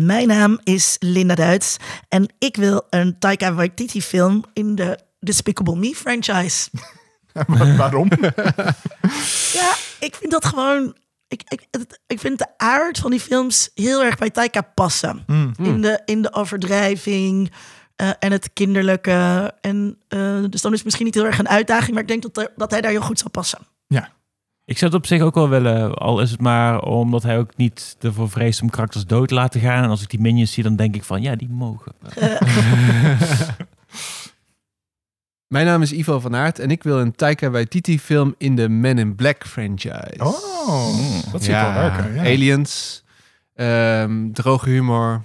[0.00, 1.76] Mijn naam is Linda Duits
[2.08, 6.68] en ik wil een Taika Waititi film in de Despicable Me franchise.
[7.76, 8.08] Waarom?
[9.52, 10.96] Ja, ik vind dat gewoon...
[11.28, 11.66] Ik, ik,
[12.06, 15.22] ik vind de aard van die films heel erg bij Taika passen.
[15.66, 17.52] In, de, in de overdrijving
[17.96, 19.52] eh, en het kinderlijke.
[19.60, 22.22] En, eh, dus dan is het misschien niet heel erg een uitdaging, maar ik denk
[22.22, 23.58] dat, er- dat hij daar heel goed zal passen.
[23.86, 24.08] Ja.
[24.66, 27.56] Ik zou het op zich ook wel willen, al is het maar omdat hij ook
[27.56, 29.84] niet ervoor vreest om karakters dood te laten gaan.
[29.84, 31.92] En als ik die minions zie, dan denk ik van, ja, die mogen.
[35.54, 38.68] Mijn naam is Ivo van Aert en ik wil een Taika Waititi film in de
[38.68, 40.14] Men in Black franchise.
[40.18, 42.14] Oh, dat zie ik wel werken.
[42.14, 42.20] Ja.
[42.20, 43.04] Aliens,
[43.54, 45.22] ehm, droge humor,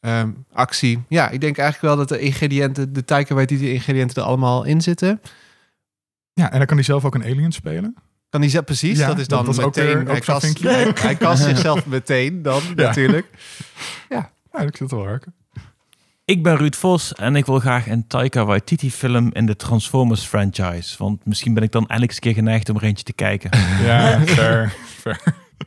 [0.00, 1.02] ehm, actie.
[1.08, 4.80] Ja, ik denk eigenlijk wel dat de ingrediënten, de Taika Waititi ingrediënten er allemaal in
[4.80, 5.20] zitten.
[6.32, 7.96] ja, en dan kan hij zelf ook een alien spelen.
[8.30, 8.98] Kan hij zelf precies?
[8.98, 9.84] Ja, dat is dan dat ook meteen.
[9.86, 12.82] weer- ook hij, kast, hij, hij kast zichzelf meteen dan Ja.
[12.86, 13.26] natuurlijk.
[14.08, 15.34] Ja, dat zie het wel werken.
[16.24, 20.22] Ik ben Ruud Vos en ik wil graag een Taika Waititi film in de Transformers
[20.24, 20.94] franchise.
[20.98, 23.50] Want misschien ben ik dan eindelijk eens een keer geneigd om er eentje te kijken.
[23.82, 25.20] Ja, fair, fair.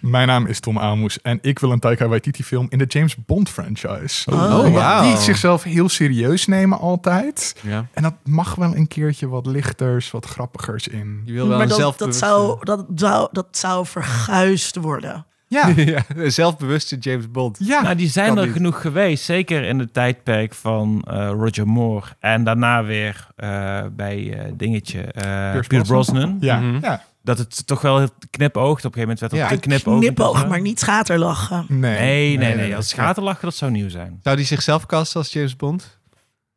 [0.00, 3.16] Mijn naam is Tom Aalmoes en ik wil een Taika Waititi film in de James
[3.26, 4.30] Bond franchise.
[4.30, 5.02] Oh, Oh, wauw.
[5.02, 7.56] Die zichzelf heel serieus nemen altijd.
[7.62, 7.86] Ja.
[7.92, 11.22] En dat mag wel een keertje wat lichters, wat grappigers in.
[11.24, 15.24] Je wil wel maar een dat, dat, zou, dat, zou, dat zou verguisd worden.
[15.46, 17.58] Ja, ja, een zelfbewuste James Bond.
[17.60, 17.82] ja.
[17.82, 18.52] Nou, die zijn er niet.
[18.52, 19.24] genoeg geweest.
[19.24, 22.06] Zeker in het tijdperk van eh, Roger Moore.
[22.20, 25.82] En daarna weer eh, bij eh, dingetje eh Pierce, Brosnan.
[25.86, 26.36] Brosnan.
[26.40, 26.78] ja, Mhm.
[26.82, 27.02] ja.
[27.36, 28.84] Dat het toch wel knipoogt.
[28.84, 29.38] Op een gegeven moment werd Ja.
[29.38, 30.00] het te Een knipoog.
[30.00, 31.64] knipoog, maar niet schaterlachen.
[31.68, 32.76] Nee, Nee, nee, nee.
[32.76, 34.20] Als schaterlachen, dat zou nieuw zijn.
[34.22, 35.98] Zou die zichzelf casten als James Bond?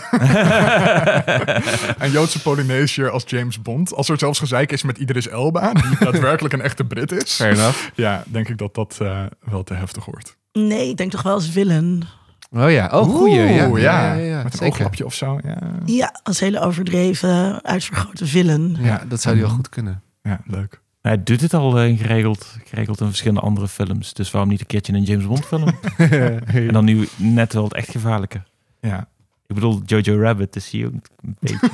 [1.99, 3.93] Een Joodse Polynesiër als James Bond.
[3.93, 7.33] Als er zelfs gezeik is met Idris Elba, die daadwerkelijk een echte Brit is.
[7.33, 7.89] Fair enough.
[7.95, 10.37] Ja, denk ik dat dat eh, wel te heftig wordt.
[10.53, 12.03] Nee, ik denk toch wel als villain.
[12.51, 13.35] Oh ja, oh goeie.
[13.39, 14.65] Ja, Oeh, ja, ja, ja, Met een zeker.
[14.73, 15.39] ooglapje of zo.
[15.43, 18.77] Ja, Ja, als hele overdreven, uitvergrote villain.
[18.79, 20.01] Ja, dat zou die wel goed kunnen.
[20.21, 20.81] Ja leuk.
[21.01, 24.13] Hij doet het al eh, geregeld, geregeld in verschillende andere films.
[24.13, 25.67] Dus waarom niet een keertje in een James Bond film?
[25.97, 28.43] en dan nu net wel het echt gevaarlijke.
[28.79, 29.07] Ja.
[29.51, 31.69] Ik bedoel, Jojo Rabbit is hier ook een beetje.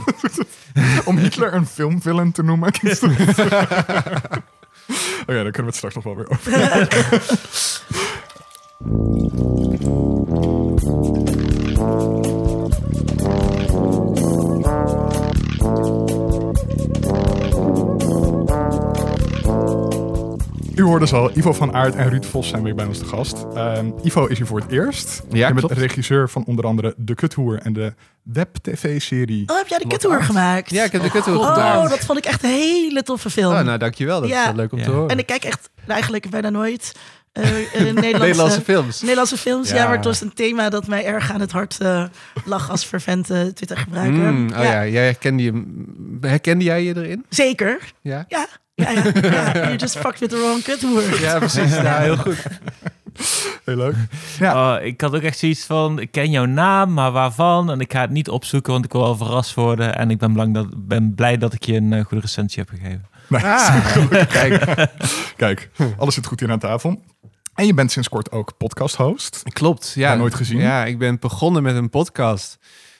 [1.09, 2.67] Om Hitler een filmvillain te noemen.
[2.67, 2.87] Oké,
[5.25, 6.51] daar kunnen we het straks nog wel weer over.
[20.77, 23.05] U hoorde dus al, Ivo van Aert en Ruud Vos zijn weer bij ons te
[23.05, 23.45] gast.
[23.55, 25.21] Ehm, Ivo is hier voor het eerst.
[25.29, 25.77] Ja, Je bent klopt.
[25.81, 27.93] regisseur van onder andere De Kuthoer en de
[28.23, 29.49] web-tv-serie.
[29.49, 30.69] Oh, heb jij de kuttoer gemaakt?
[30.69, 31.89] Ja, ik heb de kuthoer Oh, gedaan.
[31.89, 33.53] dat vond ik echt een hele toffe film.
[33.53, 34.21] Oh, nou, dankjewel.
[34.21, 34.39] Dat Ja.
[34.39, 34.91] is wel leuk om te Ja.
[34.95, 35.09] horen.
[35.09, 36.95] En ik kijk echt eigenlijk bijna nooit
[37.31, 39.01] eh, eh, Nederlandse, Nederlandse films.
[39.01, 39.69] Nederlandse films.
[39.69, 39.75] Ja.
[39.75, 39.85] Ja.
[39.87, 42.03] maar het was een thema dat mij erg aan het hart eh,
[42.45, 44.31] lag als vervente Twitter-gebruiker.
[44.33, 45.63] Mm, oh ja, jij herkende, je,
[46.21, 47.25] herkende jij je erin?
[47.29, 47.79] Zeker.
[48.01, 48.25] Ja?
[48.27, 49.03] Ja, ja, ja.
[49.21, 49.51] ja.
[49.53, 51.21] You just fucked with the wrong kuthoer.
[51.21, 51.75] Ja, precies.
[51.75, 52.37] Ja, heel goed.
[53.65, 53.95] Heel leuk.
[54.39, 54.75] Ja.
[54.77, 57.71] Oh, ik had ook echt zoiets van, ik ken jouw naam, maar waarvan?
[57.71, 59.95] En ik ga het niet opzoeken, want ik wil wel verrast worden.
[59.95, 62.79] En ik ben, belang dat, ben blij dat ik je een eh, goede recensie heb
[62.79, 63.05] gegeven.
[63.27, 63.85] Nee, Ah,
[64.37, 64.87] kijk,
[65.35, 67.01] Kijk, alles zit goed hier aan tafel.
[67.55, 69.43] En je bent sinds kort ook podcast-host.
[69.53, 69.91] klopt.
[69.95, 70.59] Ja, Ja, nooit gezien.
[70.59, 72.57] Ja, ik ben begonnen met een podcast.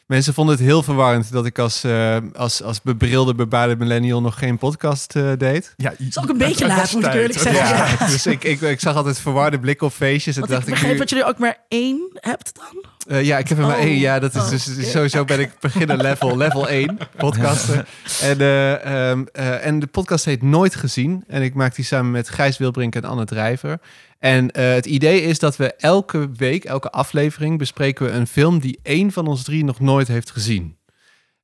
[0.08, 4.40] Mensen vonden het heel verwarrend dat ik als, eh, als, als bebrilde, bebaarde millennial nog
[4.40, 5.74] geen podcast eh, deed.
[5.78, 7.66] Ja, is ook een beetje laat, moet ik eerlijk zeggen.
[7.66, 10.36] Ja, dus ik, ik, ik zag altijd verwarde blikken op feestjes.
[10.36, 12.86] En Want ik dacht ik, nu, dat je er ook maar één hebt dan.
[13.08, 13.84] eh, ja, ik heb er maar Oh.
[13.84, 14.00] één.
[14.00, 17.86] Ja, dat is Oh, dus sowieso ben ik beginnen level, level 1 podcasten.
[18.22, 21.24] En, eh, ehm, eh, en de podcast heet Nooit Gezien.
[21.28, 23.80] En ik maak die samen met Gijs Wilbrink en Anne Drijver.
[24.20, 28.60] En eh, het idee is dat we elke week, elke aflevering, bespreken we een film
[28.60, 30.76] die één van ons drie nog nooit heeft gezien.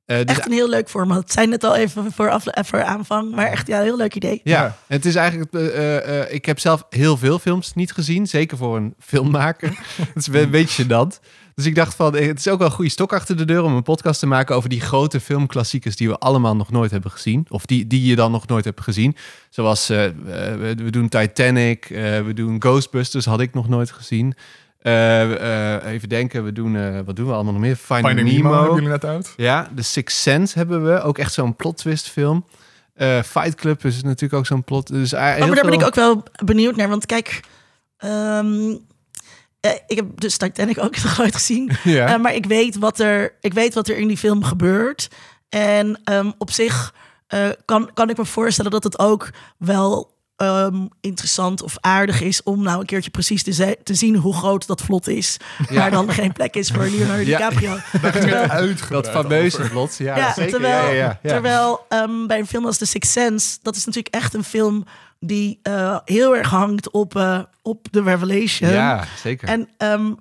[0.04, 1.18] Eh, dus Echt een heel leuk format.
[1.22, 3.34] Het zijn het al even voor, afle- voor aanvang.
[3.34, 4.40] Maar echt ja, een heel leuk idee.
[4.44, 4.64] Ja, Ja.
[4.86, 5.52] en het is eigenlijk.
[5.54, 9.68] eh, eh, eh, ik heb zelf heel veel films niet gezien, zeker voor een filmmaker.
[10.14, 11.20] Het is een beetje gênant.
[11.54, 13.62] Dus ik dacht van, eh, het is ook wel een goede stok achter de deur
[13.62, 17.10] om een podcast te maken over die grote filmklassiekers die we allemaal nog nooit hebben
[17.10, 17.46] gezien.
[17.48, 19.16] Of die, die je dan nog nooit hebt gezien.
[19.50, 20.12] Zoals, eh, eh,
[20.58, 24.34] we, we doen Titanic, eh, we doen Ghostbusters, had ik nog nooit gezien.
[24.78, 27.76] Eh, eh, even denken, we doen, eh, wat doen we allemaal nog meer?
[27.76, 28.48] Finding, Finding Nemo.
[28.48, 29.32] Nemo hebben jullie net uit.
[29.36, 31.00] Ja, The Sixth Sense hebben we.
[31.02, 32.44] Ook echt zo'n plot twist film.
[32.94, 34.86] Eh, Fight Club is natuurlijk ook zo'n plot.
[34.86, 36.88] Dus, Oh, maar daar ben ik ook wel benieuwd naar.
[36.88, 37.40] Want kijk,
[37.96, 38.76] ehm,
[39.64, 41.70] eh, ik heb dus Titanic ook nog nooit gezien.
[41.84, 42.14] Ja.
[42.14, 45.08] Eh, maar ik weet, wat er, ik weet wat er in die film gebeurt.
[45.48, 46.94] En ehm, op zich
[47.26, 52.42] eh, kan, kan ik me voorstellen dat het ook wel ehm, interessant of aardig is
[52.42, 55.36] om nou een keertje precies te, te zien hoe groot dat vlot is.
[55.70, 57.36] Waar dan geen plek is voor Leonardo Ja.
[57.38, 57.74] DiCaprio.
[57.90, 59.96] Ging het Terwijl- Dat fameuze vlot.
[59.98, 60.50] Ja, Ja, zeker.
[60.52, 61.28] terwijl, ja, ja, ja, ja.
[61.30, 64.84] terwijl ehm, bij een film als The Sixth Sense, dat is natuurlijk echt een film
[65.26, 68.70] die eh, heel erg hangt op, eh, op de Revelation.
[68.70, 69.48] Ja, zeker.
[69.48, 70.12] En ehm,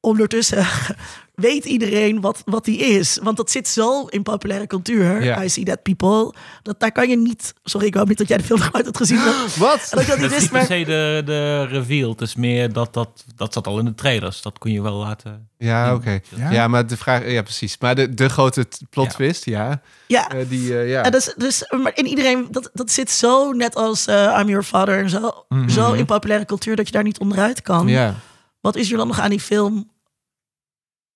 [0.00, 0.66] ondertussen
[1.34, 3.18] weet iedereen wat, wat die is.
[3.22, 5.42] Want dat zit zo in populaire cultuur.
[5.44, 6.34] I see that people.
[6.62, 7.54] Dat daar kan je niet...
[7.64, 9.18] Sorry, ik hoop niet dat jij de film nog uit hebt gezien.
[9.58, 9.88] Wat?
[9.90, 10.64] dat is niet per maar...
[10.66, 12.10] se de, de reveal.
[12.10, 14.42] Het is meer dat, dat dat zat al in de trailers.
[14.42, 15.48] Dat kon je wel laten.
[15.58, 16.20] Ja, oké.
[16.36, 16.50] Ja?
[16.50, 16.68] Ja?
[16.68, 17.30] maar de vraag...
[17.30, 17.76] Ja, precies.
[17.78, 19.80] Maar de, de grote plot twist, ja.
[20.06, 21.02] Ja, Eh, die, eh, ja.
[21.02, 24.64] En dus, dus, maar in iedereen, dat, dat zit zo net als eh, I'm Your
[24.64, 25.68] Father en zo, Mhm.
[25.68, 27.88] zo in populaire cultuur dat je daar niet onderuit kan.
[27.88, 28.14] ja.
[28.60, 29.90] Wat is er dan nog aan die film?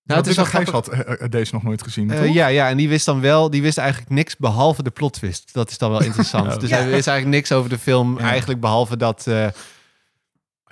[0.05, 0.95] Nou, het is wel Gijs grappig.
[0.95, 2.35] had eh, eh, deze nog nooit gezien, Eh, toch?
[2.35, 5.53] ja, ja, en die wist dan wel, die wist eigenlijk niks behalve de plot twist.
[5.53, 6.53] Dat is dan wel interessant.
[6.55, 6.59] Oh.
[6.59, 6.77] Dus Ja.
[6.77, 8.25] hij wist eigenlijk niks over de film, Ja.
[8.25, 9.47] eigenlijk behalve dat, eh,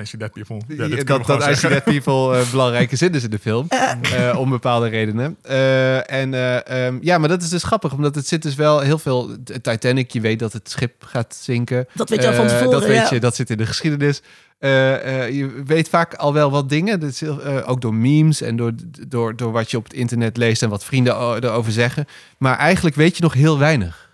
[0.00, 0.61] I see that people.
[0.69, 3.67] Ja, dat, gewoon dat I See People eh, belangrijke zin is in de film.
[3.69, 5.37] eh, om bepaalde redenen.
[5.43, 8.81] Eh, en eh, ehm, ja, maar dat is dus grappig, omdat het zit dus wel
[8.81, 9.37] heel veel...
[9.62, 11.87] Titanic, je weet dat het schip gaat zinken.
[11.94, 13.08] Dat weet je al van tevoren, Dat weet ja.
[13.11, 14.23] je, dat zit in de geschiedenis.
[14.61, 17.00] Eh, eh, je weet vaak al wel wat dingen.
[17.00, 18.73] Dat eh, ook door memes en door,
[19.08, 21.14] door, door wat je op het internet leest en wat vrienden
[21.44, 22.06] erover zeggen.
[22.38, 24.09] Maar eigenlijk weet je nog heel weinig.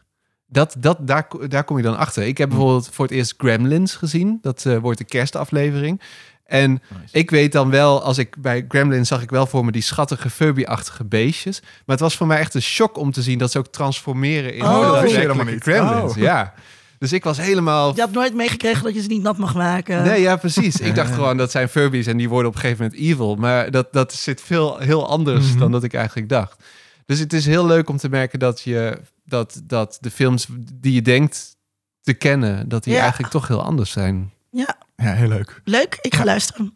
[0.56, 2.23] Dat, dat, daar, daar kom je dan achter.
[2.23, 4.38] Ik heb bijvoorbeeld voor het eerst Gremlins gezien.
[4.43, 6.00] Dat eh, wordt de kerstaflevering.
[6.47, 6.82] En Nice.
[7.11, 10.31] ik weet dan wel, als ik bij Gremlins zag ik wel voor me die schattige
[10.31, 11.61] Furby-achtige beestjes.
[11.61, 14.55] Maar het was voor mij echt een shock om te zien dat ze ook transformeren
[14.55, 15.62] in Oh, dat je helemaal niet.
[15.62, 16.12] Gremlins.
[16.12, 16.17] Oh.
[16.19, 16.55] Ja.
[16.99, 20.02] Dus ik was helemaal Je had nooit meegekregen dat je ze niet nat mag maken.
[20.02, 20.76] Nee, ja, precies.
[20.81, 23.35] Ik dacht gewoon dat zijn Furbies en die worden op een gegeven moment evil.
[23.37, 25.59] Maar dat, dat zit veel heel anders Mhm.
[25.59, 26.62] dan dat ik eigenlijk dacht.
[27.06, 30.93] Dus het is heel leuk om te merken dat, je, dat, dat de films die
[30.93, 31.56] je denkt
[32.00, 33.00] te kennen, dat die Ja.
[33.00, 34.32] eigenlijk toch heel anders zijn.
[34.50, 35.61] Ja, Ja, heel leuk.
[35.64, 35.99] leuk.
[36.00, 36.75] Ik ga luisteren.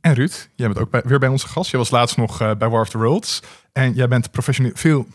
[0.00, 1.70] En Ruud, jij bent ook bij, weer bij onze gast.
[1.70, 3.40] Je was laatst nog eh, bij War of the Worlds.
[3.74, 5.06] En jij bent professioneel, veel,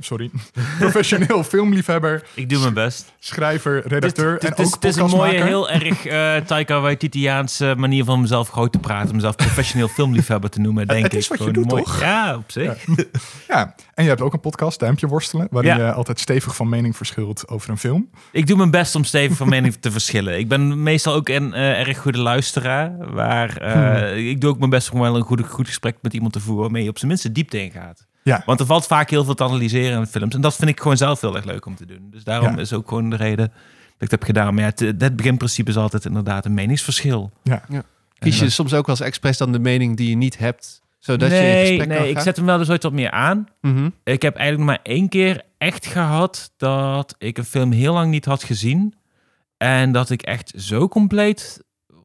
[0.00, 0.30] sorry,
[0.78, 3.12] professioneel filmliefhebber, Ik doe mijn best.
[3.18, 6.80] schrijver, redacteur Het en het is, ook het is een mooie, heel erg eh Taika
[6.80, 9.14] Waititiaanse manier van mezelf groot te praten.
[9.14, 11.18] Mezelf professioneel filmliefhebber te noemen, denk het ik.
[11.18, 11.82] is wat je doet, mooi.
[11.82, 12.00] toch?
[12.00, 12.84] Ja, op zich.
[13.48, 15.86] Ja, en je hebt ook een podcast, Duimpje Worstelen, waarin Ja.
[15.86, 18.10] je altijd stevig van mening verschilt over een film.
[18.30, 20.38] Ik doe mijn best om stevig van mening te verschillen.
[20.38, 23.12] Ik ben meestal ook een eh, erg goede luisteraar.
[23.14, 26.32] Waar, eh, Ik doe ook mijn best om wel een goed, goed gesprek met iemand
[26.32, 26.62] te voeren...
[26.62, 28.06] waarmee je op zijn minst diepte in gaat.
[28.22, 28.42] Ja.
[28.46, 30.34] Want er valt vaak heel veel te analyseren in films.
[30.34, 32.08] En dat vind ik gewoon zelf heel erg leuk om te doen.
[32.10, 32.60] Dus daarom Ja.
[32.60, 33.54] is ook gewoon de reden dat
[33.98, 34.54] ik het heb gedaan.
[34.54, 37.30] Maar ja, het, het beginprincipe is altijd inderdaad een meningsverschil.
[37.42, 37.62] Ja.
[38.18, 41.30] Kies je En, soms ook als expres dan de mening die je niet hebt, zodat
[41.30, 42.22] je in nee, gesprek nee kan ik gaan?
[42.22, 43.46] zet hem wel dus ooit wat meer aan.
[43.60, 43.88] Mhm.
[44.04, 48.24] Ik heb eigenlijk maar één keer echt gehad dat ik een film heel lang niet
[48.24, 48.94] had gezien.
[49.56, 51.62] En dat ik echt zo compleet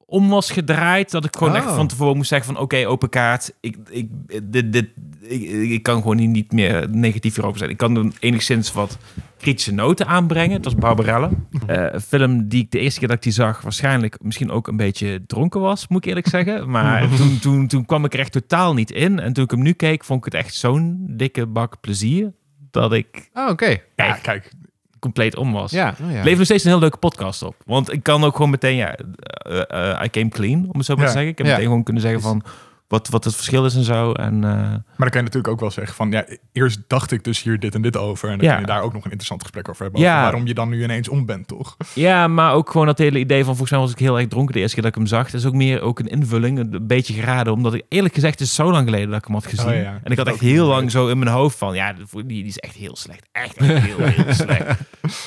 [0.09, 1.11] om was gedraaid.
[1.11, 1.59] Dat ik gewoon Oh.
[1.59, 2.63] echt van tevoren moest zeggen van...
[2.63, 3.53] Oké, open kaart.
[3.59, 4.09] Ik, ik,
[4.43, 4.87] dit, dit,
[5.21, 7.69] ik, ik kan gewoon hier niet meer negatief hierover zijn.
[7.69, 8.97] Ik kan er enigszins wat
[9.37, 10.61] kritische noten aanbrengen.
[10.61, 11.29] Dat was Barbarella.
[11.67, 13.61] Een film die ik de eerste keer dat ik die zag...
[13.61, 16.69] waarschijnlijk misschien ook een beetje dronken was, moet ik eerlijk zeggen.
[16.69, 19.19] Maar toen, toen, toen kwam ik er echt totaal niet in.
[19.19, 22.33] En toen ik hem nu keek, vond ik het echt zo'n dikke bak plezier...
[22.71, 23.77] dat ik Oh, oké.
[23.95, 24.51] Ja, kijk.
[24.99, 25.71] Compleet om was.
[25.71, 26.17] Ja, oh, ja.
[26.17, 27.55] Levert nog steeds een heel leuke podcast op.
[27.65, 30.93] Want ik kan ook gewoon meteen, ja, eh, eh, I came clean, om het zo
[30.95, 31.09] maar Ja.
[31.09, 31.31] te zeggen.
[31.31, 32.43] Ik heb meteen gewoon kunnen zeggen van
[32.87, 34.11] wat, wat het verschil is en zo.
[34.11, 37.23] En eh, Maar dan kan je natuurlijk ook wel zeggen van, ja, eerst dacht ik
[37.23, 38.29] dus hier dit en dit over.
[38.29, 38.51] En dan Ja.
[38.51, 40.01] kun je daar ook nog een interessant gesprek over hebben.
[40.01, 40.09] Ja.
[40.11, 41.77] Over waarom je dan nu ineens om bent, toch?
[41.93, 44.53] ja, maar ook gewoon dat hele idee van, volgens mij was ik heel erg dronken
[44.53, 45.25] de eerste keer dat ik hem zag.
[45.25, 47.53] Het is ook meer ook een invulling, een beetje geraden.
[47.53, 49.67] Omdat ik eerlijk gezegd, het is zo lang geleden dat ik hem had gezien.
[49.67, 49.99] Oh ja.
[50.03, 52.57] En ik had echt heel lang zo in mijn hoofd van, ja, die, die is
[52.57, 53.27] echt heel slecht.
[53.31, 54.79] Echt, echt heel, heel slecht.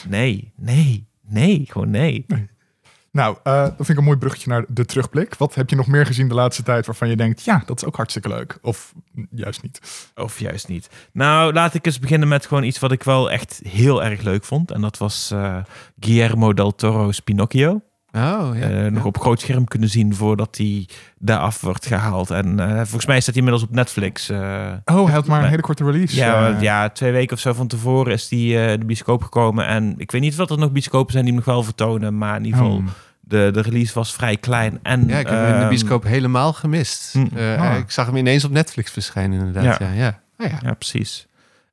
[0.09, 2.27] Nee, nee, nee, gewoon nee.
[3.13, 5.35] Nou, eh, dat vind ik een mooi bruggetje naar de terugblik.
[5.35, 7.85] Wat heb je nog meer gezien de laatste tijd waarvan je denkt, ja, dat is
[7.89, 8.59] ook hartstikke leuk?
[8.63, 8.95] Of
[9.31, 10.11] juist niet?
[10.15, 10.89] Of juist niet.
[11.13, 14.45] Nou, laat ik eens beginnen met gewoon iets wat ik wel echt heel erg leuk
[14.45, 14.71] vond.
[14.71, 15.57] En dat was eh,
[16.01, 17.81] Guillermo del Toro's Pinocchio.
[18.13, 18.69] Oh, ja.
[18.69, 20.89] Eh, nog op groot scherm kunnen zien voordat hij
[21.19, 22.31] daar af wordt gehaald.
[22.31, 24.29] En eh, volgens mij staat hij inmiddels op Netflix.
[24.29, 24.39] eh.
[24.85, 26.17] Oh, hij had maar een hele korte release.
[26.17, 29.67] ja, ja, twee weken of zo van tevoren is die eh, de bioscoop gekomen.
[29.67, 32.19] En ik weet niet wat er nog bioscopen zijn die hem nog wel vertonen.
[32.19, 32.85] Maar in ieder geval, Oh.
[33.21, 34.79] de, de release was vrij klein.
[34.83, 37.13] En, ja, ik heb hem in de ehm, bioscoop helemaal gemist.
[37.13, 37.27] hm.
[37.37, 37.79] Eh, Ah.
[37.79, 39.79] Ik zag hem ineens op Netflix verschijnen, inderdaad.
[39.79, 39.93] Ja, Ja.
[39.93, 40.21] ja.
[40.39, 40.59] Oh, ja.
[40.63, 41.27] Ja, precies.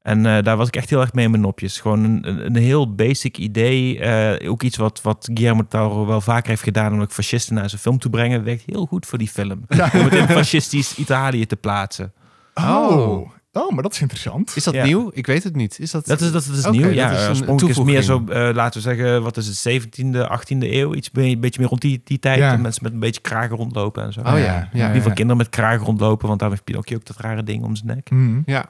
[0.07, 1.79] En eh, daar was ik echt heel erg mee in mijn nopjes.
[1.79, 3.99] Gewoon een, een, een heel basic idee.
[3.99, 6.93] eh, ook iets wat, wat Guillermo del Toro wel vaker heeft gedaan...
[6.93, 8.43] om ook fascisten naar zijn film te brengen.
[8.43, 9.61] Werkt heel goed voor die film.
[9.69, 12.13] Om het in fascistisch Italië te plaatsen.
[12.53, 14.53] Oh, Oh, maar dat is interessant.
[14.55, 14.83] Is dat Ja.
[14.85, 15.09] nieuw?
[15.13, 15.79] Ik weet het niet.
[15.79, 16.05] Is dat...
[16.05, 16.85] Dat is, dat is Oké, nieuw.
[16.85, 20.27] dat Ja, is een is meer zo, eh, laten we zeggen, wat is het, 17e,
[20.29, 20.93] 18e eeuw?
[20.95, 22.37] Iets een beetje meer rond die, die tijd.
[22.39, 22.57] Ja.
[22.57, 24.19] Mensen met een beetje kragen rondlopen en zo.
[24.19, 24.93] Oh ja, ja, In ieder ja.
[24.93, 27.87] geval kinderen met kragen rondlopen, want daar heeft Pinocchio ook dat rare ding om zijn
[27.87, 28.09] nek.
[28.09, 28.41] Mhm.
[28.45, 28.65] Ja.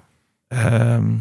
[0.48, 1.16] Ehm,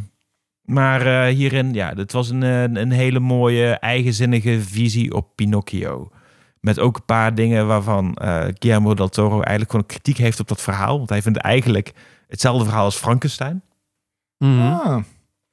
[0.62, 2.42] maar eh, hierin, ja, dit was een,
[2.76, 6.10] een hele mooie, eigenzinnige visie op Pinocchio.
[6.60, 10.48] Met ook een paar dingen waarvan eh Guillermo del Toro eigenlijk gewoon kritiek heeft op
[10.48, 10.96] dat verhaal.
[10.96, 11.92] Want hij vindt eigenlijk
[12.28, 13.62] hetzelfde verhaal als Frankenstein.
[14.38, 15.02] Ah.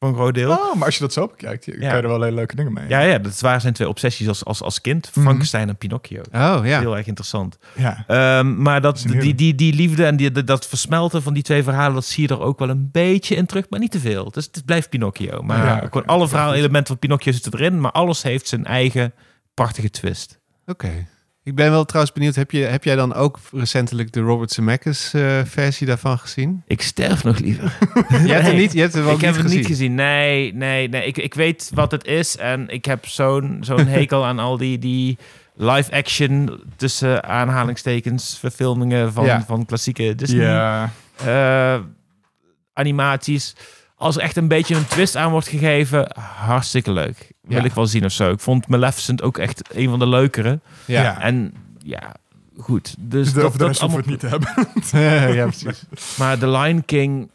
[0.03, 0.51] Voor een groot deel.
[0.51, 1.87] Oh, maar als je dat zo bekijkt, je- Ja.
[1.87, 2.87] kan je er wel hele leuke dingen mee.
[2.87, 5.09] Ja, ja, dat waren zijn twee obsessies als, als, als kind.
[5.13, 5.21] Mhm.
[5.25, 6.21] Frankenstein en Pinocchio.
[6.31, 6.79] Oh ja.
[6.79, 7.57] Heel erg interessant.
[7.75, 8.03] Ja.
[8.07, 11.63] Ehm, maar dat, die, die, die liefde en die, dat- dat versmelten van die twee
[11.63, 14.31] verhalen, dat zie je er ook wel een beetje in terug, maar niet te veel.
[14.31, 15.41] Dus het blijft Pinocchio.
[15.41, 19.13] Maar Ja, gewoon alle verhaalelementen van Pinocchio zitten erin, maar alles heeft zijn eigen
[19.53, 20.39] prachtige twist.
[20.65, 21.07] Oké.
[21.43, 25.13] Ik ben wel trouwens benieuwd, heb, je, heb jij dan ook recentelijk de Robert Zemeckis
[25.13, 26.63] eh, versie daarvan gezien?
[26.67, 27.77] Ik sterf nog liever.
[28.25, 29.57] Je hebt er niet, je hebt er wel ik heb niet het gezien.
[29.59, 29.95] niet gezien.
[29.95, 31.05] Nee, nee, nee.
[31.05, 34.79] Ik, ik weet wat het is en ik heb zo'n zo'n hekel aan al die,
[34.79, 35.17] die
[35.55, 39.43] live-action tussen aanhalingstekens verfilmingen van, Ja.
[39.45, 40.45] van klassieke Disney.
[40.45, 40.91] Ja.
[41.25, 41.79] eh,
[42.73, 43.55] animaties.
[43.95, 47.31] Als er echt een beetje een twist aan wordt gegeven, hartstikke leuk.
[47.47, 47.63] Wil Ja.
[47.63, 48.31] ik wel zien of zo.
[48.31, 50.59] Ik vond Maleficent ook echt een van de leukere.
[50.85, 51.01] Ja.
[51.01, 51.21] Ja.
[51.21, 52.13] En ja,
[52.57, 52.95] goed.
[52.99, 55.35] Dus de, dat, over de dat rest hoeven we allemaal, het niet te hebben.
[55.39, 56.17] ja, precies.
[56.17, 57.29] maar The Lion King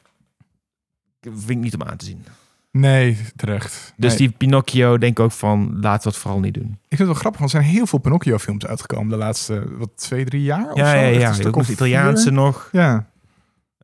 [1.20, 2.24] vind ik niet om aan te zien.
[2.70, 3.92] Nee, terecht.
[3.96, 4.18] Dus Nee.
[4.18, 6.64] die Pinocchio denk ik ook van, laten we het vooral niet doen.
[6.70, 9.90] Ik vind het wel grappig, want er zijn heel veel Pinocchio-films uitgekomen de laatste, wat,
[9.94, 10.96] twee, drie jaar of Ja, zo.
[10.96, 11.34] ja, ja.
[11.46, 12.32] Ook nog de Italiaanse vier.
[12.32, 12.68] nog.
[12.72, 13.06] Ja.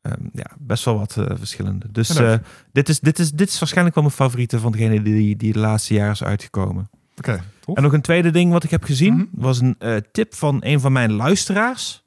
[0.04, 1.86] Ehm, ja, best wel wat eh, verschillende.
[1.92, 2.34] Dus eh,
[2.72, 5.58] dit, is, dit, is, dit is waarschijnlijk wel mijn favoriete van degene die, die de
[5.58, 6.90] laatste jaren is uitgekomen.
[7.16, 7.42] Oké.
[7.74, 9.24] En nog een tweede ding wat ik heb gezien, Mhm.
[9.30, 12.02] was een eh, tip van een van mijn luisteraars.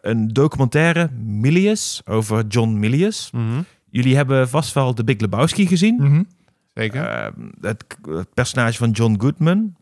[0.00, 3.30] Een documentaire, Milius, over John Milius.
[3.30, 3.62] Mhm.
[3.90, 5.96] Jullie hebben vast wel The Big Lebowski gezien.
[6.00, 6.22] Mhm.
[6.74, 7.04] Zeker.
[7.04, 9.76] Eh, het, het personage van John Goodman.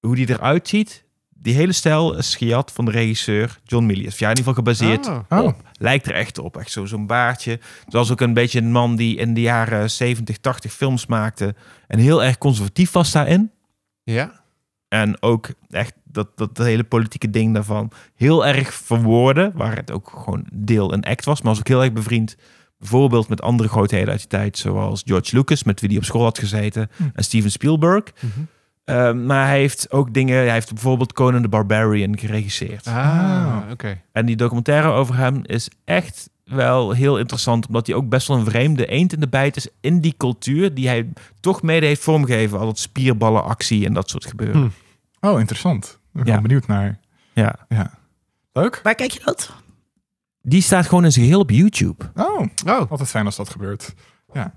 [0.00, 1.04] Hoe die eruit ziet.
[1.40, 4.18] Die hele stijl is gejat van de regisseur John Milius.
[4.18, 5.18] Ja, in ieder geval gebaseerd Oh.
[5.28, 5.44] Oh.
[5.44, 5.62] op.
[5.78, 6.56] Lijkt er echt op.
[6.56, 7.60] Echt zo- zo'n baardje.
[7.88, 11.54] Zoals ook een beetje een man die in de jaren 70, 80 films maakte.
[11.86, 13.50] En heel erg conservatief was daarin.
[14.02, 14.40] Ja.
[14.88, 19.52] En ook echt dat, dat, dat hele politieke ding daarvan heel erg verwoorden.
[19.54, 21.40] Waar het ook gewoon deel een act was.
[21.42, 22.36] Maar was ook heel erg bevriend.
[22.78, 24.58] Bijvoorbeeld met andere grootheden uit die tijd.
[24.58, 26.90] Zoals George Lucas, met wie hij op school had gezeten.
[26.96, 27.02] Hm.
[27.14, 28.02] En Steven Spielberg.
[28.20, 28.40] Mhm.
[28.88, 30.36] Ehm, maar hij heeft ook dingen...
[30.36, 32.86] Hij heeft bijvoorbeeld Conan the Barbarian geregisseerd.
[32.86, 33.70] Ah, Ah.
[33.70, 34.00] oké.
[34.12, 37.66] En die documentaire over hem is echt wel heel interessant.
[37.66, 40.74] Omdat hij ook best wel een vreemde eend in de bijt is in die cultuur.
[40.74, 41.08] Die hij
[41.40, 42.58] toch mede heeft vormgegeven.
[42.58, 44.72] Al dat spierballenactie en dat soort gebeuren.
[45.20, 45.26] Hm.
[45.26, 45.98] Oh, interessant.
[46.14, 46.40] Ik ben Ja.
[46.40, 46.98] benieuwd naar.
[47.32, 47.54] Ja.
[47.68, 47.90] Ja.
[48.52, 48.80] Leuk.
[48.82, 49.52] Waar kijk je dat?
[50.42, 52.04] Die staat gewoon in zijn geheel op YouTube.
[52.14, 52.90] Oh, Oh.
[52.90, 53.94] altijd fijn als dat gebeurt.
[54.32, 54.52] Ja.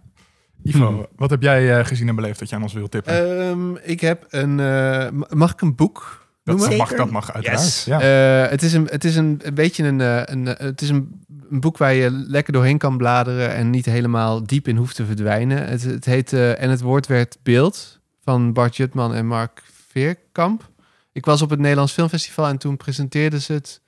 [0.64, 1.04] Ivo, Hm.
[1.16, 3.40] wat heb jij eh, gezien en beleefd dat jij aan ons wilt tippen?
[3.40, 4.60] Ehm, ik heb een...
[4.60, 7.62] eh, ma- mag ik een boek dat, mag, dat mag uiteraard.
[7.62, 7.86] Yes.
[7.86, 8.02] Ja.
[8.44, 11.26] Eh, het is een, het is een, een beetje een, eh, een, het is een,
[11.50, 15.06] een boek waar je lekker doorheen kan bladeren en niet helemaal diep in hoeft te
[15.06, 15.68] verdwijnen.
[15.68, 20.70] Het, het heet eh, En het woord werd beeld van Bart Jutman en Mark Veerkamp.
[21.12, 23.82] Ik was op het Nederlands Filmfestival en toen presenteerden ze het.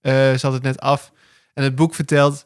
[0.00, 1.12] Eh, ze had het net af.
[1.54, 2.44] En het boek vertelt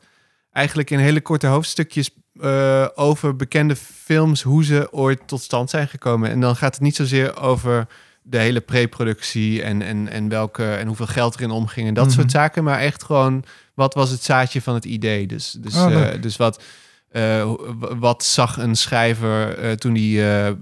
[0.53, 2.11] eigenlijk in hele korte hoofdstukjes
[2.41, 6.31] eh, over bekende films, hoe ze ooit tot stand zijn gekomen.
[6.31, 7.87] En dan gaat het niet zozeer over
[8.23, 12.15] de hele pre-productie en, en, en, welke, en hoeveel geld erin omging en dat Mhm.
[12.15, 12.65] soort zaken.
[12.65, 15.27] Maar echt gewoon, wat was het zaadje van het idee?
[15.27, 16.63] Dus, dus, Oh, eh, dus wat,
[17.11, 17.53] eh,
[17.99, 20.55] wat zag een schrijver toen hij eh, eh,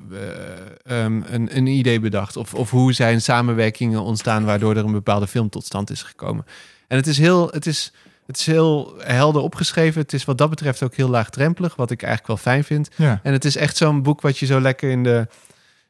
[0.84, 2.36] ehm, een, een idee bedacht?
[2.36, 6.44] Of, of hoe zijn samenwerkingen ontstaan waardoor er een bepaalde film tot stand is gekomen?
[6.88, 7.48] En het is heel...
[7.50, 7.92] Het is,
[8.32, 10.00] het is heel helder opgeschreven.
[10.00, 12.90] Het is wat dat betreft ook heel laagdrempelig, wat ik eigenlijk wel fijn vind.
[12.96, 13.20] ja.
[13.22, 15.26] En het is echt zo'n boek wat je zo lekker in de,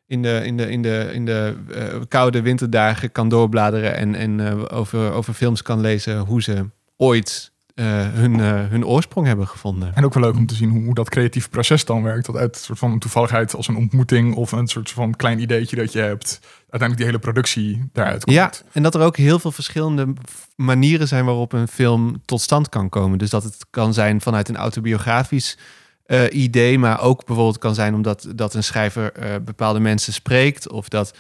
[0.07, 4.41] in de, in de, in de, in de eh, koude winterdagen kan doorbladeren en, en
[4.41, 9.49] eh, over, over films kan lezen hoe ze ooit eh, hun, eh, hun oorsprong hebben
[9.49, 9.95] gevonden.
[9.95, 12.27] En ook wel leuk om te zien hoe, hoe dat creatieve proces dan werkt.
[12.27, 15.39] Dat uit een soort van een toevalligheid als een ontmoeting of een soort van klein
[15.39, 18.37] ideetje dat je hebt, uiteindelijk die hele productie daaruit komt.
[18.37, 20.13] Ja, en dat er ook heel veel verschillende
[20.57, 23.19] manieren zijn waarop een film tot stand kan komen.
[23.19, 25.59] Dus dat het kan zijn vanuit een autobiografisch
[26.07, 29.13] eh, idee, maar ook bijvoorbeeld kan zijn omdat dat een schrijver
[29.45, 31.15] bepaalde mensen spreekt of dat,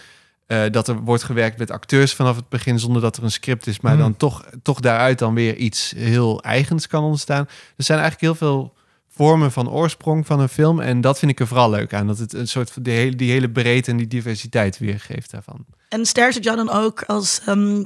[0.52, 3.66] eh, dat er wordt gewerkt met acteurs vanaf het begin zonder dat er een script
[3.66, 4.00] is, maar Hmm.
[4.00, 7.49] dan toch, toch daaruit dan weer iets heel eigens kan ontstaan.
[7.76, 8.75] Er zijn eigenlijk heel veel
[9.09, 12.18] vormen van oorsprong van een film en dat vind ik er vooral leuk aan, dat
[12.18, 15.64] het een soort van die hele, die hele breedte en die diversiteit weergeeft daarvan.
[15.88, 17.85] En sterkte jou dan ook als, ehm,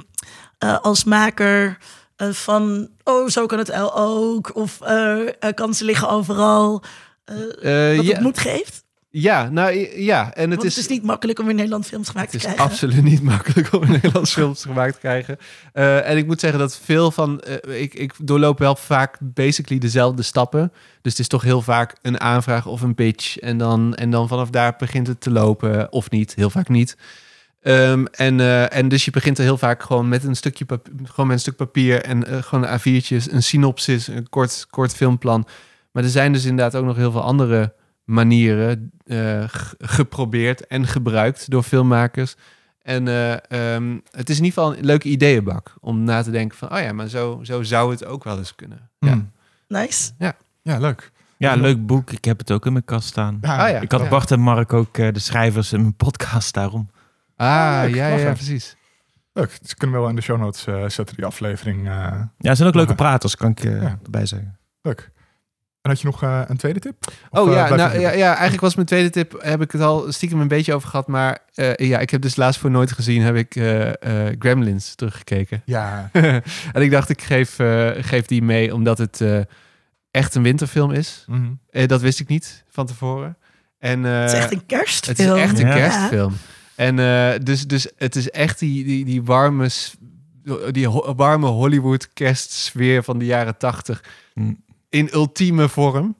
[0.57, 1.77] eh, als maker
[2.15, 4.55] eh, van, oh, zo kan het ook.
[4.55, 4.79] Of
[5.53, 6.83] kansen liggen overal.
[7.25, 8.85] dat ja, het moed geeft.
[9.21, 10.33] Ja, nou ja.
[10.33, 12.47] En het Want is, het is niet makkelijk om in Nederland films gemaakt Het te
[12.47, 12.71] is krijgen.
[12.73, 15.37] absoluut niet makkelijk om een Nederlands films gemaakt te krijgen.
[15.73, 17.39] Eh, en ik moet zeggen dat veel van...
[17.39, 20.71] eh, ik, ik doorloop wel vaak basically dezelfde stappen.
[21.01, 23.37] Dus het is toch heel vaak een aanvraag of een pitch.
[23.37, 25.91] En dan, en dan vanaf daar begint het te lopen.
[25.91, 26.97] Of niet, heel vaak niet.
[27.61, 30.93] Ehm, en, eh, en dus je begint er heel vaak gewoon met een stukje papier,
[31.03, 35.47] gewoon met een stuk papier en gewoon een A4'tjes, een synopsis, een kort, kort filmplan.
[35.91, 37.73] Maar er zijn dus inderdaad ook nog heel veel andere
[38.11, 39.43] manieren eh,
[39.79, 42.35] geprobeerd en gebruikt door filmmakers.
[42.81, 43.31] En eh,
[43.75, 46.79] ehm, het is in ieder geval een leuke ideeënbak om na te denken van, oh
[46.79, 48.89] ja, maar zo, zo zou het ook wel eens kunnen.
[48.99, 49.11] Ja.
[49.11, 49.31] Hmm.
[49.67, 50.11] Nice.
[50.17, 50.33] Ja,
[50.77, 51.11] leuk.
[51.37, 52.11] Ja, leuk boek.
[52.11, 53.37] Ik heb het ook in mijn kast staan.
[53.41, 53.79] Ja, Ah, ja.
[53.79, 54.07] Ik had Ja.
[54.09, 56.89] Bart en Mark ook eh, de schrijvers in mijn podcast daarom.
[57.35, 58.75] Ah, leuk, ja, ja, precies.
[59.33, 59.57] Leuk.
[59.61, 61.77] Dus kunnen we wel in de show notes eh, zetten, die aflevering.
[61.87, 61.93] eh,
[62.37, 63.99] Ja, ze zijn ook leuke praters, kan ik eh, Ja.
[64.03, 64.57] erbij zeggen.
[64.81, 65.11] leuk.
[65.87, 66.95] En had je nog eh, een tweede tip?
[67.29, 69.81] Of, Oh eh, ja, nou, ja, ja, eigenlijk was mijn tweede tip, heb ik het
[69.81, 72.91] al stiekem een beetje over gehad, maar eh, ja, ik heb dus laatst voor nooit
[72.91, 75.61] gezien, heb ik eh, eh, Gremlins teruggekeken.
[75.65, 76.09] Ja,
[76.73, 77.55] en ik dacht, ik geef,
[77.99, 79.39] geef die mee, omdat het eh,
[80.11, 81.23] echt een winterfilm is.
[81.27, 81.47] mhm.
[81.69, 83.37] Eh, dat wist ik niet van tevoren.
[83.79, 85.37] En, eh, het is echt een het is kerstfilm.
[85.37, 85.73] echt een Ja.
[85.75, 86.33] kerstfilm.
[86.75, 89.69] En eh, dus, dus het is echt die, die, die warme,
[90.71, 94.03] die ho- warme Hollywood kerstsfeer van de jaren tachtig
[94.33, 94.65] Mm.
[94.89, 96.15] In ultieme vorm.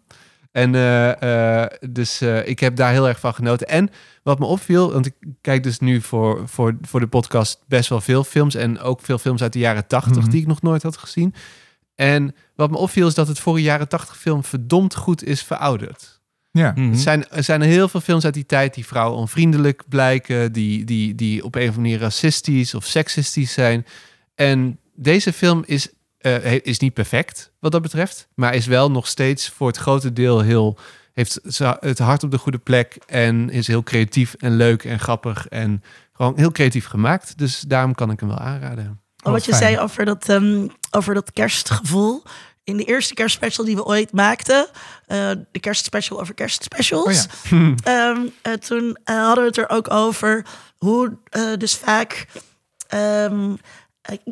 [0.51, 3.67] En eh, eh, dus eh, ik heb daar heel erg van genoten.
[3.67, 3.89] En
[4.23, 8.01] wat me opviel, want ik kijk dus nu voor, voor, voor de podcast best wel
[8.01, 8.55] veel films.
[8.55, 10.29] En ook veel films uit de jaren tachtig Mhm.
[10.29, 11.33] die ik nog nooit had gezien.
[11.95, 15.43] En wat me opviel is dat het voor een jaren tachtig film verdomd goed is
[15.43, 16.15] verouderd.
[16.51, 16.75] ja.
[16.75, 20.85] Er zijn, er zijn heel veel films uit die tijd die vrouwen onvriendelijk blijken, die,
[20.85, 23.85] die, die op een of andere manier racistisch of seksistisch zijn.
[24.35, 25.89] En deze film is,
[26.27, 30.13] he- is niet perfect wat dat betreft, maar is wel nog steeds voor het grote
[30.13, 30.77] deel heel,
[31.13, 31.39] heeft
[31.79, 35.83] het hart op de goede plek en is heel creatief en leuk en grappig en
[36.13, 37.37] gewoon heel creatief gemaakt.
[37.37, 39.01] Dus daarom kan ik hem wel aanraden.
[39.23, 39.63] Oh, wat je fijn.
[39.63, 42.23] zei over dat, ehm, over dat kerstgevoel.
[42.63, 44.67] In de eerste kerstspecial die we ooit maakten,
[45.05, 47.51] eh, de kerstspecial over kerstspecials, Oh
[47.83, 50.45] ehm, eh, toen hadden we het er ook over
[50.77, 51.17] hoe
[51.57, 52.27] dus vaak,
[52.87, 53.53] ehm, eh,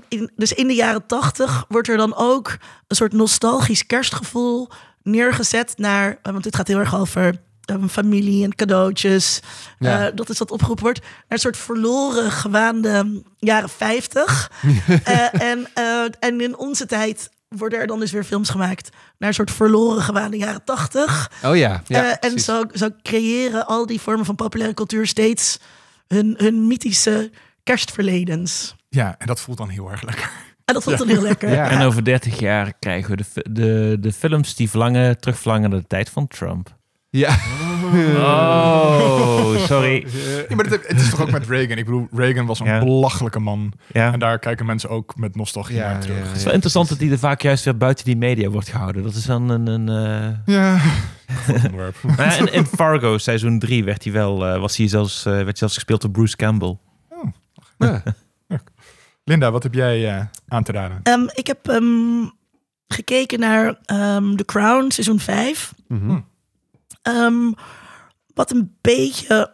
[0.08, 2.58] in, dus in de jaren tachtig wordt er dan ook
[2.88, 4.70] een soort nostalgisch kerstgevoel
[5.04, 9.40] neergezet naar, eh, want dit gaat heel erg over ehm, familie en cadeautjes.
[9.80, 10.08] Ja.
[10.08, 11.00] Eh, dat is wat opgeroepen wordt.
[11.02, 14.52] Naar een soort verloren gewaande jaren 50.
[15.04, 19.30] Eh, en, eh, en in onze tijd worden er dan dus weer films gemaakt naar
[19.30, 21.32] een soort verloren gewaande jaren 80.
[21.44, 25.60] Oh ja, ja Eh, en zo, zo creëren al die vormen van populaire cultuur steeds
[26.08, 27.32] hun, hun mythische
[27.64, 28.76] kerstverledens.
[28.96, 30.30] Ja, en dat voelt dan heel erg lekker.
[30.66, 31.52] En dat ik dan heel lekker.
[31.52, 31.70] Ja.
[31.70, 35.88] En over 30 jaar krijgen we de, de, de films die verlangen, terugverlangen naar de
[35.88, 36.76] tijd van Trump.
[37.10, 37.36] Ja.
[38.16, 40.06] Oh, sorry.
[40.50, 41.78] Ja, maar het, het is toch ook met Reagan?
[41.78, 42.80] Ik bedoel, Reagan was een Ja.
[42.80, 43.74] belachelijke man.
[43.92, 44.14] Ja.
[44.14, 46.18] En daar kijken mensen ook met nostalgie Ja, naar terug.
[46.18, 48.70] ja, Het is wel interessant dat die er vaak juist weer buiten die media wordt
[48.70, 49.04] gehouden.
[49.04, 49.68] Dat is dan een...
[49.68, 49.90] een
[50.46, 50.78] eh, Ja,
[51.64, 51.96] onderwerp.
[52.18, 55.46] Maar in, in Fargo seizoen 3 werd hij wel, eh, was hij zelfs, eh, werd
[55.46, 56.78] hij zelfs gespeeld door Bruce Campbell.
[57.78, 58.04] Ja.
[59.26, 61.00] Linda, wat heb jij eh, aan te raden?
[61.04, 62.26] Ehm, ik heb ehm,
[62.88, 65.74] gekeken naar ehm, The Crown, seizoen 5.
[65.88, 66.20] Mhm.
[67.02, 67.52] Ehm,
[68.34, 69.54] wat een beetje.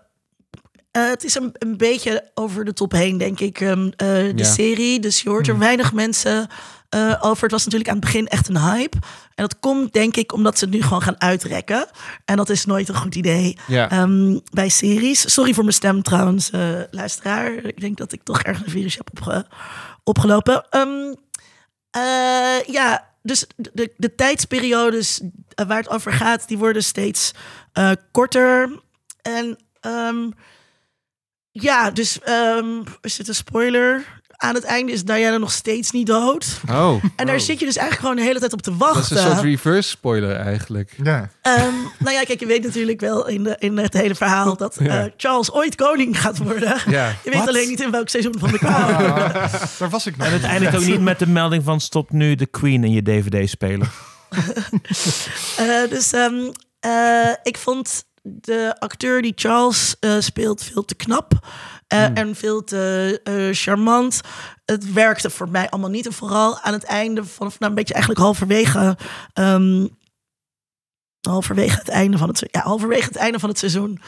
[0.92, 4.32] eh, het is een, een beetje over de top heen, denk ik, ehm, eh, de
[4.36, 4.44] Ja.
[4.44, 5.00] serie.
[5.00, 5.62] Dus je hoort er Hmm.
[5.62, 6.48] weinig mensen
[6.92, 7.44] eh, over.
[7.44, 8.98] Het was natuurlijk aan het begin echt een hype.
[9.36, 11.88] En dat komt, denk ik, omdat ze het nu gewoon gaan uitrekken.
[12.26, 13.90] En dat is nooit een goed idee Ja.
[13.90, 15.34] ehm, bij series.
[15.34, 17.54] Sorry voor mijn stem trouwens, eh, luisteraar.
[17.54, 19.46] Ik denk dat ik toch ergens een virus heb opge-
[20.04, 20.66] opgelopen.
[20.70, 21.14] Ehm,
[21.92, 25.22] eh, ja, dus de, de tijdsperiodes
[25.68, 27.32] waar het over gaat, die worden steeds
[28.12, 28.80] korter.
[29.22, 30.30] En ehm,
[31.52, 32.20] ja, dus
[33.02, 34.21] is dit een spoiler?
[34.42, 36.60] Aan het einde is Diana nog steeds niet dood.
[36.70, 37.04] Oh.
[37.16, 37.42] En daar Oh.
[37.42, 39.16] zit je dus eigenlijk gewoon de hele tijd op te Dat wachten.
[39.18, 40.94] is een soort reverse spoiler eigenlijk.
[41.04, 44.58] Ja, Ehm, nou ja, kijk, je weet natuurlijk wel in, de, in het hele verhaal
[44.58, 45.04] dat eh.
[45.18, 46.78] Charles ooit koning gaat worden.
[46.88, 47.16] Ja.
[47.24, 48.94] Je weet alleen niet in welk seizoen van de Crown.
[48.94, 50.28] Ah, daar was ik nog.
[50.28, 53.02] En het eindigt ook niet met de melding van stop nu de Queen in je
[53.02, 53.92] DVD-speler.
[55.58, 61.48] Eh, dus ehm, eh, ik vond de acteur die Charles eh, speelt veel te knap.
[61.92, 64.22] Eh, En veel te eh, charmant.
[64.66, 66.06] Het werkte voor mij allemaal niet.
[66.06, 68.98] En vooral aan het einde, vanaf nou, een beetje eigenlijk halverwege.
[69.34, 69.88] ehm,
[71.22, 74.02] halverwege het einde van het ja, halverwege het einde van het seizoen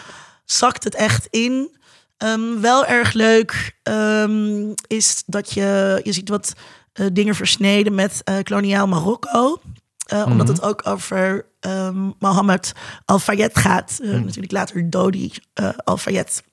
[0.46, 1.78] zakt het echt in.
[2.18, 6.54] Ehm, wel erg leuk ehm, is dat je, je ziet wat
[6.94, 9.62] eh, dingen versneden met koloniaal Marokko.
[10.26, 12.74] Omdat het ook over ehm, Mohammed
[13.06, 14.00] Al-Fayed gaat.
[14.02, 16.44] Eh, Natuurlijk later Dodi eh, Al-Fayed.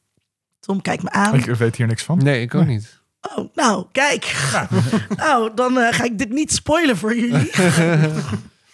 [0.60, 1.34] Tom, kijk me aan.
[1.34, 2.18] Ik weet hier niks van.
[2.18, 2.98] Nee, ik ook niet.
[3.36, 4.50] Oh, nou, kijk.
[5.16, 7.50] nou, dan eh, ga ik dit niet spoilen voor jullie.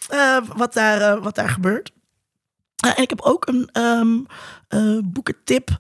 [0.07, 1.92] Eh, wat, daar, eh, wat daar gebeurt.
[2.77, 4.18] Eh, en ik heb ook een ehm,
[4.68, 5.70] eh, boekentip.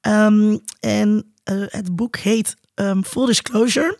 [0.00, 1.34] Ehm, en
[1.66, 3.98] het boek heet ehm, Full Disclosure.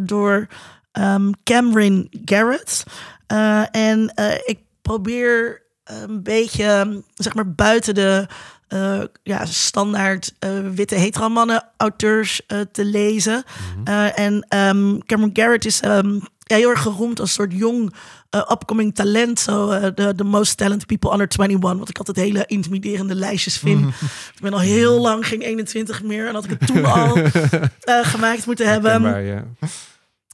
[0.00, 0.46] door
[0.92, 2.84] ehm, Cameron Garrett.
[3.32, 8.26] Eh, en eh, ik probeer een beetje, zeg maar, buiten de
[8.72, 13.44] eh, ja, standaard eh, witte hetero-mannen auteurs eh, te lezen.
[13.84, 17.94] Eh, en ehm, Cameron Garrett is ehm, ja, heel erg geroemd als soort jong
[18.30, 19.40] upcoming talent.
[19.40, 21.78] Zo eh, de the most talented people under 21.
[21.78, 23.88] Wat ik altijd hele intimiderende lijstjes vind.
[24.34, 26.28] Ik ben al heel lang geen 21 meer.
[26.28, 27.16] En had ik het toen al
[28.12, 29.24] gemaakt moeten hebben.
[29.24, 29.44] Ja.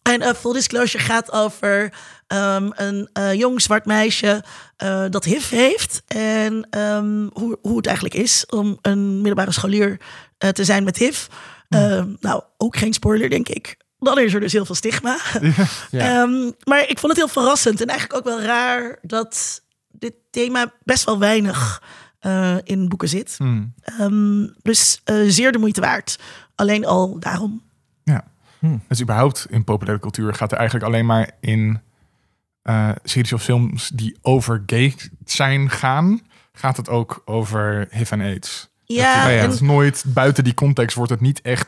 [0.02, 1.92] En uh, Full Disclosure gaat over
[2.28, 4.44] ehm, een eh, jong zwart meisje
[4.76, 6.02] eh, dat HIV heeft.
[6.06, 10.00] En ehm, hoe, hoe het eigenlijk is om een middelbare scholier
[10.38, 11.26] eh, te zijn met HIV.
[11.68, 13.76] Ehm, nou, ook geen spoiler, denk ik.
[13.98, 15.16] Dan is er dus heel veel stigma.
[15.90, 16.22] Ja.
[16.22, 20.72] Ehm, maar ik vond het heel verrassend en eigenlijk ook wel raar dat dit thema
[20.82, 21.82] best wel weinig
[22.18, 23.34] eh, in boeken zit.
[23.36, 23.72] Hmm.
[23.80, 26.18] Ehm, dus eh, zeer de moeite waard.
[26.54, 27.62] Alleen al daarom.
[28.04, 28.24] Ja.
[28.58, 28.82] Hmm.
[28.88, 31.80] Dus überhaupt in populaire cultuur gaat er eigenlijk alleen maar in
[32.68, 36.20] eh, series of films die over gay zijn gaan,
[36.52, 38.68] gaat het ook over HIV en AIDS.
[38.84, 39.36] Ja, Oh ja.
[39.36, 41.66] en Het is nooit, buiten die context wordt het niet echt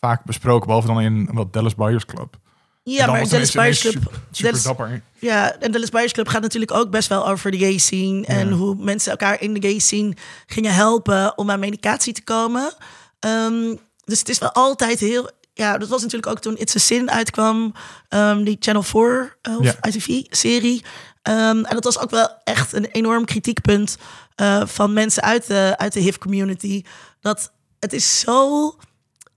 [0.00, 2.36] vaak besproken, behalve dan in wat Dallas Buyers Club.
[2.82, 5.02] Ja, maar Dallas Buyers Club, Super, super Dallas- dapper.
[5.18, 8.48] ja, en Dallas Buyers Club gaat natuurlijk ook best wel over de gay scene en
[8.48, 8.54] Ja.
[8.54, 12.74] hoe mensen elkaar in de gay scene gingen helpen om aan medicatie te komen.
[13.18, 15.30] Ehm, dus het is wel altijd heel.
[15.54, 17.74] Ja, dat was natuurlijk ook toen It's a Sin uitkwam,
[18.08, 19.76] ehm, die Channel 4 uh, of Ja.
[19.80, 20.84] ITV-serie.
[21.22, 23.96] Ehm, en dat was ook wel echt een enorm kritiekpunt
[24.34, 26.82] eh, van mensen uit de, uit de HIV-community.
[27.20, 28.76] Dat het is zo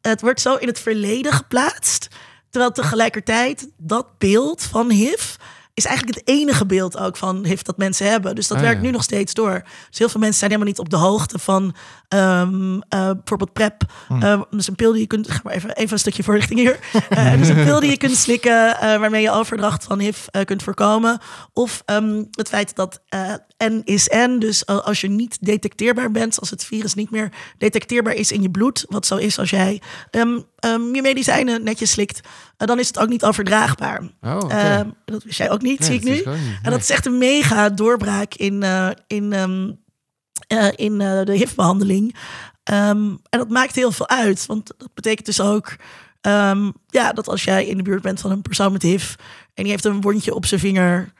[0.01, 2.08] het wordt zo in het verleden geplaatst.
[2.49, 5.36] Terwijl tegelijkertijd dat beeld van HIV
[5.77, 8.35] is eigenlijk het enige beeld ook van HIV dat mensen hebben.
[8.35, 8.85] Dus dat Ah, werkt ja.
[8.85, 9.63] nu nog steeds door.
[9.89, 11.75] Dus heel veel mensen zijn helemaal niet op de hoogte van
[12.07, 13.83] ehm, eh, bijvoorbeeld PrEP.
[14.51, 15.31] Is een pil die je kunt...
[15.31, 16.79] Ga maar even, even een stukje voorlichting hier.
[17.41, 21.19] Is een pil die je kunt slikken eh, waarmee je overdracht van HIV kunt voorkomen.
[21.53, 23.01] Of ehm, het feit dat
[23.63, 24.39] N is N.
[24.39, 28.49] Dus als je niet detecteerbaar bent, als het virus niet meer detecteerbaar is in je
[28.51, 30.39] bloed, wat zo is als jij ehm,
[30.93, 32.21] je medicijnen netjes slikt,
[32.58, 34.02] dan is het ook niet overdraagbaar.
[34.22, 34.39] Oh.
[34.48, 36.32] Ehm, dat wist jij ook niet, Nee, zie ik nu.
[36.62, 39.72] En dat is echt een mega doorbraak in, eh, in, ehm,
[40.48, 42.15] eh, in eh, de HIV-behandeling.
[42.63, 45.76] Ehm, en dat maakt heel veel uit, want dat betekent dus ook
[46.88, 49.13] ja, dat als jij in de buurt bent van een persoon met HIV
[49.54, 51.13] en die heeft een wondje op zijn vinger,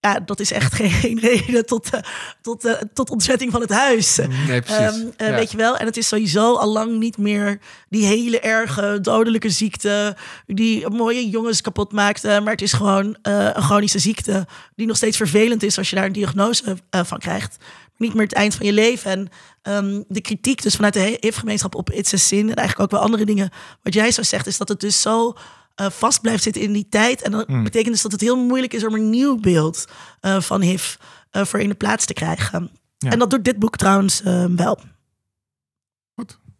[0.00, 2.00] ja, dat is echt geen reden tot, eh,
[2.42, 4.16] tot, eh, tot ontzetting van het huis.
[4.46, 4.78] Nee, precies.
[4.78, 5.34] Ehm, eh, Ja.
[5.34, 5.76] Weet je wel?
[5.76, 7.58] En het is sowieso al lang niet meer
[7.88, 12.40] die hele erge dodelijke ziekte die mooie jongens kapot maakte.
[12.42, 16.04] Maar het is gewoon een chronische ziekte die nog steeds vervelend is als je daar
[16.04, 17.56] een diagnose van krijgt.
[17.96, 19.10] Niet meer het eind van je leven.
[19.10, 19.28] En
[19.62, 23.00] ehm, de kritiek dus vanuit de HIV-gemeenschap op It's a Sin en eigenlijk ook wel
[23.00, 23.50] andere dingen.
[23.82, 25.36] Wat jij zo zegt is dat het dus zo
[25.78, 27.22] eh, vast blijft zitten in die tijd.
[27.22, 29.84] En dat betekent dus dat het heel moeilijk is om een nieuw beeld
[30.20, 30.94] eh, van HIV
[31.30, 32.70] eh, voor in de plaats te krijgen.
[32.98, 33.10] Ja.
[33.10, 34.20] En dat doet dit boek trouwens
[34.56, 34.78] wel.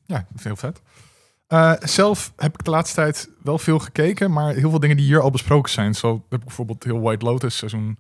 [0.07, 0.81] Ja, veel vet.
[1.91, 5.21] Zelf heb ik de laatste tijd wel veel gekeken, maar heel veel dingen die hier
[5.21, 5.95] al besproken zijn.
[5.95, 7.99] Zo heb ik bijvoorbeeld heel White Lotus seizoen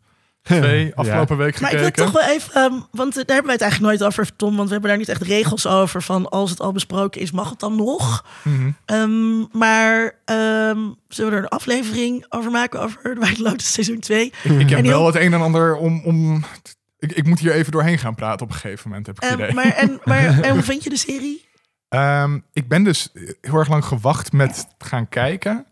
[0.49, 2.13] 2 afgelopen week Maar ik wil gekeken.
[2.13, 4.57] toch wel even, ehm, want daar hebben wij het eigenlijk nooit over, Tom.
[4.57, 7.51] Want we hebben daar niet echt regels over van als het al besproken is, mag
[7.51, 8.25] het dan nog?
[8.43, 8.71] Mhm.
[8.85, 13.99] Ehm, maar ehm, zullen we er een aflevering over maken over de White Lotus seizoen
[13.99, 14.25] 2?
[14.27, 16.01] Ik, ik heb En heel- wel het een en ander om...
[16.05, 16.45] om
[16.99, 19.33] ik, ik moet hier even doorheen gaan praten op een gegeven moment, heb ik het
[19.33, 19.55] Ehm, idee.
[19.55, 21.47] maar, en, maar en hoe vind je de serie?
[21.89, 23.09] Ehm, ik ben dus
[23.41, 25.67] heel erg lang gewacht met gaan kijken.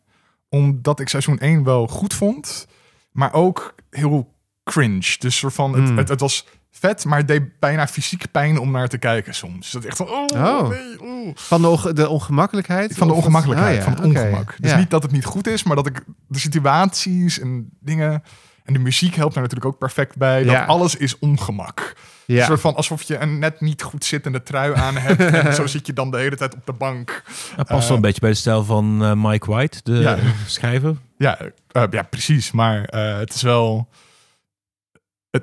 [0.49, 2.67] Omdat ik seizoen 1 wel goed vond.
[3.13, 4.35] Maar ook heel
[4.71, 5.17] cringe.
[5.19, 5.97] Dus soort van, het, Mm.
[5.99, 9.71] het, het was vet, maar het deed bijna fysiek pijn om naar te kijken soms.
[9.71, 10.69] Dat echt van, oh, Oh.
[10.69, 11.31] nee, oeh.
[11.35, 12.95] Van de, onge- de ongemakkelijkheid?
[12.97, 14.55] Van de ongemakkelijkheid, Ah, ja, van het ongemak.
[14.61, 14.77] Dus Ja.
[14.77, 18.23] niet dat het niet goed is, maar dat ik de situaties en dingen...
[18.65, 20.43] En de muziek helpt daar natuurlijk ook perfect bij.
[20.43, 20.65] Dat Ja.
[20.65, 21.97] alles is ongemak.
[22.27, 25.21] Een soort van alsof je een net niet goed zittende trui aan hebt.
[25.47, 27.23] en zo zit je dan de hele tijd op de bank.
[27.57, 30.17] Dat past wel Eh, een beetje bij de stijl van eh, Mike White, de Ja.
[30.47, 30.97] schrijver.
[31.19, 31.39] Ja,
[31.73, 32.51] eh, ja precies.
[32.53, 33.89] Maar eh, het is wel...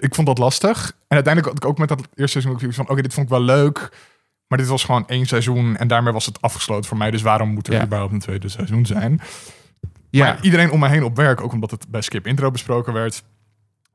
[0.02, 0.92] Ik vond dat lastig.
[1.08, 2.90] En uiteindelijk had ik ook met dat eerste seizoen ook van...
[2.90, 3.92] Oké, dit vond ik wel leuk.
[4.48, 5.78] Maar dit was gewoon één seizoen.
[5.78, 7.12] En daarmee was het afgesloten voor mij.
[7.12, 7.84] Dus waarom moet er Ja.
[7.84, 9.22] überhaupt een tweede seizoen zijn?
[10.10, 10.26] Ja.
[10.26, 13.24] Maar iedereen om mij heen op werk, ook omdat het bij Skip Intro besproken werd,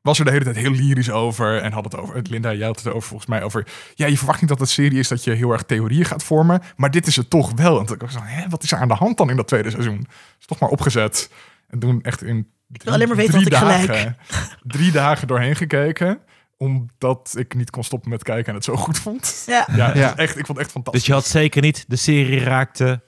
[0.02, 1.61] was er de hele tijd heel lyrisch over.
[1.62, 4.40] En had het over, Linda, jij had het over volgens mij over, ja, je verwacht
[4.40, 6.62] niet dat het serie is dat je heel erg theorieën gaat vormen.
[6.76, 7.78] Maar dit is het toch wel.
[7.80, 9.70] En toen dacht ik hè, wat is er aan de hand dan in dat tweede
[9.70, 10.06] seizoen?
[10.40, 11.30] Is toch maar opgezet.
[11.68, 13.87] En toen echt in wil alleen maar weten drie wat ik gelijk.
[13.87, 14.16] dagen,
[14.62, 16.20] drie dagen doorheen gekeken.
[16.57, 19.42] Omdat ik niet kon stoppen met kijken en het zo goed vond.
[19.46, 19.66] Ja.
[19.76, 20.92] Ja, echt, ik vond het echt fantastisch.
[21.00, 23.02] Dus je had zeker niet de serie raakte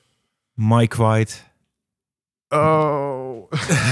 [0.54, 1.34] Mike White.
[2.48, 3.50] Oh.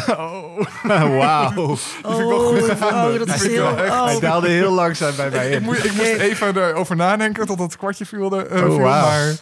[0.09, 0.61] oh.
[1.19, 1.77] Wauw.
[1.77, 3.13] vind ik wel goed gevonden.
[3.13, 3.67] Oh, dat is vind ik heel...
[3.67, 4.05] oh.
[4.05, 5.63] Hij daalde heel langzaam bij mij Ik, in.
[5.63, 8.41] moest, ik moest even erover nadenken tot het kwartje viel.
[8.45, 9.07] Eh, Oh, viel, wauw.
[9.07, 9.35] Maar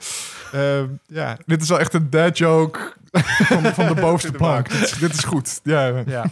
[0.53, 2.79] ehm, ja, dit is wel echt een dad joke
[3.13, 4.71] van, van de bovenste plank.
[4.71, 5.61] Dit, is- dit is goed.
[5.65, 6.03] Ja.
[6.07, 6.25] Ja.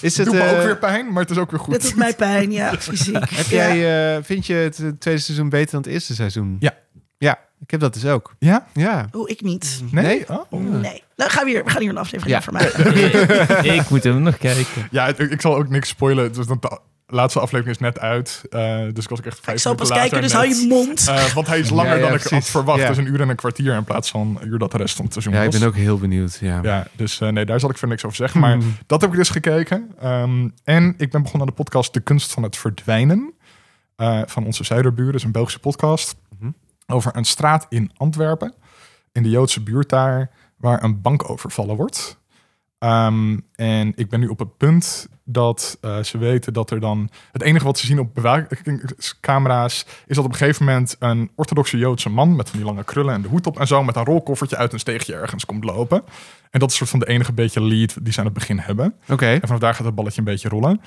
[0.00, 1.72] Is Het het, doet me eh, ook weer pijn, maar het is ook weer goed.
[1.72, 3.30] Dit doet mij pijn, ja, fysiek.
[3.30, 3.74] Heb Ja.
[3.74, 6.56] jij, eh, vind je het eh, tweede seizoen beter dan het eerste seizoen?
[6.60, 6.74] Ja.
[7.18, 8.34] Ja, ik heb dat dus ook.
[8.38, 8.66] Ja?
[8.72, 9.08] Ja.
[9.14, 9.80] Oeh, ik niet.
[9.90, 10.04] Nee?
[10.04, 10.28] Nee?
[10.28, 10.50] Oh.
[10.80, 11.02] Nee.
[11.16, 12.38] Nou, gaan we, hier, we gaan hier een aflevering Ja.
[12.38, 13.74] over maken.
[13.78, 14.88] ik moet hem nog kijken.
[14.90, 16.32] Ja, ik, ik zal ook niks spoilen.
[16.32, 16.80] Dus de
[17.14, 18.42] laatste aflevering is net uit.
[18.50, 21.08] eh, dus ik was ook echt vijf Ik zal pas kijken, dus hou je mond.
[21.08, 22.30] Eh, want hij is langer Ja, ja, dan ik precies.
[22.38, 22.80] had verwacht.
[22.80, 22.88] Ja.
[22.88, 25.04] Dus een uur en een kwartier in plaats van een uur dat de rest van
[25.04, 26.38] het seizoen Ja, ik ben ook heel benieuwd.
[26.40, 26.58] Ja.
[26.62, 28.40] Ja, dus eh, nee, daar zal ik voor niks over zeggen.
[28.40, 28.76] Maar Hmm.
[28.86, 29.90] dat heb ik dus gekeken.
[30.00, 33.32] Ehm, en ik ben begonnen aan de podcast De Kunst van het Verdwijnen.
[33.96, 36.14] eh, van onze zuiderburen, is een Belgische podcast.
[36.38, 36.50] Mhm.
[36.86, 38.54] Over een straat in Antwerpen.
[39.12, 42.18] In de Joodse buurt daar, waar een bank overvallen wordt.
[42.82, 47.10] Ehm, en ik ben nu op het punt dat eh, ze weten dat er dan...
[47.32, 49.86] Het enige wat ze zien op bewakingscamera's...
[50.06, 52.36] is dat op een gegeven moment een orthodoxe Joodse man...
[52.36, 53.84] met van die lange krullen en de hoed op en zo...
[53.84, 56.02] met een rolkoffertje uit een steegje ergens komt lopen.
[56.50, 58.94] En dat is soort van de enige beetje lead die ze aan het begin hebben.
[59.08, 59.26] Oké.
[59.26, 60.80] En vanaf daar gaat het balletje een beetje rollen.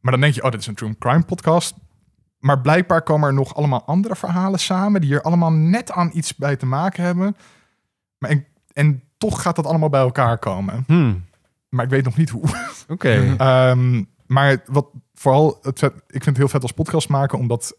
[0.00, 1.74] Maar dan denk je, oh, dit is een true crime podcast.
[2.38, 5.00] Maar blijkbaar komen er nog allemaal andere verhalen samen...
[5.00, 7.36] die er allemaal net aan iets bij te maken hebben.
[8.18, 10.84] Maar en, en toch gaat dat allemaal bij elkaar komen.
[10.86, 11.24] Hmm.
[11.68, 12.44] Maar ik weet nog niet hoe.
[12.88, 13.34] Oké.
[13.38, 17.76] Ehm, maar wat vooral, het vet, ik vind het heel vet als podcast maken, omdat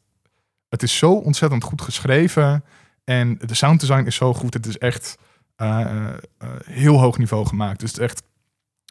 [0.70, 2.64] het is zo ontzettend goed geschreven
[3.04, 4.54] en de sounddesign is zo goed.
[4.54, 5.18] Het is echt
[5.56, 7.80] eh, eh, eh, heel hoog niveau gemaakt.
[7.80, 8.24] Dus het is echt,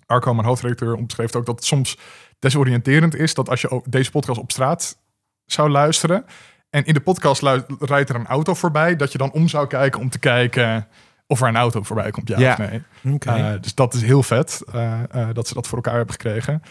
[0.07, 1.99] Arco, mijn hoofdredacteur, omschreef ook dat het soms
[2.39, 4.99] desoriënterend is dat als je ook deze podcast op straat
[5.45, 6.25] zou luisteren
[6.71, 7.43] en in de podcast
[7.79, 10.89] rijdt er een auto voorbij, dat je dan om zou kijken om te kijken
[11.27, 12.53] of er een auto voorbij komt, ja, Ja.
[12.53, 12.83] of nee.
[13.27, 16.63] Uh, dus dat is heel vet uh, uh, dat ze dat voor elkaar hebben gekregen.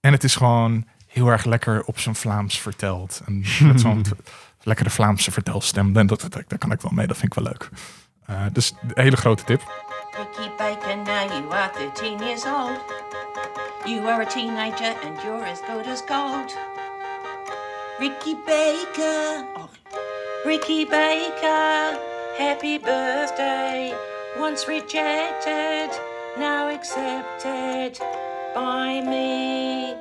[0.00, 3.22] En het is gewoon heel erg lekker op zijn Vlaams verteld.
[3.26, 4.04] En met zo'n
[4.62, 5.96] lekkere Vlaamse vertelstem.
[5.96, 7.68] En dat, dat, daar kan ik wel mee, dat vind ik wel leuk.
[8.30, 9.62] Uh, dus een hele grote tip.
[10.16, 12.80] Ricky Baker, now you are 13 years old.
[13.84, 16.56] You are a teenager and you're as good as gold.
[17.98, 19.64] Ricky Baker, oh.
[20.44, 21.98] Ricky Baker,
[22.38, 23.94] happy birthday.
[24.38, 25.90] Once rejected,
[26.38, 27.98] now accepted
[28.54, 29.94] by me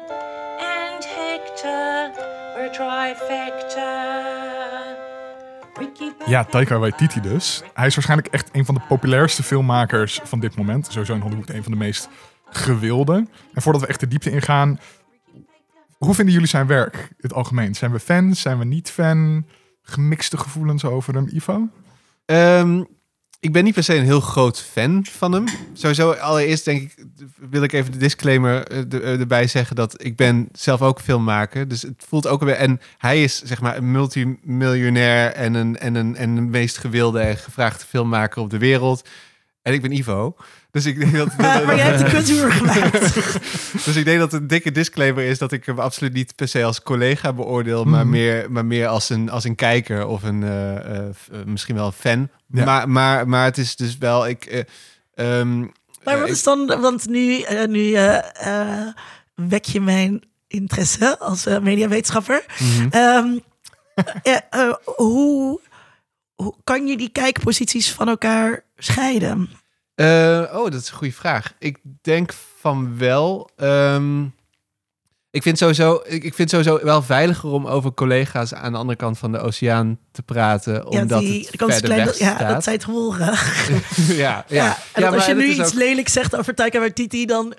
[0.60, 2.12] and Hector.
[2.56, 4.30] We're trifecta.
[6.26, 7.64] Ja, Taika Waititi dus.
[7.74, 10.86] Hij is waarschijnlijk echt een van de populairste filmmakers van dit moment.
[10.86, 12.10] Sowieso in Hollywood een van de meest
[12.50, 13.28] gewilde.
[13.54, 14.80] En voordat we echt de diepte ingaan,
[15.98, 17.76] hoe vinden jullie zijn werk in het algemeen?
[17.76, 18.36] Zijn we fan?
[18.36, 19.46] Zijn we niet fan?
[19.82, 21.68] Gemixte gevoelens over hem, Ivo?
[22.32, 22.88] Um,
[23.42, 25.46] ik ben niet per se een heel groot fan van hem.
[25.74, 27.06] Sowieso, allereerst denk ik,
[27.50, 28.68] wil ik even de disclaimer
[29.20, 31.68] erbij zeggen dat ik ben zelf ook filmmaker.
[31.68, 32.56] Dus het voelt ook weer.
[32.56, 37.20] En hij is zeg maar een multimiljonair en een, en een, en de meest gewilde
[37.20, 39.08] en gevraagde filmmaker op de wereld.
[39.62, 40.36] En ik ben Ivo.
[40.72, 41.28] Dus ik denk dat.
[41.28, 43.14] Uh, maar jij hebt de cultuur gemaakt.
[43.86, 46.64] dus ik denk dat een dikke disclaimer is dat ik hem absoluut niet per se
[46.64, 48.10] als collega beoordeel, maar, Mhm.
[48.10, 51.92] meer, maar meer als een, als een kijker of een uh, uh, misschien wel een
[51.92, 52.30] fan.
[52.48, 52.66] Ja.
[52.66, 54.28] Maar, maar, maar het is dus wel.
[54.28, 54.66] Ik,
[55.16, 55.72] uh, um,
[56.04, 58.18] maar wat is dan, want nu, nu uh,
[59.36, 62.46] wek je mijn interesse als uh, mediawetenschapper.
[62.60, 62.98] Mhm.
[62.98, 63.42] Um,
[64.56, 65.60] uh, hoe,
[66.36, 69.50] hoe kan je die kijkposities van elkaar scheiden?
[70.02, 71.54] Uh, oh, dat is een goede vraag.
[71.60, 73.50] Ik denk van wel.
[73.58, 74.34] Um,
[75.32, 78.98] ik vind, sowieso, ik, ik vind sowieso wel veiliger om over collega's aan de andere
[78.98, 80.86] kant van de oceaan te praten.
[80.88, 83.26] Omdat ja, die, het verder klein, weg ja, dat zij het horen.
[84.08, 84.46] ja, ja.
[84.48, 87.54] ja, en ja, als je nu iets ook- lelijk zegt over Taika Waititi, dan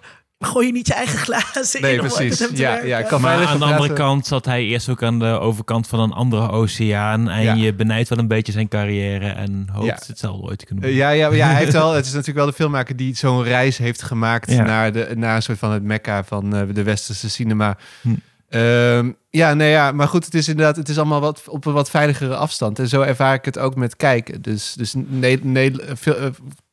[0.45, 2.39] gooi je niet je eigen glazen Nee, in precies.
[2.39, 2.89] Ja, werken.
[2.89, 6.01] ja, kan Maar aan de andere kant zat hij eerst ook aan de overkant van
[6.01, 7.29] een andere oceaan.
[7.29, 7.55] En Ja.
[7.55, 9.99] je benijdt wel een beetje zijn carrière en hoopt Ja.
[10.07, 10.95] hetzelfde ooit te kunnen doen.
[10.95, 13.79] Ja, ja, ja, hij heeft wel, het is natuurlijk wel de filmmaker die zo'n reis
[13.79, 14.63] heeft gemaakt Ja.
[14.65, 17.77] naar, de, naar een soort van het mekka van eh, de westerse cinema.
[18.01, 18.09] Hm.
[18.49, 21.73] Ehm, ja, nee, ja, maar goed, het is inderdaad, het is allemaal wat, op een
[21.73, 22.79] wat veiligere afstand.
[22.79, 24.43] En zo ervaar ik het ook met kijken.
[24.43, 26.27] Dus, dus nee, nee, veel, eh,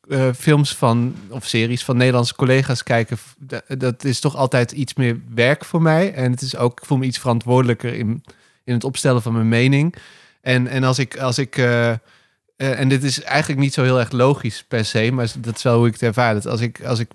[0.10, 3.18] eh, films van of series van Nederlandse collega's kijken,
[3.78, 6.14] dat is toch altijd iets meer werk voor mij.
[6.14, 8.24] En het is ook, ik voel me iets verantwoordelijker in,
[8.64, 9.96] in het opstellen van mijn mening.
[10.42, 12.00] En, en als ik, als ik eh, eh,
[12.58, 15.78] en dit is eigenlijk niet zo heel erg logisch per se, maar dat is wel
[15.78, 16.34] hoe ik het ervaar.
[16.34, 17.10] Dat als ik, als ik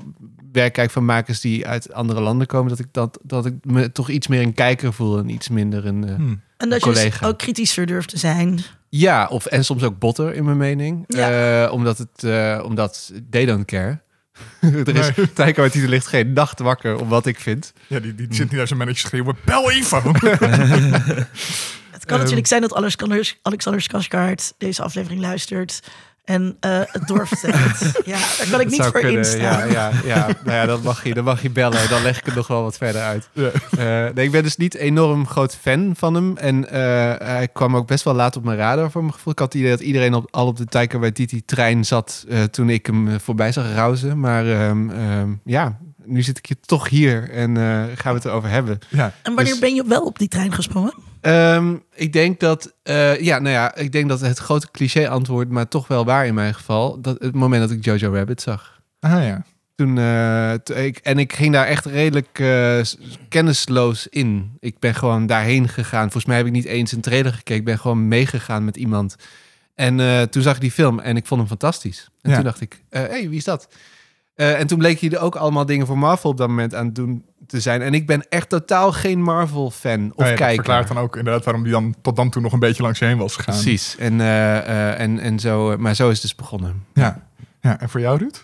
[0.52, 3.92] werk kijk van makers die uit andere landen komen, dat ik, dat, dat ik me
[3.92, 6.08] toch iets meer een kijker voel en iets minder een.
[6.08, 6.34] eh, Hm.
[6.56, 7.26] En dat je dus collega.
[7.26, 8.60] ook kritischer durft te zijn.
[8.96, 11.04] Ja, of en soms ook botter in mijn mening.
[11.06, 11.64] Ja.
[11.64, 14.00] Eh, omdat het, eh, omdat they don't care.
[14.60, 15.32] er is Nee.
[15.32, 17.72] Taika Waititi ligt geen nacht wakker om wat ik vind.
[17.86, 19.36] Ja, die, die zit niet naar zijn manager schreeuwen.
[19.44, 20.02] Bel Ivo!
[21.90, 25.80] Het kan natuurlijk zijn dat Alexander, Alexander Skarsgård deze aflevering luistert
[26.24, 27.78] en eh, het doorvertelt.
[28.04, 29.40] ja, daar kan ik niet voor kunnen, instaan.
[29.40, 30.26] Ja, ja, ja.
[30.44, 31.88] nou ja, dan mag, je, dan mag je bellen.
[31.88, 33.28] Dan leg ik het nog wel wat verder uit.
[33.32, 33.50] Ja.
[33.78, 36.36] Eh, nee, ik ben dus niet enorm groot fan van hem.
[36.36, 36.80] En eh,
[37.26, 39.32] hij kwam ook best wel laat op mijn radar voor mijn gevoel.
[39.32, 42.24] Ik had het idee dat iedereen op, al op de Taika Waititi-trein zat...
[42.28, 44.20] eh, toen ik hem voorbij zag rauzen.
[44.20, 47.62] Maar ehm, ehm, ja, nu zit ik hier toch hier en eh,
[47.94, 48.78] gaan we het erover hebben.
[48.88, 49.12] ja.
[49.22, 50.94] En wanneer Dus- ben je wel op die trein gesprongen?
[51.24, 55.68] Ehm, ik denk dat, eh, ja, nou ja, ik denk dat het grote cliché-antwoord, maar
[55.68, 58.80] toch wel waar in mijn geval, dat het moment dat ik Jojo Rabbit zag.
[59.00, 59.44] Ah ja.
[59.74, 62.80] Toen, eh, ik, en ik ging daar echt redelijk eh,
[63.28, 64.56] kennisloos in.
[64.60, 66.02] Ik ben gewoon daarheen gegaan.
[66.02, 67.54] Volgens mij heb ik niet eens een trailer gekeken.
[67.56, 69.16] Ik ben gewoon meegegaan met iemand.
[69.74, 69.96] En
[70.30, 72.08] toen zag ik die film en ik vond hem fantastisch.
[72.22, 72.36] En Ja.
[72.36, 73.68] toen dacht ik, hé, hey, wie is dat?
[74.34, 76.86] Eh, en toen bleek hij er ook allemaal dingen voor Marvel op dat moment aan
[76.86, 77.82] het doen te zijn.
[77.82, 80.54] En ik ben echt totaal geen Marvel-fan of ja, dat kijker.
[80.54, 83.04] verklaart dan ook inderdaad waarom die dan tot dan toe nog een beetje langs je
[83.04, 83.54] heen was gegaan.
[83.54, 83.96] Precies.
[83.96, 86.84] En, eh, eh, en, en zo, maar zo is het dus begonnen.
[86.94, 87.26] Ja.
[87.60, 87.80] ja.
[87.80, 88.42] En voor jou, Ruud?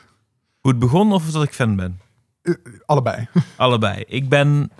[0.60, 2.00] Hoe het begon of dat ik fan ben?
[2.86, 3.28] Allebei.
[3.56, 4.04] Allebei.
[4.06, 4.70] Ik ben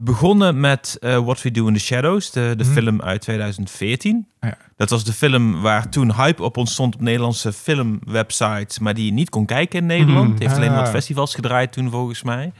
[0.00, 2.72] begonnen met eh, What We Do in the Shadows, de, de Mhm.
[2.72, 4.26] film uit 2014.
[4.40, 4.56] Ah, ja.
[4.76, 9.12] Dat was de film waar toen hype op ontstond op Nederlandse filmwebsites, maar die je
[9.12, 10.28] niet kon kijken in Nederland.
[10.28, 10.36] Mhm.
[10.38, 10.76] Die heeft alleen Ah.
[10.80, 12.52] wat festivals gedraaid toen volgens mij.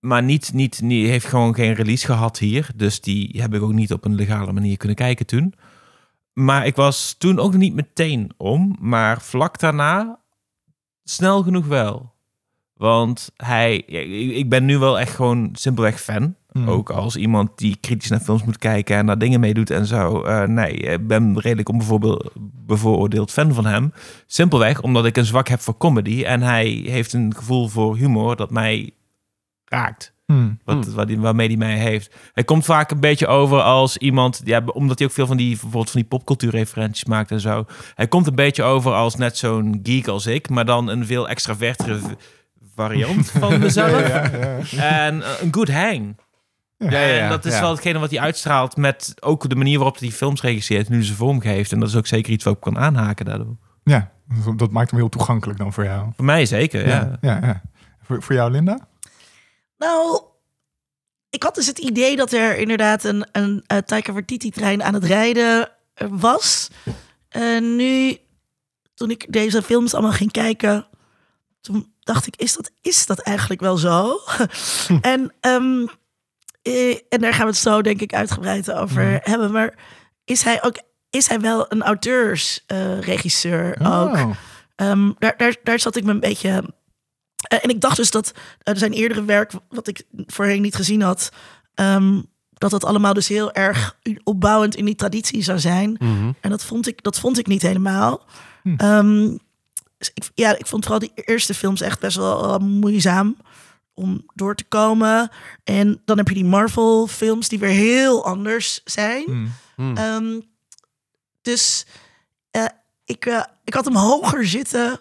[0.00, 2.68] Maar niet, niet, niet, heeft gewoon geen release gehad hier.
[2.76, 5.54] Dus die heb ik ook niet op een legale manier kunnen kijken toen.
[6.32, 8.76] Maar ik was toen ook niet meteen om.
[8.80, 10.18] Maar vlak daarna
[11.04, 12.11] snel genoeg wel.
[12.82, 13.98] Want hij, ja,
[14.36, 16.34] ik ben nu wel echt gewoon simpelweg fan.
[16.52, 16.68] Hmm.
[16.68, 19.86] Ook als iemand die kritisch naar films moet kijken en daar dingen mee doet en
[19.86, 20.22] zo.
[20.22, 22.30] Eh, nee, ik ben redelijk onbevoorbe-
[22.66, 23.92] bevooroordeeld fan van hem.
[24.26, 26.22] Simpelweg omdat ik een zwak heb voor comedy.
[26.24, 28.90] En hij heeft een gevoel voor humor dat mij
[29.64, 30.14] raakt.
[30.26, 30.58] Hmm.
[30.64, 32.14] Wat, wat die, waarmee hij mij heeft.
[32.32, 35.50] Hij komt vaak een beetje over als iemand, ja, omdat hij ook veel van die,
[35.50, 37.64] bijvoorbeeld van die popcultuurreferenties maakt en zo.
[37.94, 41.28] Hij komt een beetje over als net zo'n geek als ik, maar dan een veel
[41.28, 42.00] extravertere
[42.74, 43.90] variant van mezelf.
[44.08, 45.06] Ja, ja, ja.
[45.06, 46.16] En eh, een good hang.
[46.78, 47.60] Ja, ja, ja, en dat is ja.
[47.60, 51.04] wel hetgene wat hij uitstraalt met ook de manier waarop hij die films regisseert, nu
[51.04, 51.72] ze vorm geeft.
[51.72, 53.56] En dat is ook zeker iets wat ik kan aanhaken daardoor.
[53.84, 54.10] Ja,
[54.56, 56.10] dat maakt hem heel toegankelijk dan voor jou.
[56.16, 57.18] Voor mij zeker, ja.
[57.20, 57.62] ja, ja.
[58.02, 58.88] Voor, voor jou, Linda?
[59.78, 60.22] Nou,
[61.30, 65.04] ik had dus het idee dat er inderdaad een, een, eh Taika Waititi-trein aan het
[65.04, 66.70] rijden eh, was.
[67.28, 68.16] En nu,
[68.94, 70.86] toen ik deze films allemaal ging kijken,
[71.62, 74.18] toen dacht ik, is dat, is dat eigenlijk wel zo?
[75.00, 75.86] en, ehm,
[76.62, 79.18] eh, en daar gaan we het zo denk ik uitgebreid over Mhm.
[79.22, 79.52] hebben.
[79.52, 79.74] Maar
[80.24, 80.76] is hij ook,
[81.10, 84.16] is hij wel een auteursregisseur ook?
[84.16, 84.30] Oh.
[84.76, 86.74] Ehm, daar, daar, daar zat ik me een beetje.
[87.48, 91.02] eh, en ik dacht dus dat eh, zijn eerdere werk, wat ik voorheen niet gezien
[91.02, 91.32] had,
[91.74, 92.20] ehm,
[92.50, 95.96] dat dat allemaal dus heel erg opbouwend in die traditie zou zijn.
[95.98, 96.32] Mhm.
[96.40, 98.24] En dat vond ik, dat vond ik niet helemaal.
[98.76, 99.36] Ehm,
[100.02, 103.36] dus ik, ja, ik vond vooral die eerste films echt best wel moeizaam
[103.94, 105.30] om door te komen.
[105.64, 109.24] En dan heb je die Marvel-films die weer heel anders zijn.
[109.24, 109.52] Hmm.
[109.76, 109.96] Hmm.
[109.96, 110.40] Ehm,
[111.42, 111.86] dus
[112.50, 112.64] eh,
[113.04, 115.00] ik, eh, ik had hem hoger zitten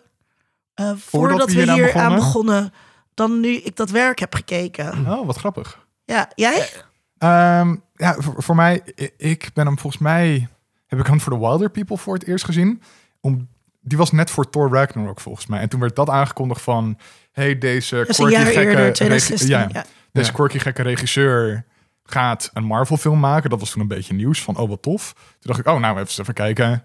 [0.73, 2.73] eh, voordat, we we hier hier, aan aan begonnen?
[3.13, 5.07] dan nu ik dat werk heb gekeken.
[5.07, 5.85] Oh, wat grappig.
[6.05, 6.69] Ja, jij?
[7.17, 8.81] Ehm, ja, voor, voor mij,
[9.17, 10.47] ik ben hem volgens mij,
[10.87, 12.81] heb ik hem voor The Wilder People voor het eerst gezien.
[13.19, 13.47] Om,
[13.81, 15.59] die was net voor Thor Ragnarok volgens mij.
[15.59, 16.97] En toen werd dat aangekondigd van,
[17.31, 19.49] hey, deze quirky jaar gekke, eerder, regi- 2016.
[19.49, 19.85] ja, Ja.
[20.11, 21.65] deze quirky gekke regisseur
[22.03, 23.49] gaat een Marvel film maken.
[23.49, 25.13] Dat was toen een beetje nieuws van, oh wat tof.
[25.13, 26.83] Toen dacht ik, oh nou, even, even kijken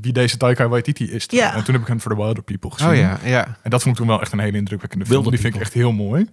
[0.00, 1.24] wie deze Taika Waititi is.
[1.28, 1.54] Ja.
[1.54, 2.88] En toen heb ik hem voor The Wilder People gezien.
[2.90, 3.56] Oh ja, ja.
[3.62, 5.16] En dat vond ik toen wel echt een hele indrukwekkende film.
[5.22, 6.26] Wilder Die vind ik echt heel mooi.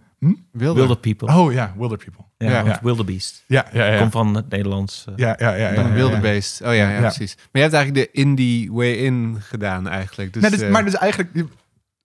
[0.51, 0.75] Wilder.
[0.75, 1.33] Wilder People.
[1.35, 2.23] Oh ja, Wilder People.
[2.37, 2.63] ja, ja.
[2.63, 3.43] want Wildebeest.
[3.47, 3.99] Ja, ja, ja.
[3.99, 5.05] Komt van het Nederlands.
[5.07, 5.13] eh.
[5.15, 5.69] Ja, ja, ja.
[5.69, 6.19] ja, Dan ja, Wilde ja.
[6.21, 6.61] Beest.
[6.61, 6.99] Oh ja, ja, Ja.
[6.99, 7.35] precies.
[7.35, 10.33] Maar je hebt eigenlijk de indie way in gedaan eigenlijk.
[10.33, 11.45] Dus, nee, dus, eh, maar dus eigenlijk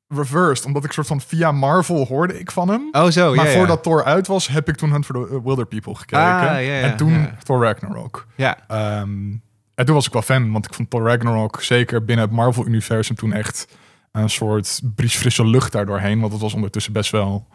[0.09, 2.89] reversed, omdat ik soort van via Marvel hoorde ik van hem.
[2.93, 3.57] Oh zo, maar ja, ja.
[3.57, 6.25] voordat Thor uit was, heb ik toen Hunt for the Wilder People gekeken.
[6.25, 7.35] Ah, ja, ja, en toen ja.
[7.43, 8.27] Thor Ragnarok.
[8.37, 9.11] Ja, Ehm,
[9.75, 13.17] en toen was ik wel fan, want ik vond Thor Ragnarok zeker binnen het Marvel-universum
[13.17, 13.69] toen echt
[14.13, 16.21] een soort briesfrisse lucht daardoorheen.
[16.21, 17.47] Want het was ondertussen best wel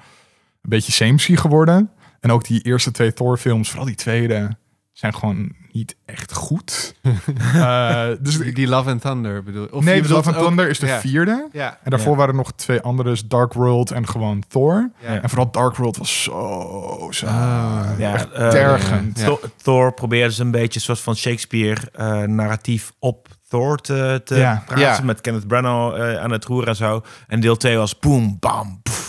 [0.61, 1.91] een beetje samey geworden.
[2.20, 4.57] En ook die eerste twee Thor-films, vooral die tweede,
[5.00, 6.93] zijn gewoon niet echt goed.
[7.54, 10.80] Eh, dus Die, die Love and Thunder bedoel Of nee, Love and ook- Thunder is
[10.80, 11.00] de ja.
[11.00, 11.47] vierde.
[11.52, 11.78] Ja.
[11.84, 12.18] En daarvoor Ja.
[12.18, 14.91] waren er nog twee andere, dus Dark World en gewoon Thor.
[15.00, 15.22] Ja.
[15.22, 17.91] En vooral Dark World was zo saai.
[17.93, 19.16] Ah, Ja, echt eh, tergend.
[19.26, 24.64] Thor, Thor probeerde ze een beetje een soort van Shakespeare-narratief op Thor te, te Ja.
[24.66, 24.84] praten.
[24.86, 25.00] Ja.
[25.04, 27.02] Met Kenneth Branagh eh, aan het roer en zo.
[27.28, 29.09] En deel 2 was boom, bam, pff,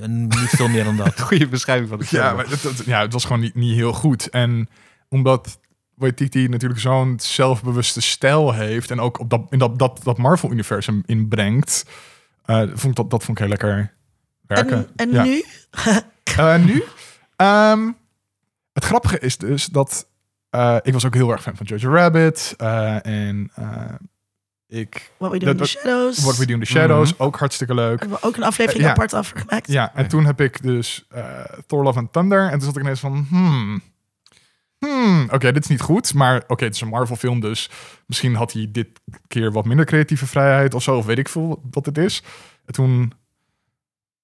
[0.00, 1.20] en niet veel meer dan dat.
[1.28, 2.22] Goede beschrijving van de film.
[2.22, 4.30] Ja, maar het, het- ja, het was gewoon niet, niet heel goed.
[4.30, 4.68] En
[5.08, 5.58] omdat
[5.94, 8.90] Waititi natuurlijk zo'n zelfbewuste stijl heeft...
[8.90, 11.84] en ook op dat, in dat, dat, dat Marvel-universum inbrengt...
[12.44, 13.94] eh, vond ik dat, dat vond ik heel lekker
[14.46, 14.76] werken.
[14.76, 15.22] En, en Ja.
[15.24, 15.44] nu?
[16.36, 16.84] Eh, nu?
[17.36, 17.90] Ehm,
[18.72, 20.06] het grappige is dus dat...
[20.50, 22.54] eh, ik was ook heel erg fan van Jojo Rabbit.
[22.56, 23.94] eh, en eh,
[24.72, 25.12] ik...
[25.16, 26.18] What We Do in the Shadows.
[26.18, 28.00] What We Do in the Shadows, ook hartstikke leuk.
[28.00, 28.90] Hebben we ook een aflevering Ja.
[28.90, 29.68] apart over gemaakt.
[29.68, 31.24] Ja, en toen heb ik dus eh,
[31.66, 32.44] Thor Love and Thunder.
[32.44, 33.82] En toen zat ik ineens van, hmm,
[34.78, 36.14] hmm, oké, dit is niet goed.
[36.14, 37.70] Maar oké, het is een Marvel film, dus
[38.06, 38.88] misschien had hij dit
[39.26, 40.96] keer wat minder creatieve vrijheid of zo.
[40.96, 42.22] Of weet ik veel wat het is.
[42.64, 43.12] En toen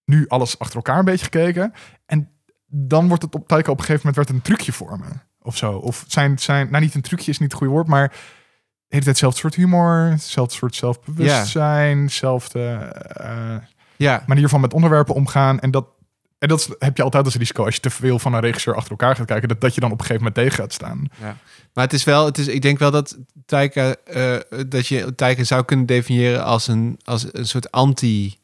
[0.04, 1.72] nu alles achter elkaar een beetje gekeken.
[2.06, 2.30] En
[2.66, 5.08] dan wordt het op Taika op een gegeven moment werd een trucje voor me.
[5.42, 5.72] Of zo.
[5.72, 8.12] Of zijn, zijn, nou niet een trucje is niet het goede woord, maar
[8.88, 12.60] hele tijd hetzelfde soort humor, hetzelfde soort zelfbewustzijn, hetzelfde
[13.08, 13.56] eh,
[13.96, 14.22] Ja.
[14.26, 15.60] manier van met onderwerpen omgaan.
[15.60, 15.86] En dat,
[16.38, 18.90] en dat heb je altijd als risico als je te veel van een regisseur achter
[18.90, 21.06] elkaar gaat kijken, dat, dat je dan op een gegeven moment tegen gaat staan.
[21.74, 24.36] Maar het is wel, het is, ik denk wel dat Taika, eh,
[24.68, 28.36] dat je Taika zou kunnen definiëren als een, als een soort anti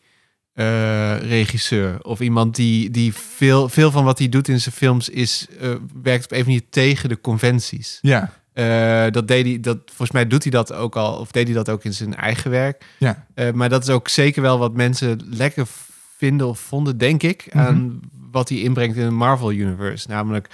[0.53, 5.09] eh, regisseur of iemand die, die veel, veel van wat hij doet in zijn films
[5.09, 5.47] is
[6.03, 7.99] werkt op een manier tegen de conventies.
[8.03, 11.47] Ja, Eh, dat deed hij, dat volgens mij doet hij dat ook al, of deed
[11.47, 12.85] hij dat ook in zijn eigen werk.
[12.99, 13.27] ja.
[13.35, 15.67] Eh, maar dat is ook zeker wel wat mensen lekker
[16.17, 17.59] vinden of vonden, denk ik, Mhm.
[17.67, 18.01] aan
[18.31, 20.09] wat hij inbrengt in het Marvel Universe.
[20.09, 20.49] Namelijk,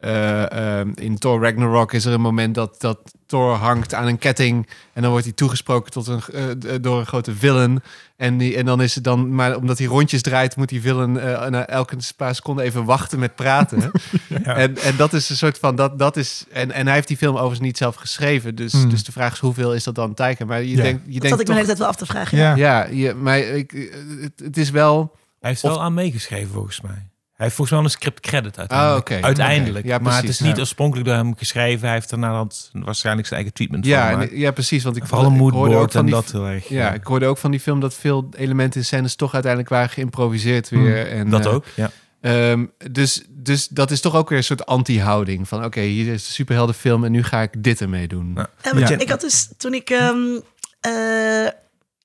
[0.00, 4.18] eh, ehm, in Thor Ragnarok is er een moment dat, dat Thor hangt aan een
[4.18, 6.44] ketting en dan wordt hij toegesproken tot een, eh,
[6.76, 7.82] d- door een grote villain.
[8.16, 11.18] En, die, en dan is het dan, maar omdat hij rondjes draait, moet die villain
[11.18, 13.90] eh, na elke paar seconden even wachten met praten.
[14.42, 17.16] En, en dat is een soort van, dat, dat is, en, en hij heeft die
[17.16, 18.88] film overigens niet zelf geschreven, dus, Mm.
[18.90, 20.44] dus de vraag is hoeveel is dat dan Taika?
[20.44, 20.82] Maar je Ja.
[20.82, 22.38] denkt, je Dat denkt zat ik me de hele tijd wel af te vragen.
[22.38, 22.54] Ja.
[22.56, 23.70] ja, je, maar ik,
[24.20, 25.16] het, het is wel.
[25.40, 27.06] Hij heeft Of- wel aan meegeschreven volgens mij.
[27.36, 29.08] Hij heeft volgens mij wel een script credit uiteindelijk.
[29.08, 29.26] Ah, oké.
[29.26, 29.84] Uiteindelijk.
[29.84, 29.94] Oké.
[29.94, 30.60] Ja, maar het is niet Ja.
[30.60, 31.84] oorspronkelijk door hem geschreven.
[31.86, 34.82] Hij heeft daarna dat waarschijnlijk zijn eigen treatment Ja, van en, ja, precies.
[34.84, 36.68] Want ik, Vooral een ik hoorde ook moodboard van en die, dat heel erg.
[36.68, 39.88] Ja, ik hoorde ook van die film dat veel elementen in scènes toch uiteindelijk waren
[39.90, 41.10] geïmproviseerd weer.
[41.10, 41.90] En, dat eh, ook, ja.
[42.20, 45.48] ehm, dus, dus dat is toch ook weer een soort anti-houding.
[45.48, 48.32] Van oké, hier is de superheldenfilm en nu ga ik dit ermee doen.
[48.34, 48.48] Ja.
[48.62, 48.98] Ja, want Ja.
[48.98, 49.90] Ik had dus toen ik.
[49.90, 50.16] ehm,
[50.80, 51.46] eh,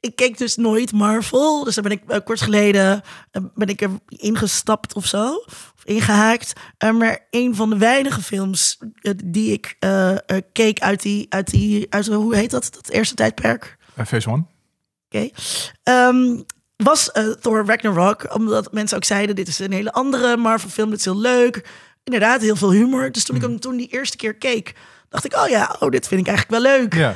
[0.02, 1.64] ik keek dus nooit Marvel.
[1.64, 5.36] Dus daar ben ik eh, kort geleden eh, ben ik er ingestapt of zo.
[5.46, 6.54] Of ingehaakt.
[6.78, 8.78] Eh, maar een van de weinige films
[9.26, 9.76] die ik
[10.52, 12.70] keek uit die, uit die, uit, hoe heet dat?
[12.74, 13.78] Dat eerste tijdperk.
[14.06, 14.44] Phase one.
[15.10, 15.30] Oké.
[15.84, 16.42] Ehm,
[16.76, 18.36] was Thor Ragnarok.
[18.36, 20.90] Omdat mensen ook zeiden, dit is een hele andere Marvel film.
[20.90, 21.70] Dit is heel leuk.
[22.04, 23.12] Inderdaad, heel veel humor.
[23.12, 24.76] Dus toen ik hem toen die eerste keer keek,
[25.10, 26.94] dacht ik, oh ja, oh, dit vind ik eigenlijk wel leuk.
[26.94, 27.16] Ja.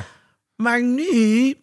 [0.56, 1.54] Maar nu,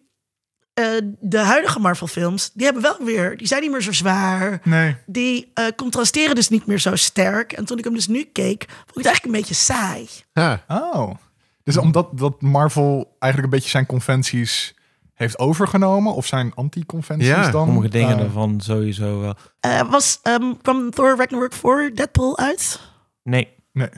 [0.74, 0.84] eh,
[1.20, 4.60] de huidige Marvel films, die hebben wel weer, die zijn niet meer zo zwaar.
[4.64, 4.96] Nee.
[5.06, 7.52] Die eh, contrasteren dus niet meer zo sterk.
[7.52, 10.08] En toen ik hem dus nu keek, vond ik het eigenlijk een beetje saai.
[10.32, 10.64] Ja.
[10.68, 11.10] Oh.
[11.62, 14.74] Dus omdat dat Marvel eigenlijk een beetje zijn conventies
[15.14, 17.66] heeft overgenomen, of zijn anti-conventies Ja, dan?
[17.66, 19.34] Sommige dingen Eh, daarvan sowieso wel.
[19.60, 22.80] Eh, was, ehm, kwam Thor Ragnarok voor Deadpool uit?
[23.22, 23.88] Nee, Nee.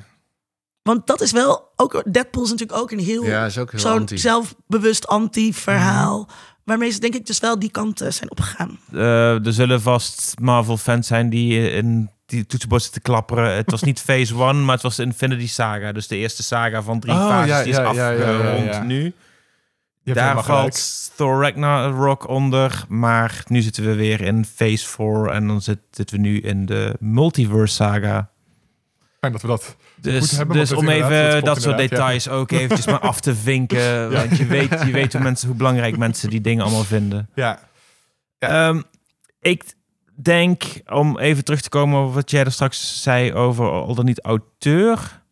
[0.82, 2.02] Want dat is wel ook.
[2.12, 3.24] Deadpool is natuurlijk ook een heel.
[3.24, 4.18] Ja, is ook heel zo'n anti.
[4.18, 6.28] zelfbewust anti-verhaal.
[6.66, 8.78] Waarmee ze denk ik dus wel die kant eh, zijn opgegaan.
[8.92, 13.54] Eh, er zullen vast Marvel-fans zijn die in die toetsenbord zitten te klapperen.
[13.56, 15.92] Het was niet Phase 1, maar het was de Infinity Saga.
[15.92, 18.38] Dus de eerste saga van drie Oh, fases ja, die is ja, ja, ja, ja,
[18.38, 18.82] afgerond ja.
[18.82, 19.12] nu.
[20.04, 22.84] Daar valt Thor Ragnarok onder.
[22.88, 25.26] Maar nu zitten we weer in Phase 4.
[25.30, 28.30] En dan zit- zitten we nu in de Multiverse Saga.
[29.20, 29.76] Fijn dat we dat
[30.12, 31.86] Dus, hebben, dus om even dat soort ja.
[31.86, 34.10] details ook eventjes maar af te vinken.
[34.12, 37.28] Want je weet, je weet hoe, mensen, hoe belangrijk mensen die dingen allemaal vinden.
[37.34, 37.60] Ja.
[38.38, 38.82] Ehm,
[39.40, 39.74] ik
[40.14, 44.04] denk, om even terug te komen op wat jij er straks zei over al dan
[44.04, 45.22] niet auteur.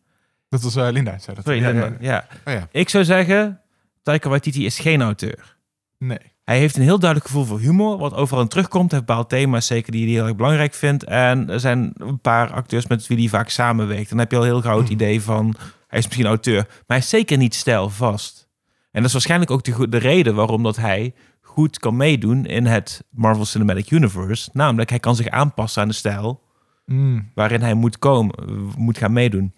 [0.49, 1.45] Dat was eh, Linda, zei dat.
[1.45, 1.91] Sorry, Linda.
[1.99, 2.27] ja.
[2.45, 2.67] Oh ja.
[2.71, 3.61] Ik zou zeggen,
[4.03, 5.57] Taika Waititi is geen auteur.
[5.97, 6.33] Nee.
[6.45, 8.91] Hij heeft een heel duidelijk gevoel voor humor, wat overal in terugkomt.
[8.91, 11.03] Hij heeft bepaalde thema's zeker die hij heel erg belangrijk vindt.
[11.03, 14.09] En er zijn een paar acteurs met wie hij vaak samenwerkt.
[14.09, 15.55] Dan heb je al een heel groot idee van,
[15.87, 16.65] hij is misschien auteur.
[16.67, 18.47] Maar hij is zeker niet stijlvast.
[18.91, 23.03] En dat is waarschijnlijk ook de, reden waarom dat hij goed kan meedoen in het
[23.09, 24.49] Marvel Cinematic Universe.
[24.53, 26.43] Namelijk, hij kan zich aanpassen aan de stijl
[26.85, 27.31] Mm.
[27.33, 28.35] waarin hij moet komen,
[28.77, 29.53] moet gaan meedoen.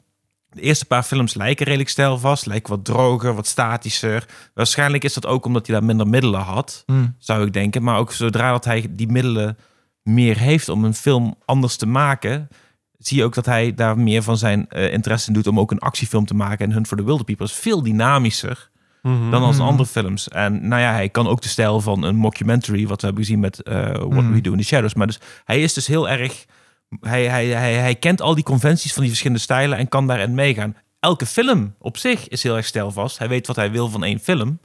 [0.57, 4.25] De eerste paar films lijken redelijk stijlvast, lijken wat droger, wat statischer.
[4.53, 7.15] Waarschijnlijk is dat ook omdat hij daar minder middelen had, Mm.
[7.19, 7.83] zou ik denken.
[7.83, 9.57] Maar ook zodra dat hij die middelen
[10.03, 12.47] meer heeft om een film anders te maken,
[12.97, 15.71] zie je ook dat hij daar meer van zijn eh, interesse in doet om ook
[15.71, 16.65] een actiefilm te maken.
[16.65, 18.69] En Hunt for the Wilder People is veel dynamischer
[19.01, 19.29] Mhm.
[19.31, 19.65] dan als Mhm.
[19.65, 20.27] andere films.
[20.27, 23.39] En nou ja, hij kan ook de stijl van een mockumentary, wat we hebben gezien
[23.39, 24.31] met eh, What Mhm.
[24.31, 24.93] We Do in the Shadows.
[24.93, 26.45] Maar dus hij is dus heel erg.
[26.99, 30.33] Hij, hij, hij, hij kent al die conventies van die verschillende stijlen en kan daarin
[30.33, 30.75] meegaan.
[30.99, 33.17] Elke film op zich is heel erg stijlvast.
[33.17, 34.59] Hij weet wat hij wil van één film.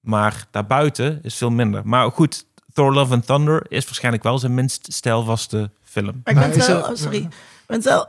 [0.00, 1.80] Maar daarbuiten is veel minder.
[1.84, 6.20] Maar goed, Thor Love and Thunder is waarschijnlijk wel zijn minst stijlvaste film.
[6.24, 6.76] Maar ik ben wel...
[6.84, 7.16] er- Oh, sorry.
[7.18, 7.28] Ik
[7.66, 8.08] ben wel...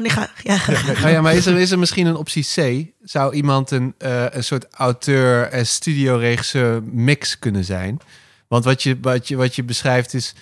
[0.00, 1.06] nee, ga, ja, ga, ga.
[1.06, 2.86] Oh ja, maar is er, is er misschien een optie C?
[3.02, 7.98] Zou iemand een, eh, een soort auteur en studioregisseur mix kunnen zijn?
[8.48, 10.34] Want wat je, wat je, wat je beschrijft is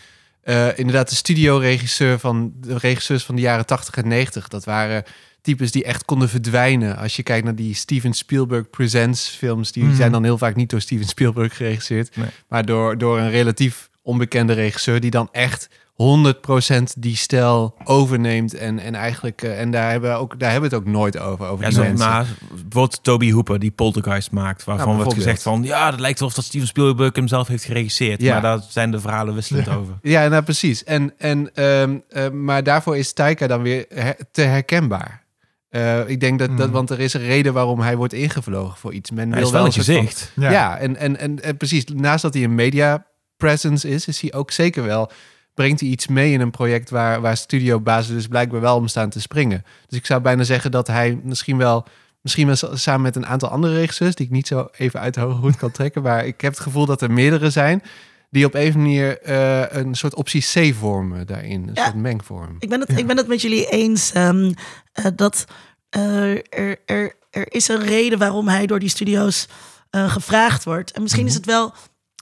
[0.42, 4.48] eh, inderdaad de studioregisseur van de regisseurs van de jaren 80 en 90.
[4.48, 5.04] Dat waren
[5.40, 6.96] types die echt konden verdwijnen.
[6.96, 9.94] Als je kijkt naar die Steven Spielberg Presents films, die Mhm.
[9.96, 12.26] zijn dan heel vaak niet door Steven Spielberg geregisseerd, Nee.
[12.48, 15.68] maar door, door een relatief onbekende regisseur die dan echt
[16.02, 20.70] 100% die stijl overneemt en, en eigenlijk eh, en daar hebben we ook daar hebben
[20.70, 22.08] we het ook nooit over over Ja, die zo, mensen.
[22.08, 26.28] maar bijvoorbeeld Toby Hooper, die Poltergeist maakt, waarvan wordt gezegd van, ja, dat lijkt wel
[26.28, 28.22] of dat Steven Spielberg hem zelf heeft geregisseerd.
[28.22, 28.32] Ja.
[28.32, 29.74] Maar daar zijn de verhalen wisselend Ja.
[29.74, 29.94] over.
[30.02, 30.84] Ja, nou precies.
[30.84, 35.20] En, en, ehm, eh, maar daarvoor is Taika dan weer her- te herkenbaar.
[35.68, 36.72] Eh, ik denk dat, dat, Mm.
[36.72, 39.10] want er is een reden waarom hij wordt ingevlogen voor iets.
[39.10, 40.32] Men Hij wil is wel een van- gezicht.
[40.36, 41.84] Ja, en, en, en, en precies.
[41.94, 45.10] Naast dat hij een media presence is, is hij ook zeker wel.
[45.54, 49.10] Brengt hij iets mee in een project waar, waar studiobazen dus blijkbaar wel om staan
[49.10, 49.64] te springen.
[49.88, 51.84] Dus ik zou bijna zeggen dat hij misschien wel.
[52.20, 55.20] Misschien wel samen met een aantal andere regisseurs, die ik niet zo even uit de
[55.20, 56.02] hoge hoed kan trekken.
[56.08, 57.82] Maar ik heb het gevoel dat er meerdere zijn.
[58.30, 61.62] die op een manier eh, een soort optie C vormen daarin.
[61.68, 61.84] Een Ja.
[61.84, 62.56] soort mengvorm.
[62.58, 64.52] Ik ben, het, ik ben het met jullie eens ehm,
[64.92, 65.44] eh, dat
[65.88, 69.48] eh, er, er, er is een reden waarom hij door die studio's
[69.90, 70.90] eh, gevraagd wordt.
[70.92, 71.72] En misschien is het wel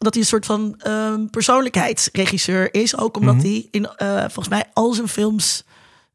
[0.05, 2.97] dat hij een soort van ehm, persoonlijkheidsregisseur is.
[2.97, 3.45] Ook omdat Mhm.
[3.45, 5.65] hij in eh, volgens mij al zijn films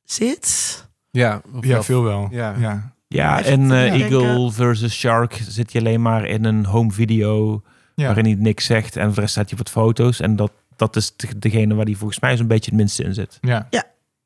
[0.03, 0.83] zit.
[1.11, 2.27] Ja, Ja, veel wel.
[2.31, 2.55] Ja.
[2.59, 2.93] Ja.
[3.07, 4.01] Ja, en eh, denken.
[4.19, 7.61] Eagle versus Shark zit je alleen maar in een home video
[7.95, 8.05] Ja.
[8.05, 10.19] waarin hij niks zegt en voor de rest staat hij op wat foto's.
[10.19, 13.13] En dat, dat is de- degene waar hij volgens mij zo'n beetje het minste in
[13.13, 13.37] zit.
[13.41, 13.67] Ja.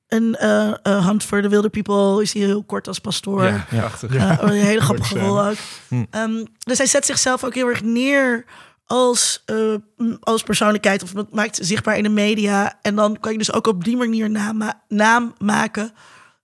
[0.07, 3.43] En eh eh, Hunt for the Wilder People is hij heel kort als pastoor.
[3.43, 4.13] Ja, prachtig.
[4.41, 5.55] Een hele grappige rol ook.
[5.87, 6.03] Hm.
[6.09, 8.45] Ehm, dus hij zet zichzelf ook heel erg neer
[8.89, 9.75] als, eh,
[10.19, 11.03] als persoonlijkheid.
[11.03, 12.79] Of het maakt zichtbaar in de media.
[12.81, 15.91] En dan kan je dus ook op die manier naam, naam maken.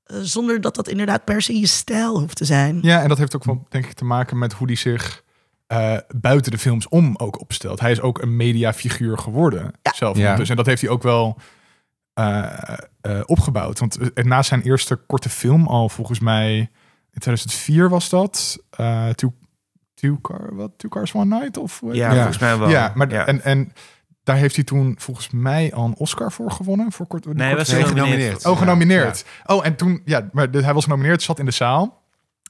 [0.03, 2.79] eh, zonder dat dat inderdaad per se je stijl hoeft te zijn.
[2.81, 5.23] ja, en dat heeft ook wel, denk ik, te maken met hoe hij zich
[5.67, 7.79] eh, buiten de films om ook opstelt.
[7.79, 10.17] Hij is ook een mediafiguur geworden zelf.
[10.17, 10.35] Ja.
[10.35, 11.37] Dus, en dat heeft hij ook wel
[12.13, 13.79] eh, eh, opgebouwd.
[13.79, 16.57] Want naast zijn eerste korte film al, volgens mij
[17.11, 19.09] in 2004 was dat, eh
[19.95, 21.57] two, car, wat, two Cars One Night?
[21.57, 22.69] Of, heet Ja, volgens mij wel.
[22.69, 23.25] Ja, maar Ja.
[23.25, 23.73] En, en
[24.23, 26.91] daar heeft hij toen volgens mij al een Oscar voor gewonnen.
[26.91, 28.45] Voor kort, Nee, hij was genomineerd.
[28.45, 29.25] Oh, genomineerd.
[29.45, 32.03] Oh, en toen, ja, maar de- hij was genomineerd, zat in de zaal.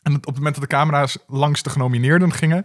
[0.03, 2.63] En op het moment dat de camera's langs de genomineerden gingen,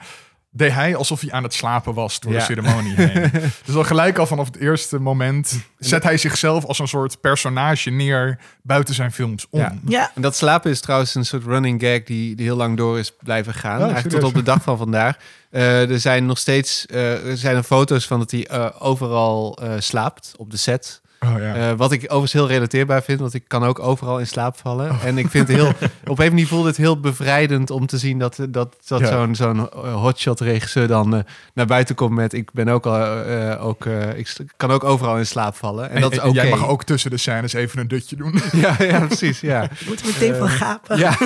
[0.52, 2.38] deed hij alsof hij aan het slapen was door Ja.
[2.38, 3.30] de ceremonie heen.
[3.64, 7.90] dus al gelijk al vanaf het eerste moment zet hij zichzelf als een soort personage
[7.90, 9.60] neer buiten zijn films om.
[9.60, 9.74] Ja.
[9.86, 12.98] Ja, En dat slapen is trouwens een soort running gag die, die heel lang door
[12.98, 13.76] is blijven gaan.
[13.76, 14.20] Oh, eigenlijk serieus?
[14.20, 15.16] tot op de dag van vandaag.
[15.50, 19.58] Eh, er zijn nog steeds eh, er zijn er foto's van dat hij eh, overal
[19.62, 21.00] eh, slaapt op de set.
[21.26, 21.54] Oh, ja.
[21.54, 25.00] Eh, wat ik overigens heel relateerbaar vind, want ik kan ook overal in slaap vallen.
[25.04, 25.72] En ik vind het heel,
[26.12, 29.06] op een manier voelt het heel bevrijdend om te zien dat, dat, dat Ja.
[29.06, 31.20] zo'n zo'n eh, hotshot regisseur dan eh,
[31.54, 35.18] naar buiten komt met ik ben ook al, eh, ook, eh, ik kan ook overal
[35.18, 35.88] in slaap vallen.
[35.90, 38.34] En, En, dat is jij mag ook tussen de scènes even een dutje doen.
[38.52, 39.40] Ja, ja, precies.
[39.40, 39.62] Ja.
[39.78, 40.98] je moet er meteen van gapen.
[40.98, 41.16] Ja,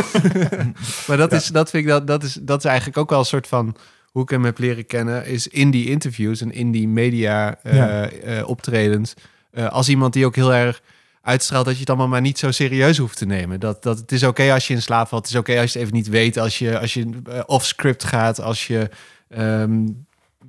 [1.07, 3.25] maar dat, is, dat vind ik dat, dat, is, dat is eigenlijk ook wel een
[3.25, 3.77] soort van
[4.11, 7.75] hoe ik hem heb leren kennen, is in die interviews en in die media eh,
[7.77, 8.09] Ja.
[8.11, 9.15] eh, optredens.
[9.55, 10.83] Eh, als iemand die ook heel erg
[11.23, 13.61] uitstraalt dat je het allemaal maar niet zo serieus hoeft te nemen.
[13.61, 15.23] Dat, dat het is oké als je in slaap valt.
[15.23, 16.39] Het is oké als je het even niet weet.
[16.39, 18.41] Als je, als je eh, off-script gaat.
[18.41, 18.91] Als je
[19.29, 19.87] ehm,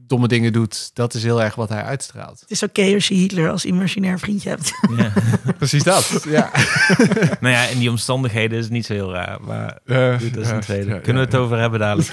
[0.07, 0.91] domme dingen doet.
[0.93, 2.39] Dat is heel erg wat hij uitstraalt.
[2.39, 4.71] Het is oké als je Hitler als imaginair vriendje hebt.
[4.97, 5.11] Ja.
[5.57, 6.25] Precies dat.
[6.27, 6.51] Ja.
[7.41, 9.41] nou ja, in die omstandigheden is het niet zo heel raar.
[9.41, 10.89] Maar dat is een tweede.
[10.89, 12.09] ja, Kunnen we ja, het over hebben dadelijk?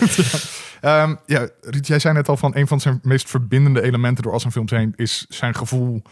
[0.80, 4.32] Ehm, ja, Ruud, jij zei net al van een van zijn meest verbindende elementen door
[4.32, 6.02] al zijn films heen is zijn gevoel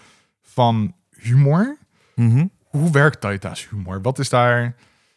[0.61, 1.77] van humor.
[2.15, 2.47] Mhm.
[2.65, 4.03] Hoe werkt Taita's humor?
[4.03, 4.75] Wat is daar...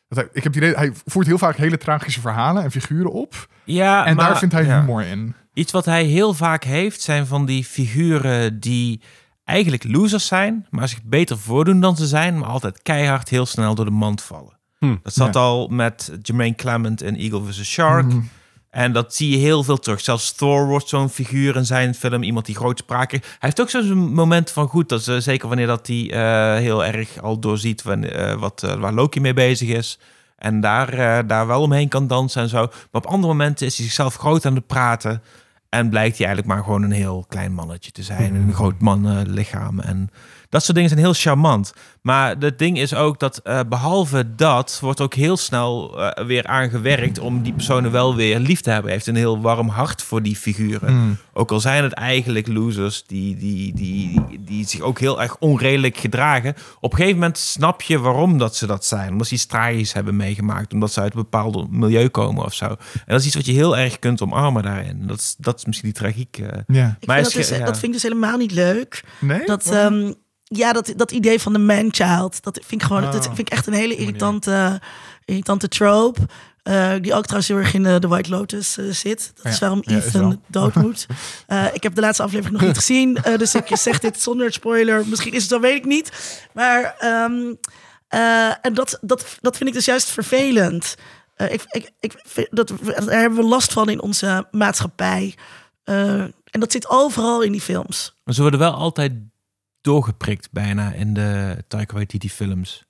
[0.09, 3.47] Ik heb het idee, hij voert heel vaak hele tragische verhalen en figuren op.
[3.63, 4.79] Ja, en maar- daar vindt hij ja.
[4.79, 5.35] humor in.
[5.53, 9.01] Iets wat hij heel vaak heeft, zijn van die figuren die
[9.43, 13.75] eigenlijk losers zijn, maar zich beter voordoen dan ze zijn, maar altijd keihard heel snel
[13.75, 14.59] door de mand vallen.
[14.79, 15.39] Hm, Dat zat ja.
[15.39, 17.63] al met Jermaine Clement in Eagle vs.
[17.71, 18.05] Shark.
[18.05, 18.19] Mhm.
[18.73, 20.01] En dat zie je heel veel terug.
[20.01, 22.23] Zelfs Thor wordt zo'n figuur in zijn film.
[22.23, 23.25] Iemand die grootspraak heeft.
[23.25, 24.89] Hij heeft ook zo'n moment van goed.
[24.89, 28.73] Dat ze, zeker wanneer dat hij eh, heel erg al doorziet wanneer, eh, wat, eh,
[28.73, 29.99] waar Loki mee bezig is.
[30.37, 32.57] En daar, eh, daar wel omheen kan dansen en zo.
[32.61, 35.21] Maar op andere momenten is hij zichzelf groot aan het praten.
[35.69, 38.35] En blijkt hij eigenlijk maar gewoon een heel klein mannetje te zijn.
[38.35, 39.79] Een groot mannenlichaam.
[39.79, 40.09] En
[40.53, 41.73] dat soort dingen zijn heel charmant.
[42.01, 46.47] Maar het ding is ook dat eh, behalve dat wordt ook heel snel eh, weer
[46.47, 48.85] aangewerkt om die personen wel weer lief te hebben.
[48.85, 50.93] Hij heeft een heel warm hart voor die figuren.
[50.93, 51.17] Mm.
[51.33, 55.97] Ook al zijn het eigenlijk losers die, die, die, die zich ook heel erg onredelijk
[55.97, 56.55] gedragen.
[56.79, 59.11] Op een gegeven moment snap je waarom dat ze dat zijn.
[59.11, 60.73] Omdat ze iets tragisch hebben meegemaakt.
[60.73, 62.65] Omdat ze uit een bepaald milieu komen of zo.
[62.65, 65.07] En dat is iets wat je heel erg kunt omarmen daarin.
[65.07, 66.37] Dat is, dat is misschien die tragiek.
[66.37, 66.47] eh.
[66.67, 66.97] Ja.
[66.99, 67.65] Ik Maar vind is dat, dus, ja.
[67.65, 69.03] dat vind ik dus helemaal niet leuk.
[69.19, 69.45] Nee?
[69.45, 69.71] Dat?
[70.57, 73.21] Ja, dat, dat idee van de man-child, dat vind ik gewoon, dat Oh.
[73.23, 74.81] vind ik echt een hele irritante,
[75.25, 76.19] irritante trope.
[76.63, 79.31] eh, die ook trouwens heel erg in de, White Lotus eh, zit.
[79.43, 80.41] Dat is waarom ja, is Ethan wel.
[80.47, 81.05] dood moet.
[81.47, 83.17] Eh, ik heb de laatste aflevering nog niet gezien.
[83.17, 85.07] eh, dus ik zeg dit zonder spoiler.
[85.07, 86.11] Misschien is het zo, weet ik niet.
[86.53, 87.53] Maar ehm,
[88.07, 90.95] eh, en dat, dat, dat vind ik dus juist vervelend.
[91.35, 92.67] Eh, ik, ik, ik vind dat,
[93.05, 95.35] daar hebben we last van in onze maatschappij.
[95.83, 98.15] Eh, en dat zit overal in die films.
[98.23, 99.13] Maar ze worden wel altijd
[99.83, 102.85] doorgeprikt bijna in de Taika Waititi films.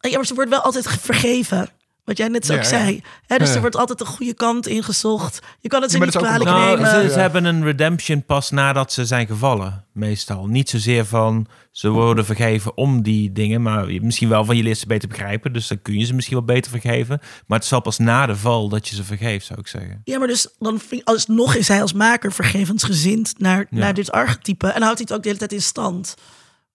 [0.00, 1.68] Ja, maar ze wordt wel altijd ge- vergeven.
[2.06, 2.62] Wat jij net Ja, ja.
[2.62, 3.02] zei.
[3.26, 3.54] Dus Ja.
[3.54, 5.40] er wordt altijd een goede kant ingezocht.
[5.60, 7.10] Je kan het ze Ja, niet kwalijk een- Nou, nemen.
[7.10, 10.46] ze, hebben een redemption pas nadat ze zijn gevallen, meestal.
[10.46, 14.78] Niet zozeer van ze worden vergeven om die dingen, maar misschien wel van je leert
[14.78, 17.20] ze beter begrijpen, dus dan kun je ze misschien wel beter vergeven.
[17.46, 20.00] Maar het wel pas na de val dat je ze vergeeft, zou ik zeggen.
[20.04, 23.78] Ja, maar dus dan vind ik, alsnog is hij als maker vergevensgezind naar, Ja.
[23.78, 24.66] naar dit archetype.
[24.66, 26.14] En houdt hij het ook de hele tijd in stand.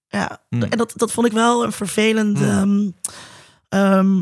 [0.07, 2.41] Ja, en dat, dat vond ik wel een vervelend...
[2.41, 2.89] ehm,
[3.69, 4.21] ehm,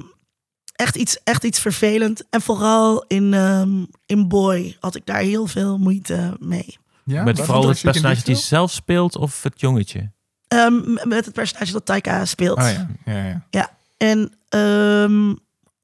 [0.79, 2.23] echt, iets, echt iets vervelend.
[2.29, 6.77] En vooral in, ehm, in Boy had ik daar heel veel moeite mee.
[7.03, 10.11] Ja, Met vooral het personage die zelf speelt of het jongetje.
[10.47, 12.63] Ehm, met het personage dat Taika speelt.
[12.63, 12.87] film?
[12.87, 13.77] Ah ja, ja, ja.
[13.97, 15.33] En ehm,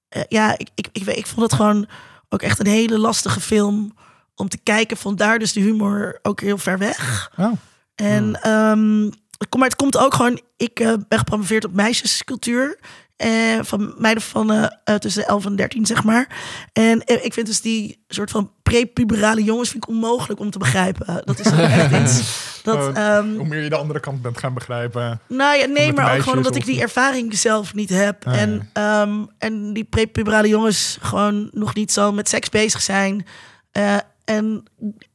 [0.10, 1.88] eh, ja, ik, ik, ik, weet- ik vond het gewoon
[2.30, 3.94] ook echt een hele lastige film
[4.36, 4.98] om te kijken.
[4.98, 7.32] Vandaar dus de humor ook heel ver weg.
[7.38, 7.52] Oh.
[7.96, 9.04] En ehm,
[9.38, 10.42] het komt- maar het komt ook gewoon...
[10.58, 12.80] Ik eh, ben gepromoveerd op meisjescultuur.
[13.16, 16.28] Eh, van meiden van eh, eh, tussen de 11 en 13, zeg maar.
[16.74, 20.58] En eh, ik vind dus die soort van prepuberale jongens vind ik onmogelijk om te
[20.58, 21.22] begrijpen.
[21.26, 22.44] Dat is echt iets...
[22.64, 25.20] Dat, Oh, ehm, Hoe meer je de andere kant bent gaan begrijpen.
[25.28, 28.28] nou ja, nee, maar ook gewoon omdat of- ik die ervaring zelf niet heb.
[28.28, 33.26] Ah, en, ehm, en die prepuberale jongens gewoon nog niet zo met seks bezig zijn.
[33.72, 34.64] Eh, en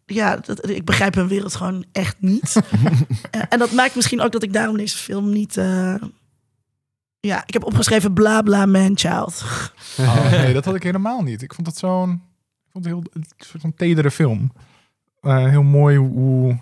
[0.06, 2.56] ja, dat, ik begrijp hun wereld gewoon echt niet.
[3.48, 5.56] En dat maakt misschien ook dat ik daarom deze film niet...
[7.20, 9.44] ja, ik heb opgeschreven bla bla man child.
[9.98, 11.42] Oh, nee, dat had ik helemaal niet.
[11.42, 12.10] Ik vond het zo'n
[12.66, 14.52] ik vond het heel een soort van tedere film.
[15.20, 16.58] Eh, heel mooi hoe.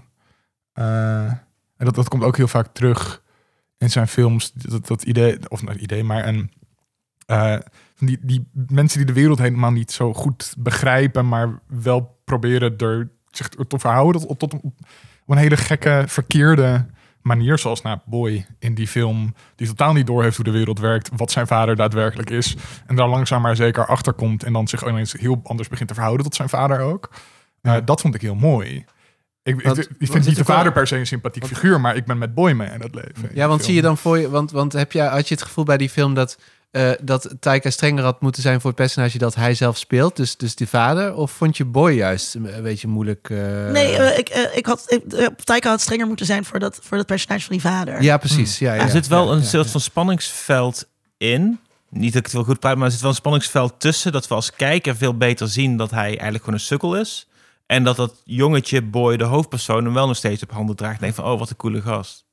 [0.72, 1.24] eh,
[1.76, 3.22] en dat, dat komt ook heel vaak terug
[3.78, 4.52] in zijn films.
[4.52, 6.52] Dat, dat idee, of nou, idee, maar een.
[7.26, 7.56] eh,
[7.94, 12.76] van die, die mensen die de wereld helemaal niet zo goed begrijpen, maar wel proberen
[12.76, 14.74] er zich te verhouden tot, tot, op
[15.26, 16.86] een hele gekke, verkeerde
[17.28, 17.58] manier.
[17.58, 21.30] Zoals nou, Boy in die film, die totaal niet doorheeft hoe de wereld werkt, wat
[21.30, 22.56] zijn vader daadwerkelijk is.
[22.86, 25.94] En daar langzaam maar zeker achter komt en dan zich ineens heel anders begint te
[25.94, 27.10] verhouden tot zijn vader ook.
[27.62, 28.84] Eh, dat vond ik heel mooi.
[29.42, 31.46] Ik, ik, Want- ik want vind het niet de wel- vader per se een sympathiek
[31.46, 33.30] figuur, maar ik ben met Boy mee in dat leven.
[33.34, 35.64] Ja, want zie je dan voor je, want, want heb je, had je het gevoel
[35.64, 36.38] bij die film dat,
[36.70, 40.36] eh dat Taika strenger had moeten zijn voor het personage dat hij zelf speelt, dus,
[40.36, 41.14] dus die vader?
[41.14, 43.30] Of vond je Boy juist een beetje moeilijk?
[43.30, 43.70] eh?
[43.70, 47.06] Nee, eh, ik, ik had, ik, Taika had strenger moeten zijn voor dat, voor dat
[47.06, 48.02] personage van die vader.
[48.02, 48.58] ja, precies.
[48.58, 49.70] Ja, ja, er zit wel ja, een ja, soort ja.
[49.70, 51.58] van spanningsveld in.
[51.90, 54.12] Niet dat ik het wel goed praat, maar er zit wel een spanningsveld tussen.
[54.12, 57.28] Dat we als kijker veel beter zien dat hij eigenlijk gewoon een sukkel is.
[57.66, 60.94] En dat dat jongetje, boy, de hoofdpersoon, hem wel nog steeds op handen draagt.
[60.94, 62.24] En denkt van, oh, wat een coole gast.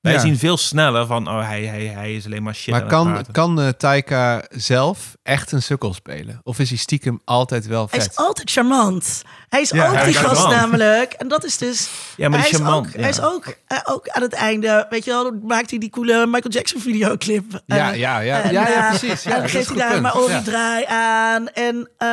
[0.00, 0.18] Wij Ja.
[0.18, 3.26] zien veel sneller van, oh, hij, hij, hij is alleen maar shit Maar aan het
[3.30, 6.40] kan, kan eh, Taika zelf echt een sukkel spelen?
[6.42, 8.10] Of is hij stiekem altijd wel Hij vet?
[8.10, 9.22] is altijd charmant.
[9.48, 11.12] Hij is Ja, ook hij die gast namelijk.
[11.12, 11.90] En dat is dus...
[12.16, 13.00] Ja, maar hij, is charmant, ook, ja.
[13.00, 15.90] hij is ook, eh, ook aan het einde, weet je wel, dan maakt hij die
[15.90, 17.62] coole Michael Jackson videoclip.
[17.66, 18.40] Ja, Eh, ja, ja.
[18.40, 19.22] en, ja, ja, eh, precies.
[19.22, 20.42] Ja, en geeft hij daar maar Ja.
[20.42, 21.48] draai aan.
[21.48, 22.08] En eh,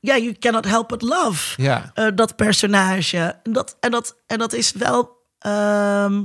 [0.00, 1.62] ja, you cannot help but love.
[1.62, 1.90] Ja.
[1.94, 3.36] eh, dat personage.
[3.42, 5.20] En dat, en dat, en dat is wel...
[5.38, 6.22] ehm,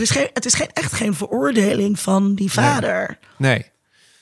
[0.00, 3.18] is geen, het is geen, echt geen veroordeling van die vader.
[3.36, 3.66] Nee.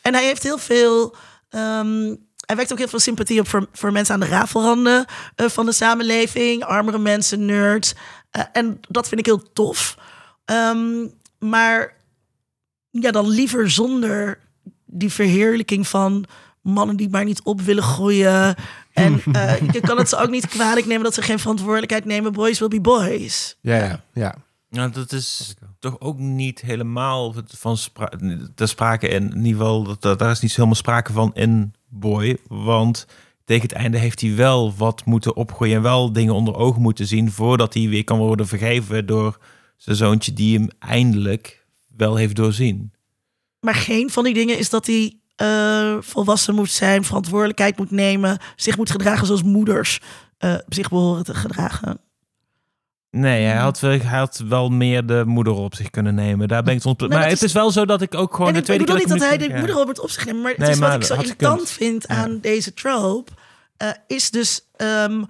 [0.03, 1.17] En hij heeft heel veel.
[1.49, 2.15] ehm,
[2.47, 5.05] hij wekt ook heel veel sympathie op voor, voor mensen aan de rafelranden
[5.35, 7.95] eh, van de samenleving, armere mensen, nerds.
[8.31, 9.97] Eh, en dat vind ik heel tof.
[10.45, 11.07] Ehm,
[11.39, 11.95] maar
[12.91, 14.39] ja, dan liever zonder
[14.85, 16.25] die verheerlijking van
[16.61, 18.55] mannen die maar niet op willen groeien.
[18.93, 22.33] En eh, je kan het ze ook niet kwalijk nemen dat ze geen verantwoordelijkheid nemen.
[22.33, 23.57] Boys will be boys.
[23.61, 24.35] Ja, ja, ja.
[24.77, 28.13] Nou, dat is toch ook niet helemaal van spra
[28.55, 29.31] te sprake in.
[29.31, 32.39] In ieder geval, dat, dat, daar is niet helemaal sprake van in Boy.
[32.49, 33.07] Want
[33.45, 37.07] tegen het einde heeft hij wel wat moeten opgroeien en wel dingen onder ogen moeten
[37.07, 39.39] zien voordat hij weer kan worden vergeven door
[39.77, 41.67] zijn zoontje die hem eindelijk
[41.97, 42.93] wel heeft doorzien.
[43.61, 48.39] Maar geen van die dingen is dat hij eh, volwassen moet zijn, verantwoordelijkheid moet nemen,
[48.57, 50.01] zich moet gedragen zoals moeders
[50.39, 52.01] eh, zich behoren te gedragen.
[53.21, 56.49] Nee, hij had, wel- hij had wel meer de moeder op zich kunnen nemen.
[56.49, 58.65] Daar ben ik Nee, Maar het is- wel zo dat ik ook gewoon de ik
[58.65, 59.09] tweede bedoel keer...
[59.13, 60.79] niet dat hij ik de moeder op het op zich neemt, maar het Nee, is
[60.79, 63.33] wat ik zo had irritant vind aan deze trope,
[63.77, 65.23] eh, is dus ehm,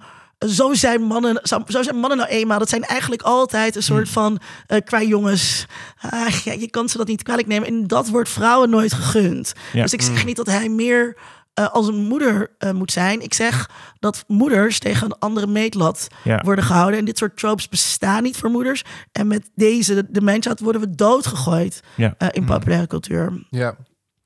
[0.47, 2.59] zo zijn mannen, zo, zijn mannen nou eenmaal.
[2.59, 5.65] Dat zijn eigenlijk altijd een soort van eh qua jongens.
[6.01, 7.67] Ah, ja, je kan ze dat niet kwalijk nemen.
[7.67, 9.53] En dat wordt vrouwen nooit gegund.
[9.73, 9.81] Ja.
[9.81, 11.17] Dus ik zeg niet dat hij meer
[11.57, 13.21] eh, als een moeder eh, moet zijn.
[13.21, 16.41] Ik zeg dat moeders tegen een andere meetlat Ja.
[16.43, 16.99] worden gehouden.
[16.99, 18.83] En dit soort tropes bestaan niet voor moeders.
[19.11, 22.15] En met deze, de mensheid, worden we doodgegooid Ja.
[22.17, 23.45] eh, in populaire cultuur.
[23.49, 23.75] Ja.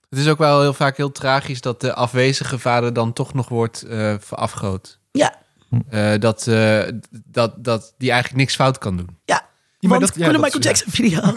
[0.10, 3.50] Het is ook wel heel vaak heel tragisch dat de afwezige vader dan toch nog
[3.50, 5.00] wordt eh afgroot.
[5.12, 5.40] Ja,
[5.90, 6.82] Eh, dat, eh,
[7.26, 9.18] dat, dat die eigenlijk niks fout kan doen.
[9.26, 9.50] ja.
[9.82, 11.34] Ja, maar Want dat- ja, coole dat- Michael Jackson video.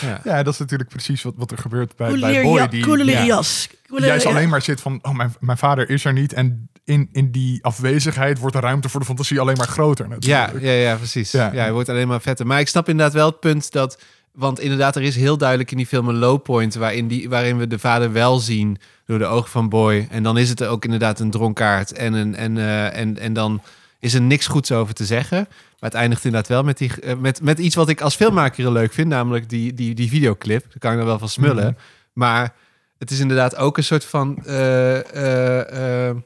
[0.00, 0.20] Ja.
[0.32, 2.58] Ja, dat is natuurlijk precies wat, wat er gebeurt bij, bij Boy.
[2.58, 3.68] ja, Die coole ja, jas.
[3.88, 4.30] Coole- juist ja.
[4.30, 6.32] alleen maar zit van, oh, mijn, mijn vader is er niet.
[6.32, 10.06] En in, in die afwezigheid wordt de ruimte voor de fantasie alleen maar groter.
[10.08, 10.64] Ja, natuurlijk.
[10.64, 11.30] ja, ja, precies.
[11.30, 11.50] Ja.
[11.52, 11.60] Ja.
[11.60, 12.46] hij wordt alleen maar vetter.
[12.46, 13.98] Maar ik snap inderdaad wel het punt dat...
[14.32, 16.74] Want inderdaad, er is heel duidelijk in die film een low point...
[16.74, 20.06] waarin, die, waarin we de vader wel zien door de ogen van Boy.
[20.10, 21.92] En dan is het ook inderdaad een dronkaard.
[21.92, 23.62] En, een, en, eh, en, en dan
[24.04, 25.38] is er niks goeds over te zeggen.
[25.48, 28.62] Maar het eindigt inderdaad wel met, die, eh, met, met iets wat ik als filmmaker
[28.62, 29.08] heel leuk vind...
[29.08, 30.62] namelijk die, die, die videoclip.
[30.62, 31.64] Daar kan ik er wel van smullen.
[31.64, 31.74] Mhm.
[32.12, 32.54] Maar
[32.98, 34.44] het is inderdaad ook een soort van...
[34.46, 36.16] eh, eh,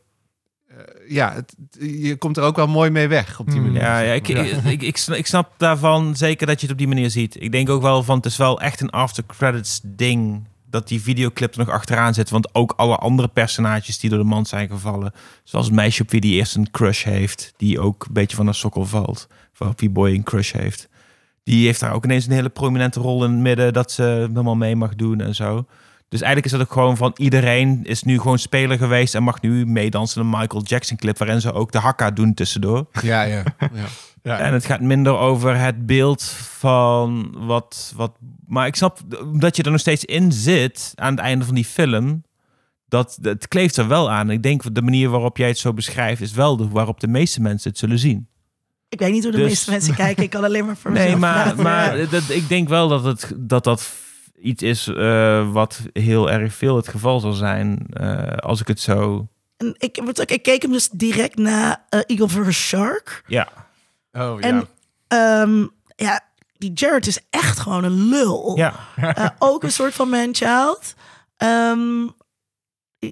[1.08, 3.64] ja, het- je komt er ook wel mooi mee weg op die Hmm.
[3.66, 3.80] manier.
[3.82, 4.42] Ja, ja, ik, Ja.
[4.42, 7.42] Ik, ik, ik, snap, ik snap daarvan zeker dat je het op die manier ziet.
[7.42, 11.00] Ik denk ook wel van het is wel echt een after credits ding dat die
[11.00, 12.30] videoclip er nog achteraan zit.
[12.30, 15.12] Want ook alle andere personages die door de mand zijn gevallen,
[15.44, 18.44] zoals het meisje op wie die eerst een crush heeft, die ook een beetje van
[18.44, 20.88] haar sokkel valt, op wie Boy een crush heeft,
[21.44, 24.56] die heeft daar ook ineens een hele prominente rol in het midden dat ze helemaal
[24.56, 25.66] mee mag doen en zo.
[26.08, 29.40] Dus eigenlijk is dat ook gewoon van iedereen is nu gewoon speler geweest en mag
[29.40, 32.86] nu meedansen in een Michael Jackson clip waarin ze ook de hakka doen tussendoor.
[33.02, 33.42] Ja, ja.
[33.58, 33.84] ja.
[34.22, 34.38] Ja.
[34.38, 36.22] En het gaat minder over het beeld
[36.58, 38.12] van wat, wat.
[38.46, 38.98] Maar ik snap
[39.40, 42.22] dat je er nog steeds in zit aan het einde van die film.
[42.88, 44.30] Dat het kleeft er wel aan.
[44.30, 47.40] Ik denk de manier waarop jij het zo beschrijft is wel de, waarop de meeste
[47.40, 48.28] mensen het zullen zien.
[48.88, 50.22] Ik weet niet hoe de Dus- meeste mensen kijken.
[50.22, 51.62] Ik kan alleen maar voor Nee, mezelf maar, praten.
[51.62, 53.92] maar dat, ik denk wel dat het, dat, dat
[54.42, 57.86] iets is eh, wat heel erg veel het geval zal zijn.
[57.92, 59.28] eh, als ik het zo.
[59.56, 59.96] En ik,
[60.30, 62.66] ik keek hem dus direct na eh, Eagle vs.
[62.66, 63.22] Shark.
[63.26, 63.48] Ja,
[64.18, 64.46] Oh, ja.
[64.46, 64.68] En
[65.08, 65.66] ehm,
[65.96, 66.20] ja,
[66.56, 68.56] die Jared is echt gewoon een lul.
[68.56, 68.74] ja.
[68.96, 70.94] Eh, ook een soort van man-child.
[71.36, 72.06] Ehm,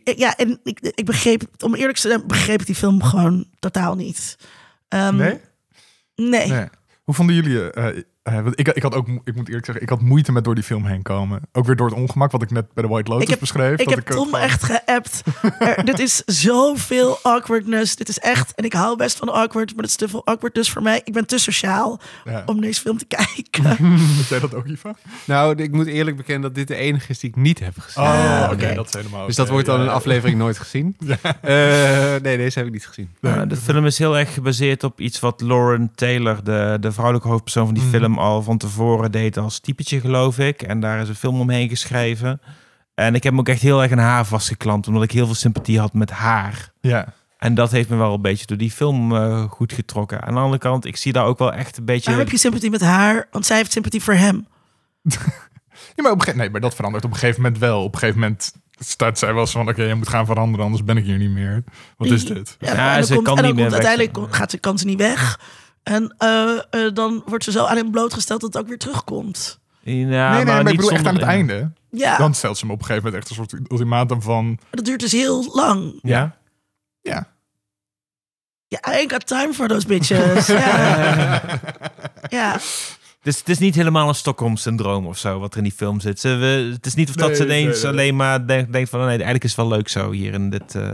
[0.04, 3.94] ja, en ik, ik begreep, om eerlijk te zijn, begreep ik die film gewoon totaal
[3.94, 4.36] niet.
[4.88, 5.40] Ehm, nee?
[6.14, 6.48] Nee.
[6.48, 6.68] nee.
[7.04, 7.70] Hoe vonden jullie...
[7.70, 10.44] eh, eh, want ik, ik had ook, ik moet eerlijk zeggen, ik had moeite met
[10.44, 11.40] door die film heen komen.
[11.52, 13.78] Ook weer door het ongemak wat ik net bij de White Lotus Ik heb- beschreef.
[13.78, 15.22] Ik dat heb ook Tom gewoon- echt geappt.
[15.58, 17.96] Er- dit is zoveel awkwardness.
[17.96, 18.54] Dit is echt...
[18.54, 21.00] En ik hou best van awkward, maar het is te veel awkwardness voor mij.
[21.04, 22.42] Ik ben te sociaal Ja.
[22.46, 23.76] om deze film te kijken.
[24.16, 24.94] Weet jij dat ook, Iva?
[25.24, 28.02] Nou, ik moet eerlijk bekennen dat dit de enige is die ik niet heb gezien.
[28.04, 28.74] Oh, Ah, oké.
[28.74, 29.94] Dat is helemaal Dus dat wordt dan ja, een ja.
[29.94, 30.96] aflevering nooit gezien.
[31.42, 33.10] Eh, nee, deze heb ik niet gezien.
[33.20, 37.28] Ja, de film is heel erg gebaseerd op iets wat Lauren Taylor, de, de vrouwelijke
[37.28, 37.92] hoofdpersoon van die Mhm.
[37.92, 40.62] film, al van tevoren deed als typetje, geloof ik.
[40.62, 42.40] En daar is een film omheen geschreven.
[42.94, 45.34] En ik heb me ook echt heel erg aan haar vastgeklampt, omdat ik heel veel
[45.34, 46.72] sympathie had met haar.
[46.80, 47.12] Ja.
[47.38, 50.22] En dat heeft me wel een beetje door die film eh, goed getrokken.
[50.22, 52.04] Aan de andere kant, ik zie daar ook wel echt een beetje...
[52.04, 53.26] Waarom heb je sympathie met haar?
[53.30, 54.46] Want zij heeft sympathie voor hem.
[55.94, 57.82] Ja, maar, op nee, maar dat verandert op een gegeven moment wel.
[57.82, 59.68] Op een gegeven moment staat zij wel eens van...
[59.68, 61.64] oké, je moet gaan veranderen, anders ben ik hier niet meer.
[61.96, 62.56] Wat is dit?
[62.58, 63.72] Ja, Ja, en dan ze komt, kan niet meer komt weg.
[63.72, 65.40] uiteindelijk komt- gaat ze, kan ze niet weg.
[65.86, 69.58] En eh, eh, dan wordt ze zo aan hem blootgesteld dat het ook weer terugkomt.
[69.80, 71.70] Ja, nee, nee, maar, niet ik bedoel echt aan zonder- het einde.
[71.90, 74.58] Ja, Dan stelt ze me op een gegeven moment echt een soort ultimatum van...
[74.70, 75.98] dat duurt dus heel lang.
[76.02, 76.36] Ja?
[77.00, 77.28] Ja,
[78.68, 80.46] Ja, I ain't got time for those bitches.
[80.46, 81.42] ja.
[82.28, 82.52] ja.
[83.22, 86.20] Dus het is niet helemaal een Stockholm-syndroom of zo, wat er in die film zit.
[86.20, 87.90] Ze, we, het is niet of dat Nee, ze ineens nee, nee.
[87.92, 88.98] alleen maar denkt, denkt van...
[89.00, 90.90] nee, eigenlijk is het wel leuk zo hier in dit eh,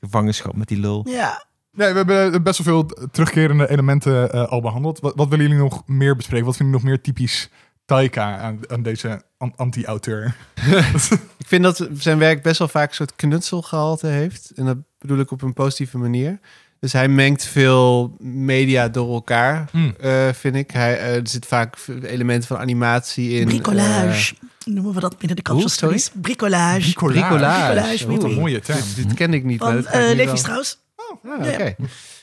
[0.00, 1.06] gevangenschap met die lul.
[1.08, 5.00] Ja, Nee, we hebben best wel veel terugkerende elementen eh, al behandeld.
[5.00, 6.46] Wat, wat willen jullie nog meer bespreken?
[6.46, 7.48] Wat vinden jullie nog meer typisch
[7.84, 10.34] Taika aan, aan deze an- anti-auteur?
[11.38, 14.52] Ik vind dat zijn werk best wel vaak een soort knutselgehalte heeft.
[14.54, 16.38] En dat bedoel ik op een positieve manier.
[16.80, 19.94] Dus hij mengt veel media door elkaar, Mm.
[20.00, 20.70] eh, vind ik.
[20.70, 23.46] Hij, eh, er zit vaak elementen van animatie in.
[23.46, 24.34] bricolage.
[24.64, 26.10] Noemen we dat binnen de cultural studies.
[26.20, 26.76] Bricolage.
[26.88, 27.72] eh, bricolage.
[27.72, 28.78] Bricolage, Wat een mooie term.
[28.94, 29.58] dit, dit ken ik niet.
[29.58, 30.78] Van eh Levi Strauss.
[31.24, 31.52] Ah, Ja.
[31.52, 31.74] oké.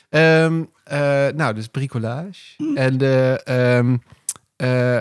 [0.08, 2.56] Ehm, eh, nou, dus bricolage.
[2.74, 3.40] En de...
[3.44, 3.96] ehm,
[4.56, 4.98] eh,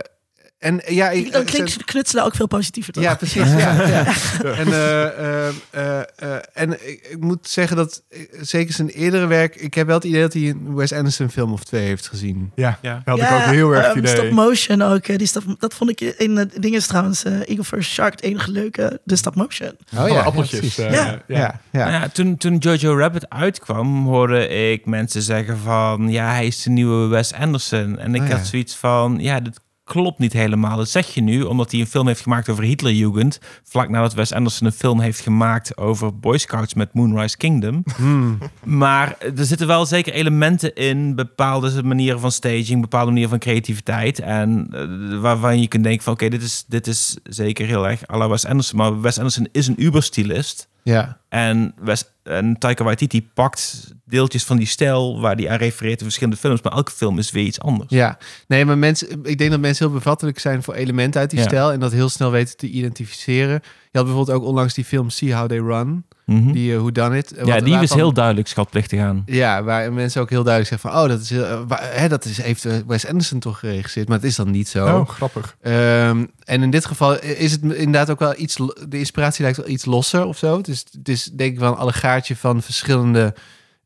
[0.60, 3.04] en ja, ik, Dan eh, klinkt knutselen ook veel positiever, toch?
[3.04, 3.52] Ja, precies.
[3.58, 4.06] Ja, ja.
[4.44, 5.04] En, eh,
[5.48, 9.56] eh, eh, eh, en ik, ik moet zeggen dat eh, zeker zijn eerdere werk...
[9.56, 12.52] Ik heb wel het idee dat hij een Wes Anderson film of twee heeft gezien.
[12.56, 13.02] Ja, Ja.
[13.06, 14.16] dat had ik ook heel erg het ehm, idee.
[14.16, 15.08] Stop motion ook.
[15.08, 17.24] eh, Die stop, dat vond ik in de dingen trouwens.
[17.24, 17.94] eh Eagle vs.
[17.94, 19.02] Shark, het enige leuke.
[19.04, 19.72] De stop motion.
[19.94, 20.78] Oh Alle appeltjes.
[20.78, 21.04] eh, Ja.
[21.04, 21.22] ja.
[21.28, 21.80] ja, ja.
[21.90, 26.12] Nou ja, toen, toen Jojo Rabbit uitkwam, hoorde ik mensen zeggen van...
[26.12, 28.00] ja, hij is de nieuwe Wes Anderson.
[28.00, 28.36] En ik Oh, ja.
[28.36, 30.78] had zoiets van, ja, dit klopt niet helemaal.
[30.78, 33.40] Dat zeg je nu, omdat hij een film heeft gemaakt over Hitlerjugend...
[33.64, 37.84] vlak nadat Wes Anderson een film heeft gemaakt over Boy Scouts met Moonrise Kingdom.
[37.96, 38.38] Hmm.
[38.64, 44.20] Maar er zitten wel zeker elementen in, bepaalde manieren van staging, bepaalde manieren van creativiteit.
[44.20, 48.10] En eh, waarvan je kunt denken van oké, dit, is, dit is zeker heel erg
[48.10, 48.78] à la Wes Anderson.
[48.78, 50.68] Maar Wes Anderson is een uberstilist.
[50.84, 51.18] ja.
[51.30, 56.04] En, Wes, en Taika Waititi pakt deeltjes van die stijl waar hij aan refereert in
[56.06, 56.62] verschillende films.
[56.62, 57.90] Maar elke film is weer iets anders.
[57.90, 58.18] Ja,
[58.48, 61.46] nee, maar mensen, ik denk dat mensen heel bevattelijk zijn voor elementen uit die Ja.
[61.46, 63.62] stijl en dat heel snel weten te identificeren.
[63.92, 66.52] Je had bijvoorbeeld ook onlangs die film See How They Run, Mhm.
[66.52, 67.34] die uh, Who Done It.
[67.46, 69.24] ja, die is heel duidelijk schatplichtig aan.
[69.26, 72.26] Ja, waar mensen ook heel duidelijk zeggen van, oh, dat is, eh, wa- hè, dat
[72.26, 74.86] is heeft eh, Wes Anderson toch geregisseerd, maar het is dan niet zo.
[75.00, 75.58] Oh, grappig.
[75.62, 78.56] Ehm, en in dit geval is het inderdaad ook wel iets,
[78.88, 80.58] de inspiratie lijkt wel iets losser of zo.
[80.58, 83.34] Het is, het is denk ik wel een allegaartje van verschillende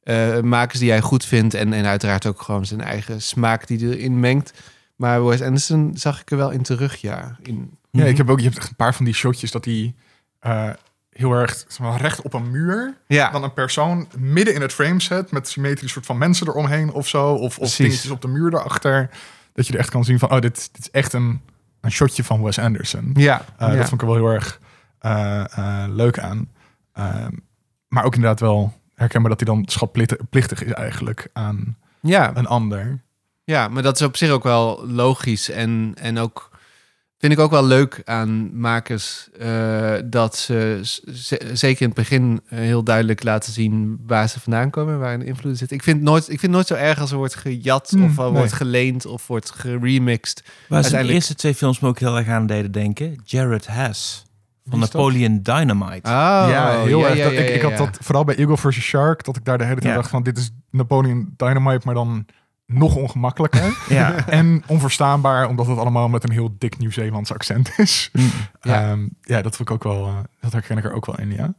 [0.04, 1.54] eh, makers die hij goed vindt.
[1.54, 4.54] En, en uiteraard ook gewoon zijn eigen smaak die erin mengt.
[4.96, 7.38] Maar Wes Anderson zag ik er wel in terug, ja.
[7.44, 9.96] In, Ja, ik heb ook je hebt echt een paar van die shotjes dat die
[10.40, 10.70] eh,
[11.12, 11.66] heel erg
[11.98, 12.98] recht op een muur.
[13.08, 16.92] ja, Dan een persoon midden in het frame zet met symmetrische soort van mensen eromheen
[16.92, 17.34] of zo.
[17.34, 19.10] Of, of dingetjes op de muur daarachter.
[19.54, 21.42] Dat je er echt kan zien van, oh, dit, dit is echt een,
[21.82, 23.12] een shotje van Wes Anderson.
[23.14, 23.76] ja, Eh, ja.
[23.76, 24.60] Dat vond ik er wel heel erg
[25.00, 26.50] eh, eh, leuk aan.
[26.94, 27.32] Ehm,
[27.88, 32.32] maar ook inderdaad wel herkenbaar dat hij dan schatplichtig is eigenlijk aan ja.
[32.36, 33.02] een ander.
[33.44, 35.50] Ja, maar dat is op zich ook wel logisch.
[35.50, 36.51] En, en ook
[37.22, 40.80] vind ik ook wel leuk aan makers eh, dat ze
[41.54, 45.26] zeker in het begin eh, heel duidelijk laten zien waar ze vandaan komen, waar hun
[45.26, 45.78] invloeden zitten.
[45.78, 48.18] Ik vind het nooit, ik vind nooit zo erg als er wordt gejat Mm, of
[48.18, 48.32] er nee.
[48.32, 50.42] wordt geleend of wordt geremixed.
[50.44, 53.16] Waar zijn de Uiteindelijk- eerste twee films me ook heel erg aan deden denken.
[53.24, 54.24] Jared Hess
[54.70, 54.80] van?
[54.80, 56.10] Napoleon Dynamite.
[56.10, 57.18] Oh, ja, heel erg.
[57.18, 58.80] ja, dat, ja, ik, ik had dat vooral bij Eagle vs.
[58.82, 60.00] Shark, dat ik daar de hele tijd Ja.
[60.00, 62.26] dacht van, dit is Napoleon Dynamite, maar dan
[62.72, 63.78] nog ongemakkelijker.
[63.90, 64.28] Ja.
[64.28, 68.10] en onverstaanbaar, omdat het allemaal met een heel dik Nieuw-Zeelands accent is.
[68.14, 68.30] Mm.
[68.62, 68.90] Ja.
[68.90, 68.98] ja.
[69.22, 71.54] ja, dat vond ik ook wel, eh, dat herken ik er ook wel in, ja.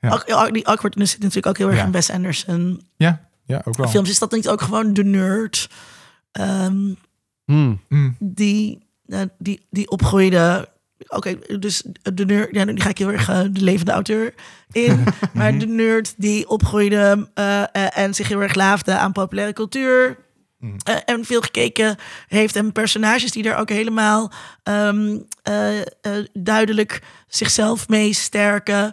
[0.00, 0.10] Ja.
[0.10, 1.84] Ook- die awkwardness zit natuurlijk ook heel erg Ja.
[1.84, 2.82] in Wes Anderson.
[2.96, 3.88] Ja, ja ook wel.
[3.88, 5.70] Films is dat niet ook gewoon de nerd
[6.32, 6.92] ehm,
[7.44, 7.80] Hmm.
[7.88, 10.68] Mm, die, eh, die, die opgroeide.
[11.08, 11.82] Oké, dus
[12.14, 14.34] de nerd, ja, nu ga ik heel erg eh, de levende auteur
[14.72, 15.04] in.
[15.34, 20.18] maar de nerd die opgroeide eh, eh, en zich heel erg laafde aan populaire cultuur.
[20.58, 20.76] Mm.
[20.84, 21.96] eh, en veel gekeken
[22.26, 24.32] heeft en personages die er ook helemaal
[24.62, 25.86] ehm, eh, eh,
[26.32, 28.92] duidelijk zichzelf mee sterken.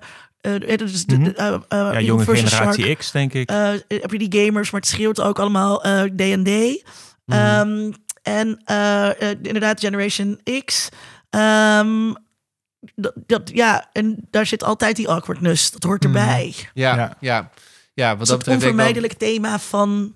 [0.75, 1.23] Dus de, Mhm.
[1.23, 2.97] de, ja, jonge generatie Shark.
[2.97, 3.49] X, denk ik.
[3.49, 6.83] Eh, heb je die gamers, maar het schreeuwt ook allemaal eh, D&D.
[7.25, 7.91] Ehm,
[8.21, 10.89] en eh, eh, inderdaad, Generation X.
[11.29, 12.13] Ehm,
[12.95, 15.71] dat, dat, ja, en daar zit altijd die awkwardness.
[15.71, 16.55] Dat hoort erbij.
[16.73, 17.17] Ja, Ja.
[17.19, 17.49] ja,
[17.93, 18.09] ja.
[18.09, 20.15] Dat wat is dat het wel onvermijdelijk thema van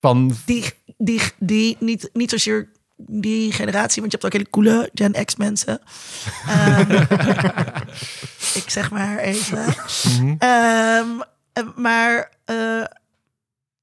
[0.00, 0.64] van die,
[0.98, 5.36] die, die niet, niet zozeer die generatie, want je hebt ook hele coole Gen X
[5.36, 5.80] mensen.
[6.46, 6.90] Ehm,
[8.60, 9.64] ik zeg maar even.
[10.38, 11.06] Ehm,
[11.52, 12.84] eh, maar eh,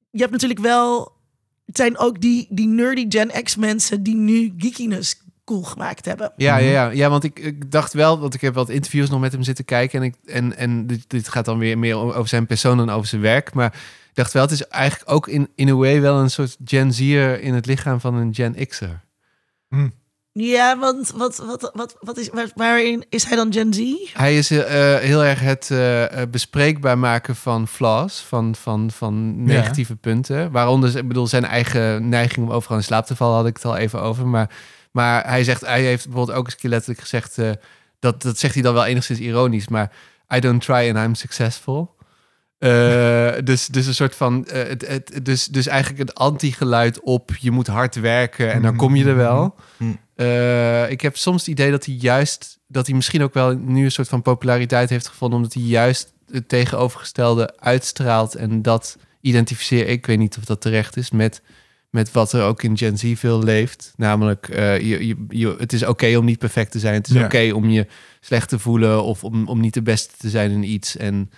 [0.10, 1.14] je hebt natuurlijk wel.
[1.66, 6.34] Het zijn ook die, die nerdy Gen X mensen die nu geekiness cool gemaakt hebben.
[6.38, 6.64] Ja, Mhm.
[6.64, 9.32] ja, ja, ja, want ik, ik dacht wel, want ik heb wat interviews nog met
[9.32, 10.00] hem zitten kijken.
[10.00, 13.08] En, ik, en, en dit, dit gaat dan weer meer over zijn persoon dan over
[13.08, 13.54] zijn werk.
[13.54, 13.74] Maar
[14.16, 17.42] dacht wel, het is eigenlijk ook in, in a way wel een soort Gen Z'er
[17.42, 19.04] in het lichaam van een Gen X'er.
[19.70, 19.94] mm.
[20.38, 23.80] Ja, want wat, wat, wat, wat is, waar- waarin is hij dan Gen Z?
[24.14, 29.44] Hij is eh, heel erg het eh, eh, bespreekbaar maken van flaws, van, van, van
[29.44, 30.52] negatieve punten.
[30.52, 33.66] Waaronder, ik bedoel, zijn eigen neiging om overal in slaap te vallen, had ik het
[33.66, 34.28] al even over.
[34.28, 34.50] Maar
[34.92, 37.50] Maar hij zegt, hij heeft bijvoorbeeld ook eens een keer letterlijk gezegd, eh,
[38.00, 39.92] dat, dat zegt hij dan wel enigszins ironisch, maar
[40.36, 41.95] I don't try and I'm successful.
[42.58, 47.32] Eh, dus, dus een soort van, eh, het, het, dus, dus eigenlijk het anti-geluid op
[47.40, 49.56] je moet hard werken en dan kom je er wel.
[49.78, 49.92] Mhm.
[50.16, 53.84] Eh, ik heb soms het idee dat hij juist, dat hij misschien ook wel nu
[53.84, 59.88] een soort van populariteit heeft gevonden, omdat hij juist het tegenovergestelde uitstraalt en dat identificeer
[59.88, 61.42] ik, weet niet of dat terecht is, met,
[61.90, 63.94] met wat er ook in Gen Z veel leeft.
[63.96, 66.94] Namelijk, je, je, je, het is oké om niet perfect te zijn.
[66.94, 67.26] Het is Ja.
[67.26, 67.88] oké om je
[68.20, 70.98] slecht te voelen of om, om niet de beste te zijn in iets.
[70.98, 71.30] En,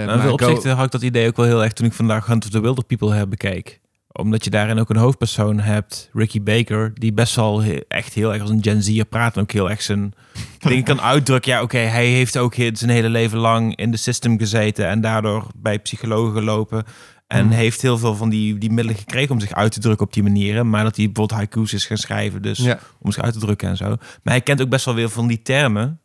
[0.00, 2.26] In maar veel opzichten had ik dat idee ook wel heel erg toen ik vandaag
[2.26, 3.80] Hunt of the Wilder People heb bekeek.
[4.12, 8.32] Omdat je daarin ook een hoofdpersoon hebt, Ricky Baker, die best wel he- echt heel
[8.32, 10.12] erg als een Gen Z'er praat en ook heel erg zijn
[10.58, 11.52] dingen kan uitdrukken.
[11.52, 15.46] Ja, oké, hij heeft ook zijn hele leven lang in de system gezeten en daardoor
[15.56, 16.84] bij psychologen gelopen.
[17.26, 20.12] En heeft heel veel van die, die middelen gekregen om zich uit te drukken op
[20.12, 20.70] die manieren.
[20.70, 22.78] Maar dat hij bijvoorbeeld haikus is gaan schrijven, dus Ja.
[23.00, 23.88] om zich uit te drukken en zo.
[23.88, 26.00] Maar hij kent ook best wel weer van die termen.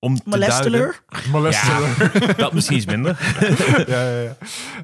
[0.00, 1.00] Om te Molesteleur.
[2.36, 3.18] Dat misschien iets minder.
[3.86, 4.36] Ja, ja, ja.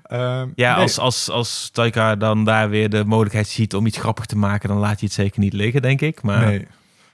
[0.02, 3.98] Ehm, Ja, nee, als, als, als Taika dan daar weer de mogelijkheid ziet om iets
[3.98, 6.22] grappig te maken, dan laat hij het zeker niet liggen, denk ik.
[6.22, 6.66] Maar Nee.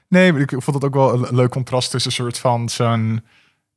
[0.09, 3.23] Nee, maar ik vond het ook wel een leuk contrast tussen een soort van zo'n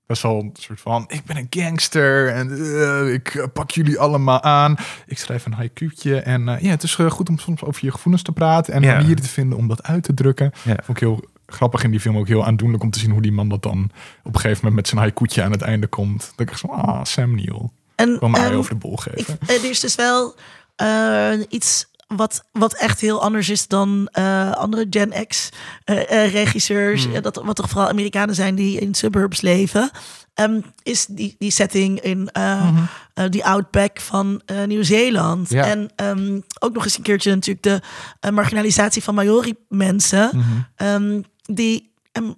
[0.05, 3.99] best wel een soort van ik ben een gangster en eh, ik eh, pak jullie
[3.99, 4.75] allemaal aan.
[5.05, 8.23] Ik schrijf een haikuutje en eh, ja, het is goed om soms over je gevoelens
[8.23, 8.95] te praten en Ja.
[8.95, 10.51] manieren te vinden om dat uit te drukken.
[10.63, 10.75] Ja.
[10.83, 13.31] Vond ik heel grappig in die film ook heel aandoenlijk om te zien hoe die
[13.31, 13.89] man dat dan
[14.23, 16.33] op een gegeven moment met zijn haikuutje aan het einde komt.
[16.35, 17.69] Dat ik zo, ah, Sam Neill.
[17.95, 19.37] En mij over de bol ik, geven.
[19.47, 20.35] er is dus wel
[20.75, 25.49] eh, iets wat, wat echt heel anders is dan eh, andere Gen X
[25.83, 27.03] eh, eh, regisseurs.
[27.03, 27.15] Hmm.
[27.15, 29.89] eh, dat, wat toch vooral Amerikanen zijn die in suburbs leven.
[30.33, 32.67] ehm, is die, die setting in eh,
[33.13, 35.49] eh, die outback van eh, Nieuw-Zeeland.
[35.49, 35.65] Ja.
[35.65, 37.81] En ehm, ook nog eens een keertje natuurlijk de
[38.19, 40.29] eh, marginalisatie van Maori-mensen.
[40.33, 40.43] Mhm.
[40.75, 41.21] ehm,
[41.55, 42.35] die hem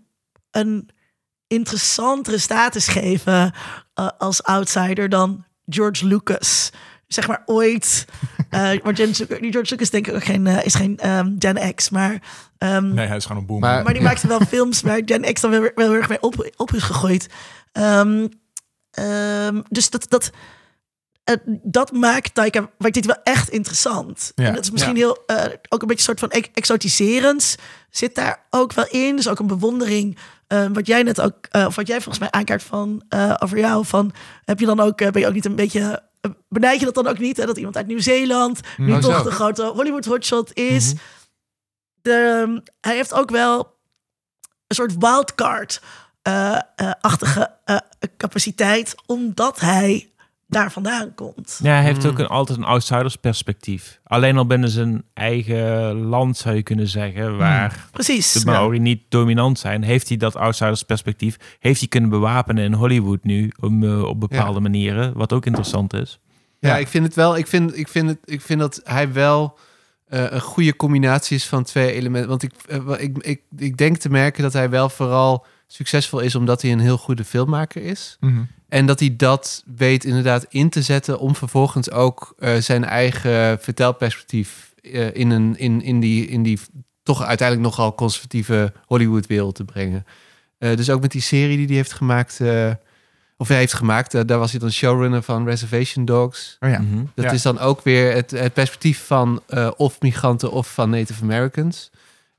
[0.51, 0.89] een
[1.47, 3.53] interessantere status geven
[3.93, 6.71] eh, als outsider dan George Lucas.
[7.07, 8.05] Zeg maar ooit.
[8.49, 9.13] eh maar die
[9.51, 12.21] George Lucas denk ik ook geen, eh, is geen ehm, Gen X, maar,
[12.57, 13.59] ehm, Nee, hij is gewoon een boom.
[13.59, 16.21] Maar- maar die maakte wel films waar Gen X dan wel, wel heel erg mee
[16.21, 17.29] op, op is gegooid.
[17.71, 18.27] Ehm,
[18.91, 20.31] ehm, dus dat, dat,
[21.63, 24.31] dat maakt Taika dit wel echt interessant.
[24.35, 24.45] Ja.
[24.45, 27.55] En dat is misschien heel, eh, ook een beetje een soort van ex- exotiserends
[27.89, 29.15] zit daar ook wel in.
[29.15, 30.17] Dus ook een bewondering.
[30.47, 33.03] eh, wat jij net ook, eh, of wat jij volgens mij aankaart van
[33.39, 33.85] over jou.
[33.85, 34.11] Van
[34.43, 36.03] heb je dan ook, ben je ook niet een beetje,
[36.49, 37.37] benijd je dat dan ook niet?
[37.37, 39.23] Hè, dat iemand uit Nieuw-Zeeland nu Oh, toch zo.
[39.23, 40.93] de grote Hollywood hotshot is.
[42.01, 43.73] de, ehm, hij heeft ook wel
[44.67, 47.51] een soort wildcard-achtige
[48.17, 50.09] capaciteit, omdat hij
[50.47, 51.59] daar vandaan komt.
[51.63, 53.99] ja, hij heeft ook een, altijd een outsiders perspectief.
[54.03, 58.31] Alleen al binnen zijn eigen land zou je kunnen zeggen, waar Precies.
[58.33, 62.73] de Maori niet dominant zijn, heeft hij dat outsiders perspectief, heeft hij kunnen bewapenen in
[62.73, 66.19] Hollywood nu om, eh, op bepaalde manieren, wat ook interessant is.
[66.59, 66.77] Ja, Ja.
[66.77, 67.37] ik vind het wel.
[67.37, 69.57] Ik vind, ik vind, het, ik vind dat hij wel
[70.05, 72.29] eh, een goede combinatie is van twee elementen.
[72.29, 76.35] Want ik, eh, ik, ik, ik denk te merken dat hij wel vooral succesvol is
[76.35, 78.17] omdat hij een heel goede filmmaker is.
[78.19, 78.41] Mhm.
[78.69, 83.59] En dat hij dat weet inderdaad in te zetten om vervolgens ook eh, zijn eigen
[83.61, 86.59] vertelperspectief eh, in, een, in, in, die, in die
[87.03, 90.05] toch uiteindelijk nogal conservatieve Hollywood-wereld te brengen.
[90.57, 92.71] Eh, dus ook met die serie die hij heeft gemaakt, eh,
[93.37, 96.57] of hij heeft gemaakt, daar was hij dan showrunner van Reservation Dogs.
[96.59, 96.79] Oh ja.
[96.79, 97.03] Mhm.
[97.15, 97.31] Dat Ja.
[97.31, 101.91] is dan ook weer het, het perspectief van eh, of migranten of van Native Americans.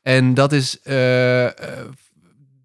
[0.02, 1.52] En dat is, eh, eh,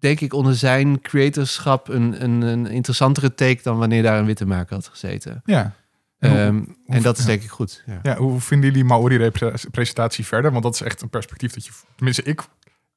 [0.02, 4.46] denk ik, onder zijn creatorschap een, een, een interessantere take dan wanneer daar een witte
[4.46, 5.42] maker had gezeten.
[5.44, 5.72] Ja.
[6.18, 7.28] En hoe- Ehm, en dat is ja.
[7.30, 7.82] denk ik goed.
[7.86, 7.98] Ja.
[8.02, 10.50] Ja, hoe vinden jullie Maori-presentatie verder?
[10.50, 12.40] Want dat is echt een perspectief dat je, tenminste ik,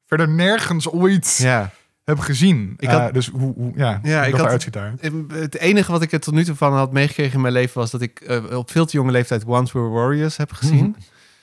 [0.05, 1.71] verder nergens ooit ja.
[2.03, 2.73] heb gezien.
[2.77, 4.93] Ik had- Eh, dus hoe, hoe ja, Ja, ik had- eruit ziet daar.
[5.33, 7.91] Het enige wat ik er tot nu toe van had meegekregen in mijn leven was
[7.91, 10.95] dat ik eh, op veel te jonge leeftijd Once Were Warriors heb gezien.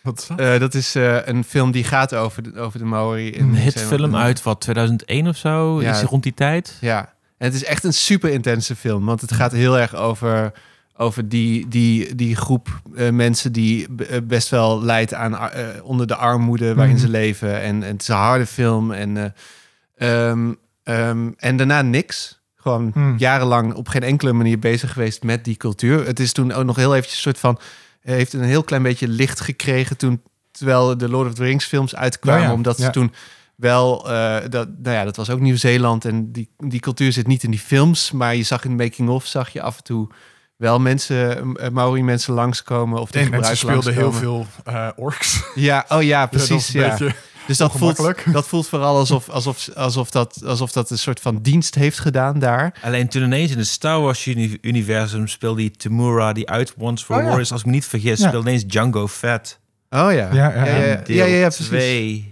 [0.03, 0.39] Wat is dat?
[0.39, 3.31] Eh, dat is eh, een film die gaat over de, over de Maori.
[3.31, 5.91] in Een hitfilm uit wat 2001 of zo, Ja.
[5.91, 6.77] is rond die tijd?
[6.81, 6.99] Ja,
[7.39, 9.05] en het is echt een super intense film.
[9.05, 10.53] Want het gaat heel erg over,
[10.97, 13.87] over die, die, die groep eh, mensen die
[14.23, 17.03] best wel lijdt aan eh, onder de armoede waarin Mhm.
[17.05, 17.61] ze leven.
[17.61, 18.93] En, en het is een harde film.
[18.93, 22.41] En, eh, ehm, ehm, en daarna niks.
[22.57, 23.15] Gewoon Hmm.
[23.19, 26.07] jarenlang op geen enkele manier bezig geweest met die cultuur.
[26.07, 27.59] Het is toen ook nog heel eventjes een soort van...
[28.03, 30.23] eh, heeft een heel klein beetje licht gekregen toen...
[30.51, 32.43] terwijl de Lord of the Rings films uitkwamen.
[32.43, 32.53] Ja.
[32.53, 32.91] Omdat ze Ja.
[32.91, 33.13] toen
[33.57, 34.11] wel...
[34.13, 36.05] eh, dat, nou ja, dat was ook Nieuw-Zeeland.
[36.05, 38.11] En die, die cultuur zit niet in die films.
[38.11, 39.27] Maar je zag in de making-of...
[39.27, 40.09] zag je af en toe
[40.57, 41.55] wel mensen...
[41.57, 43.01] eh, Maori-mensen langskomen.
[43.01, 45.43] Of de En mensen speelden heel veel eh, orks.
[45.55, 46.69] Ja, oh ja, precies.
[46.69, 47.15] Ja, beetje-
[47.47, 51.39] Dus dat voelt, dat voelt vooral alsof, alsof, alsof, dat, alsof dat een soort van
[51.43, 52.75] dienst heeft gedaan daar.
[52.83, 57.05] Alleen toen ineens in het Star Wars uni- universum speelde die Tamura, die uit Once
[57.05, 57.27] for Oh ja.
[57.27, 58.29] Warriors, als ik me niet vergis, Ja.
[58.29, 59.61] speelde ineens Django Fett.
[59.91, 60.11] Oh ja.
[60.11, 61.67] Ja, ja, ja, ja, ja, precies.
[61.67, 62.32] twee.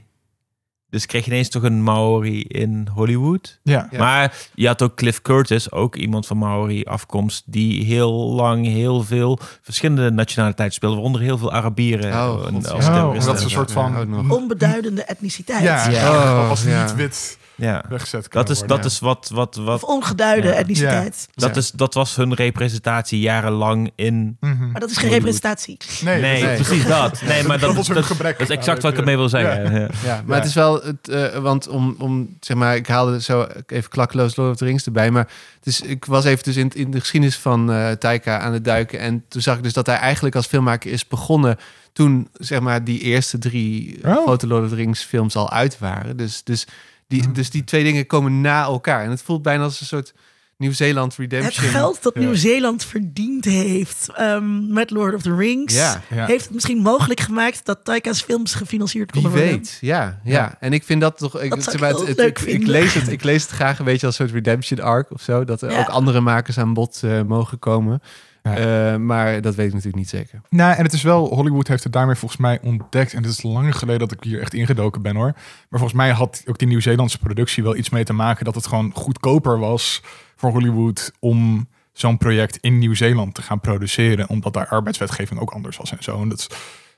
[0.90, 3.58] Dus kreeg je ineens toch een Maori in Hollywood.
[3.62, 3.88] Ja.
[3.90, 3.98] Ja.
[3.98, 9.02] Maar je had ook Cliff Curtis, ook iemand van Maori afkomst, die heel lang heel
[9.02, 12.12] veel verschillende nationaliteiten speelde, waaronder heel veel Arabieren.
[12.12, 13.06] Oh, en- God, als ja.
[13.08, 14.30] Oh, dat is een soort van-.
[14.30, 15.62] Onbeduidende etniciteit.
[15.62, 16.10] Ja, Ja.
[16.10, 16.82] Oh, als ja.
[16.82, 17.84] niet wit Ja.
[17.88, 18.76] weggezet Dat is, worden.
[18.76, 20.54] dat is wat, wat, Of wat, ongeduide Ja.
[20.54, 21.28] etniciteit.
[21.34, 21.60] dat, Ja.
[21.60, 24.36] is, dat was hun representatie jarenlang in.
[24.40, 24.70] Mhm.
[24.70, 25.76] Maar dat is geen representatie.
[26.04, 27.22] Nee, Nee, precies dat.
[27.22, 28.38] Nee, maar dat dat, dat, gebrek.
[28.38, 29.62] dat is exact wat ik ermee wil zeggen.
[29.72, 29.78] Ja.
[29.80, 30.34] Ja, maar Ja.
[30.34, 34.36] het is wel het, eh, want om, om zeg maar, ik haalde zo even klakkeloos
[34.36, 37.00] Lord of the Rings erbij, maar het is, ik was even dus in, in de
[37.00, 40.34] geschiedenis van eh Taika aan het duiken en toen zag ik dus dat hij eigenlijk
[40.34, 41.56] als filmmaker is begonnen
[41.92, 44.22] toen zeg maar die eerste drie Oh.
[44.22, 46.16] grote Lord of the Rings films al uit waren.
[46.16, 46.66] Dus, dus,
[47.10, 50.14] die, dus die twee dingen komen na elkaar en het voelt bijna als een soort
[50.56, 51.66] Nieuw-Zeeland Het redemption.
[51.68, 52.20] geld dat Ja.
[52.20, 55.74] Nieuw-Zeeland verdiend heeft ehm, met Lord of the Rings...
[55.74, 56.02] Ja.
[56.10, 56.26] Ja.
[56.26, 59.58] heeft het misschien mogelijk gemaakt dat Taika's films gefinancierd Wie konden worden.
[59.58, 60.56] weet, ja, ja, Ja.
[60.60, 61.40] En ik vind dat toch.
[61.40, 63.22] Ik, Dat zou zeg maar, ik het- heel het- leuk ik, ik lees het, ik
[63.22, 65.44] lees het graag een beetje als een soort redemption arc of zo.
[65.44, 65.78] Dat er Ja.
[65.80, 68.02] ook andere makers aan bod eh, mogen komen.
[68.42, 68.56] Ja.
[68.56, 70.40] Eh, maar dat weet ik natuurlijk niet zeker.
[70.48, 73.12] Nou, en het is wel, Hollywood heeft het daarmee volgens mij ontdekt.
[73.12, 75.32] En het is lang geleden dat ik hier echt ingedoken ben hoor.
[75.32, 78.66] Maar volgens mij had ook die Nieuw-Zeelandse productie wel iets mee te maken dat het
[78.66, 80.02] gewoon goedkoper was
[80.36, 84.28] voor Hollywood om zo'n project in Nieuw-Zeeland te gaan produceren.
[84.28, 86.22] Omdat daar arbeidswetgeving ook anders was en zo.
[86.22, 86.48] En dat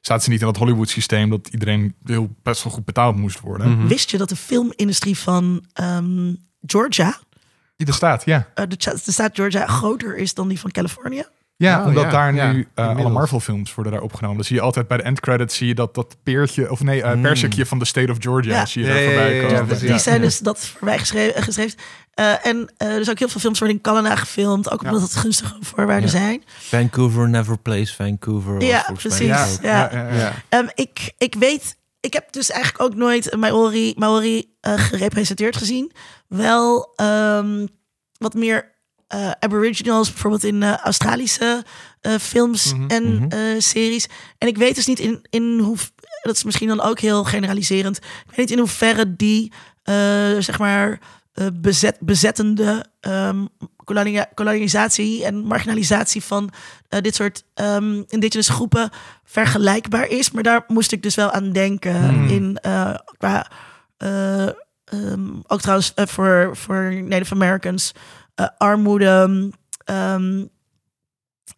[0.01, 3.40] staat ze niet in dat Hollywood systeem dat iedereen heel best wel goed betaald moest
[3.40, 3.78] worden.
[3.78, 3.86] Mhm.
[3.86, 6.34] Wist je dat de filmindustrie van ehm,
[6.66, 7.18] Georgia,
[7.76, 8.46] Die er staat, ja.
[8.54, 11.24] eh, de, de staat Georgia, groter is dan die van Californië?
[11.56, 13.16] Ja, Oh, omdat ja, daar ja, nu eh, alle inmiddels.
[13.18, 14.36] Marvel films worden daar opgenomen.
[14.36, 17.14] Dan zie je altijd bij de endcredits zie je dat, dat peertje, of nee, eh
[17.14, 17.22] Mm.
[17.22, 18.66] persikje van de State of Georgia Ja.
[18.66, 19.78] zie je daar voorbij komen.
[19.78, 21.42] Die zijn dus dat voorbij geschreven.
[21.42, 21.78] geschreven.
[22.14, 25.00] Eh, en eh, er zijn ook heel veel films worden in Canada gefilmd, ook omdat
[25.02, 26.16] het gunstige voorwaarden Ja.
[26.18, 26.42] zijn.
[26.58, 28.62] Vancouver never plays Vancouver.
[28.62, 29.20] Ja, mij precies.
[29.20, 29.28] ook.
[29.28, 29.46] Ja.
[29.62, 30.14] Ja, ja, ja.
[30.16, 30.32] Ja.
[30.48, 35.92] Ehm, ik, ik weet, ik heb dus eigenlijk ook nooit Maori, Maori eh, gerepresenteerd gezien.
[36.28, 37.66] Wel ehm,
[38.18, 38.70] wat meer
[39.07, 41.64] eh, Aboriginals, bijvoorbeeld in eh, Australische
[42.20, 43.61] films Mhm, en mhm.
[43.61, 44.09] series.
[44.38, 45.76] En ik weet dus niet in, in hoe,
[46.22, 47.96] dat is misschien dan ook heel generaliserend.
[47.96, 49.53] Ik weet niet in hoeverre die,
[50.38, 50.98] zeg maar,
[51.53, 52.85] bezet, bezettende
[53.85, 56.51] kolonia- kolonisatie en marginalisatie van
[56.89, 58.91] eh, dit soort ehm indigenous groepen
[59.24, 60.30] vergelijkbaar is.
[60.30, 62.09] Maar daar moest ik dus wel aan denken.
[62.09, 62.28] Hmm.
[62.28, 63.51] In, eh, qua,
[63.97, 64.47] eh,
[64.85, 67.93] ehm, ook trouwens eh, voor, voor Native Americans,
[68.35, 69.51] eh, armoede,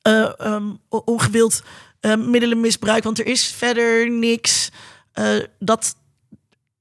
[0.03, 0.57] eh,
[0.89, 1.63] o- ongewild
[2.01, 3.05] eh, middelenmisbruik.
[3.05, 4.71] Want er is verder niks.
[5.13, 5.27] eh,
[5.59, 5.97] dat,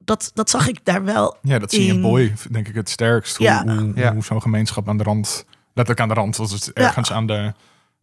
[0.06, 1.38] dat, dat zag ik daar wel.
[1.41, 3.38] Ja, dat zie je in Boy, denk ik, het sterkst.
[3.38, 3.64] Hoe, Ja.
[3.66, 4.14] hoe, Ja.
[4.14, 7.54] hoe zo'n gemeenschap aan de rand, letterlijk aan de rand, was het ergens aan de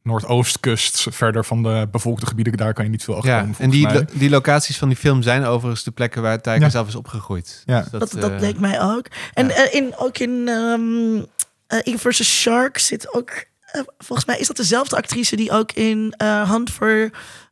[0.03, 3.55] Noordoostkust, verder van de bevolkte gebieden, daar kan je niet veel achter Ja, komen.
[3.59, 6.69] en die, lo- die locaties van die film zijn overigens de plekken waar Ja.
[6.69, 7.63] zelf is opgegroeid.
[7.67, 7.81] Ja.
[7.81, 9.07] Dus Dat, dat, eh, leek mij ook.
[9.35, 9.55] En ja.
[9.55, 11.17] eh, in, ook in ehm
[11.67, 12.41] eh, Eagle vs.
[12.41, 13.45] Shark zit ook...
[13.99, 17.11] volgens mij is dat dezelfde actrice die ook in eh Hunt for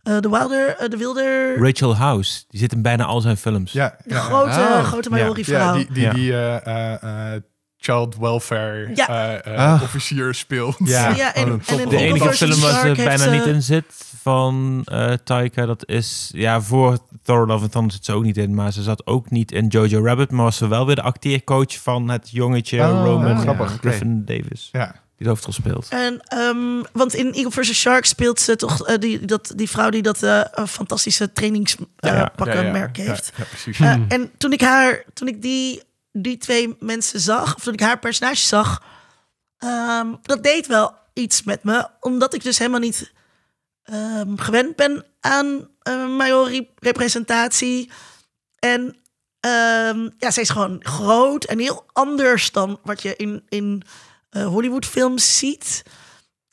[0.09, 0.77] eh, the Wilder...
[0.77, 1.59] eh, de Wilder...
[1.59, 3.73] Rachel House, die zit in bijna al zijn films.
[3.73, 5.25] Ja, de ja, grote, Oh, grote ja.
[5.25, 5.59] Maori vrouw.
[5.59, 6.13] ja, die, die, Ja.
[6.13, 7.43] die eh, eh, eh,
[7.81, 9.09] child welfare Ja.
[9.09, 9.83] eh, eh, Ah.
[9.83, 10.77] officier speelt.
[10.85, 11.09] Ja.
[11.17, 13.85] Ja, en, Oh, en in De enige film waar ze bijna ze- niet in zit
[14.23, 16.31] van eh Taika, dat is...
[16.33, 19.31] Ja, voor Thor Love and Thunder zit ze ook niet in, maar ze zat ook
[19.31, 23.05] niet in Jojo Rabbit, maar was ze wel weer de acteercoach van het jongetje Oh,
[23.05, 23.77] Roman ja, grappig.
[23.81, 24.95] Griffin Davis, Ja.
[25.19, 25.87] Die de hoofdrol speelt.
[25.89, 27.81] En, ehm, want in Eagle vs.
[27.81, 32.97] Shark speelt ze toch eh, die, dat, die vrouw die dat eh, eh, fantastische trainingspakkenmerk
[32.97, 33.33] Ja, ja, heeft.
[33.37, 33.81] Ja, precies.
[33.81, 35.83] Eh, en toen ik haar, toen ik die,
[36.13, 38.83] die twee mensen zag, of toen ik haar personage zag,
[39.59, 43.13] ehm, dat deed wel iets met me, omdat ik dus helemaal niet
[43.83, 47.91] ehm, gewend ben aan eh Maori-representatie.
[48.59, 48.97] En
[49.41, 53.83] ehm, ja, zij is gewoon groot en heel anders dan wat je in, in
[54.31, 55.83] Hollywood-films ziet.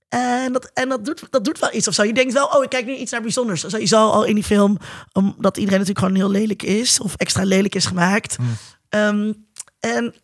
[0.10, 2.04] En, dat, en dat, doet, dat doet wel iets of zo.
[2.04, 3.62] Je denkt wel, oh, ik kijk nu iets naar bijzonders.
[3.62, 4.78] Sowieso al in die film,
[5.14, 7.00] omdat iedereen natuurlijk gewoon heel lelijk is.
[7.00, 8.36] Of extra lelijk is gemaakt.
[8.36, 8.56] Hmm.
[8.90, 9.34] Ehm,
[9.80, 10.16] en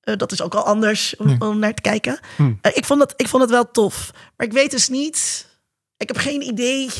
[0.00, 1.42] eh, dat is ook al anders om, Hmm.
[1.42, 2.18] om naar te kijken.
[2.36, 2.58] Hmm.
[2.60, 4.10] Eh, ik, vond het, ik vond het wel tof.
[4.36, 5.50] Maar ik weet dus niet...
[5.96, 6.90] Ik heb geen idee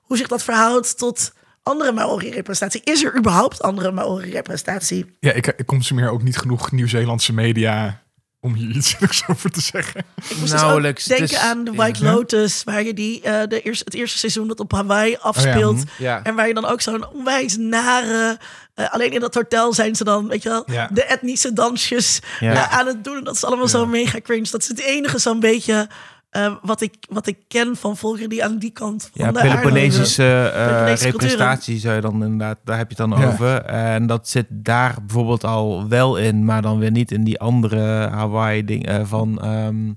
[0.00, 1.32] hoe zich dat verhoudt tot
[1.62, 2.80] andere Maori-representatie.
[2.84, 5.16] Is er überhaupt andere Maori-representatie?
[5.20, 8.02] Ja, ik, ik consumeer ook niet genoeg Nieuw-Zeelandse media
[8.42, 10.00] Om hier iets zinnigs over te zeggen.
[10.16, 11.10] Ik moest dus Nauwelijks.
[11.12, 12.12] ook denken aan de White ja.
[12.12, 15.76] Lotus, waar je die, eh, de eerste, het eerste seizoen dat op Hawaii afspeelt.
[15.76, 15.84] mhm.
[16.02, 16.22] Ja.
[16.22, 18.38] En waar je dan ook zo'n onwijs nare...
[18.74, 20.88] eh, alleen in dat hotel zijn ze dan, weet je wel, Ja.
[20.92, 22.68] de etnische dansjes Ja.
[22.70, 23.24] aan het doen.
[23.24, 24.48] Dat is allemaal zo mega cringe.
[24.50, 25.88] Dat is het enige zo'n beetje
[26.30, 29.40] eh, wat, ik, wat ik ken van volkeren die aan die kant van Ja, de.
[29.40, 33.26] Peloponnesische eh, Peloponnesische representatie zou je dan inderdaad, daar heb je het dan Ja.
[33.32, 33.62] over.
[33.64, 38.08] En dat zit daar bijvoorbeeld al wel in, maar dan weer niet in die andere
[38.08, 39.42] Hawaii ding eh, van.
[39.42, 39.92] ehm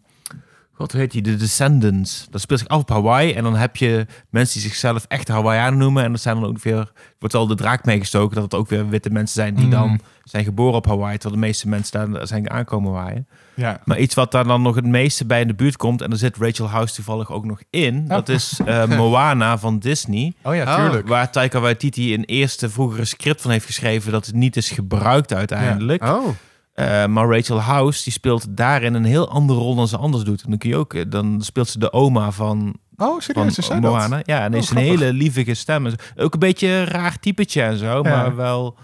[0.76, 1.22] God, hoe heet die?
[1.22, 2.27] De Descendants.
[2.30, 3.34] Dat speelt zich af op Hawaii.
[3.34, 6.03] En dan heb je mensen die zichzelf echt Hawaiianen noemen.
[6.03, 6.91] En dat zijn dan ook weer.
[7.19, 9.72] Wordt al de draak meegestoken dat het ook weer witte mensen zijn die Mm.
[9.72, 11.18] dan zijn geboren op Hawaii.
[11.18, 13.27] Terwijl de meeste mensen daar zijn aankomen waaien.
[13.55, 13.80] Ja.
[13.85, 16.01] Maar iets wat daar dan nog het meeste bij in de buurt komt.
[16.01, 18.07] En daar zit Rachel House toevallig ook nog in.
[18.07, 20.34] Dat is eh, Moana van Disney.
[20.43, 20.75] Oh ja, Oh.
[20.84, 21.07] tuurlijk.
[21.07, 25.34] Waar Taika Waititi een eerste vroegere script van heeft geschreven dat het niet is gebruikt
[25.34, 26.03] uiteindelijk.
[26.03, 26.27] Oh.
[26.73, 30.41] Eh, maar Rachel House die speelt daarin een heel andere rol dan ze anders doet.
[30.43, 33.57] En dan kun je ook, eh, dan speelt ze de oma van, Oh, van serieus,
[33.57, 33.91] is zij dat?
[33.91, 34.19] Moana.
[34.23, 35.88] Ja, en Oh, heeft een hele lievige stem.
[36.15, 38.77] Ook een beetje een raar typetje en zo, maar wel,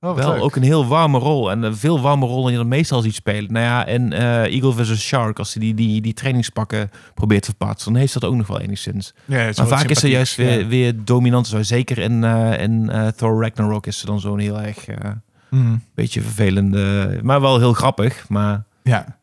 [0.00, 0.42] Oh, wel leuk.
[0.42, 1.50] ook een heel warme rol.
[1.50, 3.52] En een veel warme rol dan je dan meestal ziet spelen.
[3.52, 5.00] Nou ja, en eh, Eagle vs.
[5.06, 8.46] Shark, als hij die, die, die trainingspakken probeert te verplaatsen, dan heeft dat ook nog
[8.46, 9.14] wel enigszins.
[9.24, 10.66] Ja, Maar vaak is ze juist weer, ja.
[10.66, 11.46] weer dominant.
[11.46, 11.62] Zo.
[11.62, 15.10] Zeker in, eh, in eh, Thor Ragnarok is ze dan zo'n heel erg eh,
[15.50, 15.82] Mm.
[15.94, 18.28] beetje vervelende, maar wel heel grappig.
[18.28, 19.18] Maar Ja.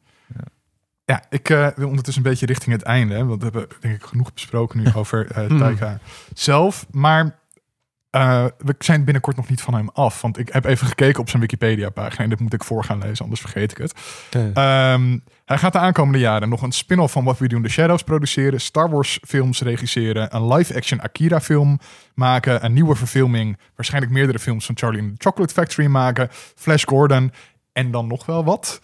[1.05, 3.13] Ja, ik eh, wil ondertussen een beetje richting het einde.
[3.13, 5.59] hè, Want we hebben denk ik genoeg besproken nu over eh Hmm.
[5.59, 5.99] Taika
[6.33, 6.85] zelf.
[6.91, 7.39] Maar
[8.09, 10.21] eh, we zijn binnenkort nog niet van hem af.
[10.21, 12.23] Want ik heb even gekeken op zijn Wikipedia-pagina.
[12.23, 13.93] En dit moet ik voor gaan lezen, anders vergeet ik het.
[14.53, 17.69] Ehm, hij gaat de aankomende jaren nog een spin-off van What We Do in the
[17.69, 18.61] Shadows produceren.
[18.61, 20.35] Star Wars films regisseren.
[20.35, 21.79] Een live-action Akira film
[22.13, 22.65] maken.
[22.65, 23.57] Een nieuwe verfilming.
[23.75, 26.27] Waarschijnlijk meerdere films van Charlie and the Chocolate Factory maken.
[26.55, 27.31] Flash Gordon.
[27.73, 28.79] En dan nog wel wat.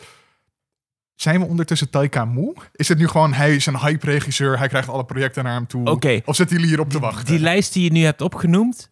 [1.15, 2.53] Zijn we ondertussen Taika moe?
[2.73, 5.89] Is het nu gewoon, hij is een hype-regisseur, hij krijgt alle projecten naar hem toe?
[6.25, 7.25] Of zitten jullie hierop te wachten?
[7.25, 8.91] die lijst die je nu hebt opgenoemd,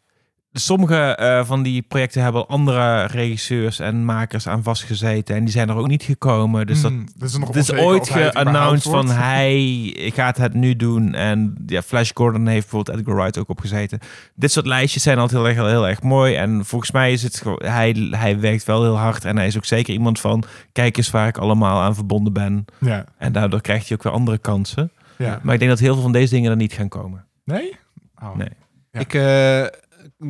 [0.54, 5.36] sommige eh, van die projecten hebben andere regisseurs en makers aan vastgezeten.
[5.36, 6.68] En die zijn er ook niet gekomen.
[6.68, 11.14] Dus dat, Hmm, dus is Het ooit geannounced van hij gaat het nu doen.
[11.14, 14.00] En ja, Flash Gordon heeft bijvoorbeeld Edgar Wright ook opgezeten.
[14.36, 16.36] Dit soort lijstjes zijn altijd heel erg, heel erg mooi.
[16.36, 19.26] En volgens mij is het gewoon, hij, hij werkt wel heel hard.
[19.26, 22.66] En hij is ook zeker iemand van, kijk eens waar ik allemaal aan verbonden ben.
[22.80, 24.92] Ja, En daardoor krijgt hij ook weer andere kansen.
[25.18, 25.40] ja.
[25.44, 27.26] Maar ik denk dat heel veel van deze dingen er niet gaan komen.
[27.46, 27.76] Nee?
[28.24, 28.36] Oh.
[28.36, 28.50] Nee.
[28.92, 29.00] Ja.
[29.00, 29.80] Ik eh,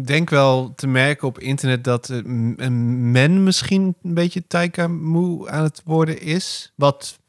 [0.03, 5.63] denk wel te merken op internet dat een men misschien een beetje Taika moe aan
[5.63, 6.73] het worden is.
[6.75, 7.19] Wat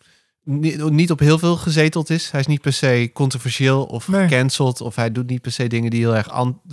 [0.45, 2.31] niet, op heel veel gezeteld is.
[2.31, 4.29] Hij is niet per se controversieel of Nee.
[4.29, 4.81] gecanceld.
[4.81, 6.29] Of hij doet niet per se dingen die heel erg,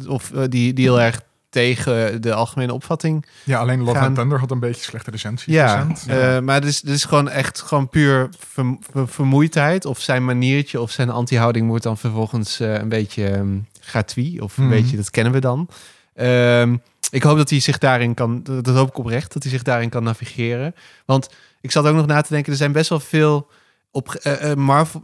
[0.08, 4.16] of, eh, die, die heel erg tegen de algemene opvatting Ja, alleen Love Gaan- and
[4.16, 5.54] Thunder had een beetje slechte recensies.
[5.54, 9.86] Ja, eh, maar het is, het is gewoon echt gewoon puur ver- ver- vermoeidheid.
[9.86, 13.58] Of zijn maniertje of zijn anti-houding wordt dan vervolgens eh, een beetje ehm,
[13.90, 14.42] gratuit.
[14.42, 14.74] Of een Mhm.
[14.74, 15.70] beetje, dat kennen we dan.
[16.16, 16.76] Ehm,
[17.12, 19.90] ik hoop dat hij zich daarin kan, dat hoop ik oprecht, dat hij zich daarin
[19.90, 20.76] kan navigeren.
[21.06, 21.30] Want
[21.62, 23.48] ik zat ook nog na te denken, er zijn best wel veel
[23.92, 25.02] op eh, eh, Marvel,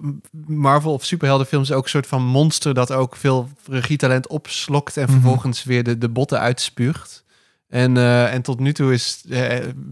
[0.48, 5.12] Marvel of superheldenfilms ook een soort van monster dat ook veel regietalent opslokt en Mhm.
[5.12, 7.24] vervolgens weer de, de botten uitspuugt.
[7.70, 9.24] En, eh, en tot nu toe is,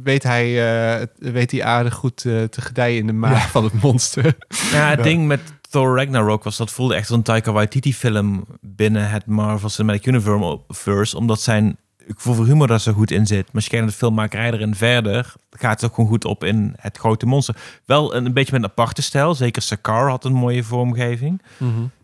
[0.03, 3.47] weet, hij, weet hij aardig goed te gedijen in de maag Ja.
[3.49, 4.23] van het monster.
[4.71, 5.03] Ja, het Ja.
[5.03, 5.41] ding met
[5.73, 10.05] Thor Ragnarok was dat voelde echt als een Taika Waititi film binnen het Marvel Cinematic
[10.05, 11.77] Universe, omdat zijn
[12.07, 13.45] voor humor daar zo goed in zit.
[13.45, 16.43] Maar als je kijkt naar de filmmakerij erin verder, gaat het ook gewoon goed op
[16.43, 17.55] in het grote monster.
[17.85, 19.35] Wel een, een beetje met een aparte stijl.
[19.35, 21.41] Zeker Sakar had een mooie vormgeving.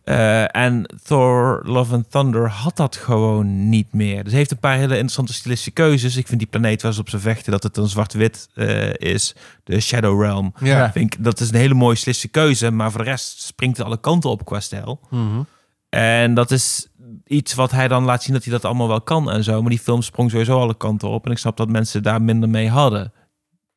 [0.03, 4.23] Eh, en Thor Love and Thunder had dat gewoon niet meer.
[4.23, 6.17] Dus heeft een paar hele interessante stilistische keuzes.
[6.17, 9.35] Ik vind die planeet waar ze op ze vechten, dat het een zwart-wit eh, is.
[9.63, 10.53] De Shadow Realm.
[10.59, 10.91] Ja.
[10.91, 12.71] Vind ik, dat is een hele mooie stilistische keuze.
[12.71, 14.99] Maar voor de rest springt het alle kanten op qua stijl.
[15.09, 15.41] Mhm.
[15.89, 16.88] En dat is
[17.29, 19.61] iets wat hij dan laat zien dat hij dat allemaal wel kan en zo.
[19.61, 21.25] Maar die film sprong sowieso alle kanten op.
[21.25, 23.13] En ik snap dat mensen daar minder mee hadden.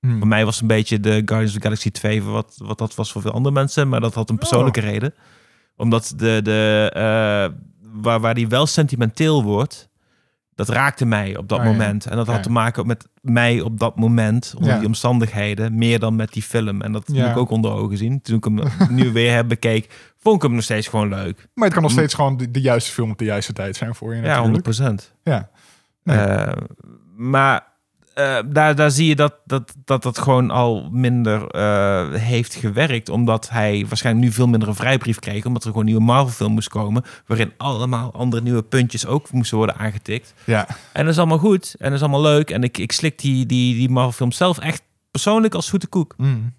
[0.01, 0.19] Hmm.
[0.19, 2.95] Voor mij was het een beetje de Guardians of the Galaxy 2, wat, wat dat
[2.95, 3.89] was voor veel andere mensen.
[3.89, 5.15] Maar dat had een persoonlijke reden.
[5.77, 7.03] Omdat de, de, eh,
[7.93, 9.89] waar, waar die wel sentimenteel wordt,
[10.67, 11.71] dat raakte mij op dat Oh, ja.
[11.71, 12.07] moment.
[12.07, 12.43] En dat had Ja.
[12.43, 14.79] te maken met mij op dat moment, onder Ja.
[14.79, 16.83] die omstandigheden, meer dan met die film.
[16.83, 17.23] En dat Ja.
[17.23, 18.21] heb ik ook onder ogen zien.
[18.23, 18.61] Toen ik hem
[18.99, 21.49] nu weer heb bekeken, vond ik hem nog steeds gewoon leuk.
[21.55, 23.95] Maar het kan nog steeds gewoon de, de juiste film op de juiste tijd zijn
[23.95, 24.45] voor je Ja, natuurlijk.
[24.45, 25.15] 100 procent.
[25.23, 25.51] Ja.
[26.05, 26.17] Nee.
[26.17, 26.53] Eh,
[27.17, 27.67] maar
[28.15, 33.09] eh, daar, daar zie je dat dat, dat dat gewoon al minder eh, heeft gewerkt.
[33.09, 35.45] Omdat hij waarschijnlijk nu veel minder een vrijbrief kreeg.
[35.45, 37.05] Omdat er gewoon een nieuwe Marvel-film moest komen.
[37.27, 40.35] Waarin allemaal andere nieuwe puntjes ook moesten worden aangetikt.
[40.45, 40.67] Ja.
[40.93, 41.75] En dat is allemaal goed.
[41.79, 42.51] En dat is allemaal leuk.
[42.51, 46.15] En ik, ik slik die, die, die Marvel-film zelf echt persoonlijk als zoete koek.
[46.17, 46.53] Mm.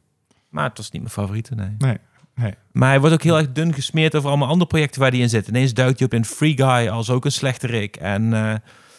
[0.49, 1.75] Maar het was niet mijn favoriete, nee.
[1.77, 1.97] Nee,
[2.35, 2.53] nee.
[2.71, 5.30] Maar hij wordt ook heel erg dun gesmeerd over allemaal andere projecten waar hij in
[5.30, 5.47] zit.
[5.47, 7.95] Ineens duikt hij op in Free Guy als ook een slechterik.
[7.95, 8.53] En eh,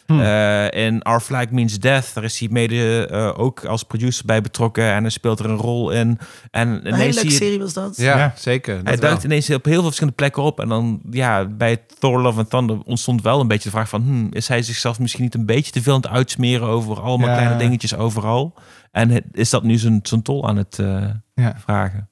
[0.06, 0.20] Hmm.
[0.20, 4.40] eh, in Our Flag Means Death, daar is hij mede eh, ook als producer bij
[4.40, 4.84] betrokken.
[4.92, 6.18] En hij speelt er een rol in.
[6.50, 7.96] En Een hele leuke serie was dat.
[7.96, 8.32] Ja, Ja.
[8.36, 8.74] zeker.
[8.76, 9.08] dat Hij wel.
[9.08, 10.60] duikt ineens op heel veel verschillende plekken op.
[10.60, 14.02] En dan, ja, bij Thor Love and Thunder ontstond wel een beetje de vraag van...
[14.02, 17.28] Hmm, is hij zichzelf misschien niet een beetje te veel aan het uitsmeren over allemaal
[17.28, 17.34] Ja.
[17.36, 18.54] kleine dingetjes overal?
[18.92, 21.04] En het- is dat nu zijn, zijn tol aan het eh,
[21.34, 21.54] Ja.
[21.64, 22.08] vragen?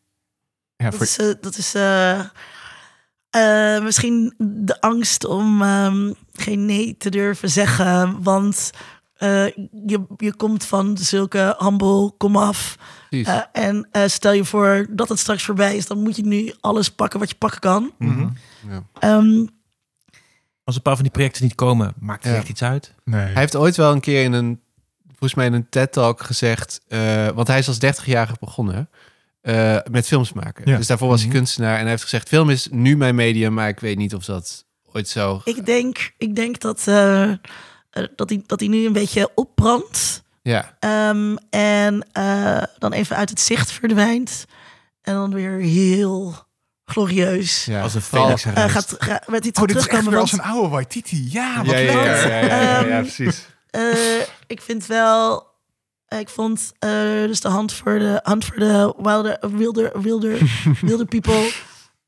[0.76, 1.74] Ja, Dat voor, is, eh, dat is
[3.32, 8.22] eh, misschien de angst om ehm, geen nee te durven zeggen.
[8.22, 8.70] Want
[9.14, 9.46] eh,
[9.86, 12.76] je, je komt van zulke humble, kom af.
[13.10, 16.52] Eh, en eh, stel je voor dat het straks voorbij is, dan moet je nu
[16.60, 17.92] alles pakken wat je pakken kan.
[17.98, 18.28] Mhm.
[18.68, 18.82] Ja.
[18.98, 19.46] Ehm,
[20.64, 22.38] Als een paar van die projecten niet komen, maakt het Ja.
[22.38, 22.94] echt iets uit?
[23.04, 23.20] nee.
[23.20, 24.60] Hij heeft ooit wel een keer in een,
[25.08, 28.88] volgens mij in een TED-talk gezegd, eh, want hij is als 30-jarige begonnen
[29.42, 30.70] eh, met films maken.
[30.70, 30.76] Ja.
[30.76, 31.36] Dus daarvoor was hij Mhm.
[31.36, 34.24] kunstenaar en hij heeft gezegd, film is nu mijn medium, maar ik weet niet of
[34.24, 35.40] dat ooit zo...
[35.44, 37.38] ik, denk, ik denk dat, eh, eh,
[38.16, 40.22] dat, hij, dat hij nu een beetje opbrandt.
[40.42, 44.44] Ja, Ehm, en eh, dan even uit het zicht verdwijnt.
[45.02, 46.34] En dan weer heel
[46.84, 47.82] glorieus ja.
[47.82, 50.04] Als een Felix gaat, ga- met iets Oh, dit is echt terugkomen.
[50.04, 51.28] weer Want als een oude Waititi.
[51.30, 52.04] Ja, wat Ja, ja, leuk.
[52.04, 53.46] ja, ja, ja, ja, ja, Ehm, precies.
[53.70, 55.50] eh, ik vind wel...
[56.18, 56.90] Ik vond eh,
[57.26, 60.38] dus de hand voor de, hand voor de wilder, wilder, wilder,
[60.80, 61.50] wilder people.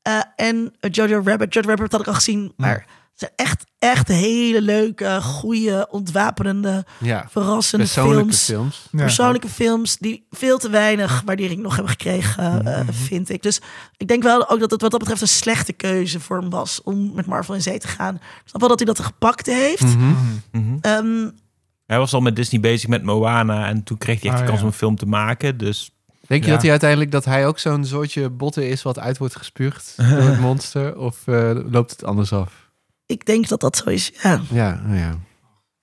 [0.01, 1.53] eh, en Jojo Rabbit.
[1.53, 2.53] Jojo Rabbit had ik al gezien.
[2.57, 2.73] Maar
[3.17, 8.43] het zijn echt, echt hele leuke, goede, ontwapenende, Ja, verrassende persoonlijke films.
[8.45, 8.87] films.
[8.91, 8.99] Ja.
[8.99, 13.41] persoonlijke films die veel te weinig waardering nog hebben gekregen, eh, vind ik.
[13.43, 13.61] Dus
[13.97, 16.81] ik denk wel ook dat het wat dat betreft een slechte keuze voor hem was
[16.83, 18.15] om met Marvel in zee te gaan.
[18.15, 19.81] Ik snap wel dat hij dat gepakt heeft.
[19.97, 20.13] Mhm.
[20.51, 20.77] Mhm.
[20.81, 21.29] Ehm,
[21.85, 24.47] Hij was al met Disney bezig met Moana en toen kreeg hij echt Ah, de
[24.49, 24.65] kans ja.
[24.65, 25.57] om een film te maken.
[25.57, 25.89] Dus
[26.27, 26.53] Denk je Ja.
[26.53, 30.07] dat hij uiteindelijk dat hij ook zo'n soortje botten is wat uit wordt gespuugd door
[30.07, 30.97] het monster?
[30.97, 32.63] Of eh, loopt het anders af?
[33.05, 34.41] ik denk dat dat zo is, ja.
[34.51, 35.17] Ja, nou ja.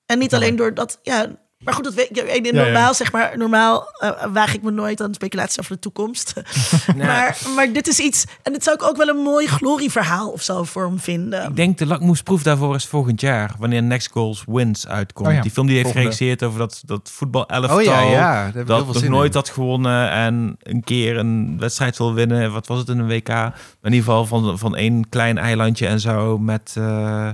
[0.07, 1.27] En niet alleen door dat, ja.
[1.65, 2.25] Maar goed, dat weet je.
[2.27, 2.63] Ja, ja.
[2.65, 6.33] Normaal, zeg maar, normaal eh, waag ik me nooit aan speculaties over de toekomst.
[6.97, 10.43] maar, maar dit is iets, en dit zou ik ook wel een mooi glorieverhaal of
[10.43, 11.49] zo voor hem vinden.
[11.49, 13.55] ik denk de lakmoesproef daarvoor is volgend jaar.
[13.59, 15.29] Wanneer Next Goals Wins uitkomt.
[15.29, 16.15] Oh ja, Die film die heeft volgende.
[16.15, 17.77] geregisseerd over dat, dat voetbalelftal.
[17.79, 18.11] Oh ja, ja.
[18.21, 19.39] Daar heb ik heel dat nog nooit in.
[19.39, 22.53] had gewonnen en een keer een wedstrijd wil winnen.
[22.53, 23.29] Wat was het in een WK?
[23.29, 23.53] In
[23.83, 27.29] ieder geval van, van één klein eilandje en zo met eh,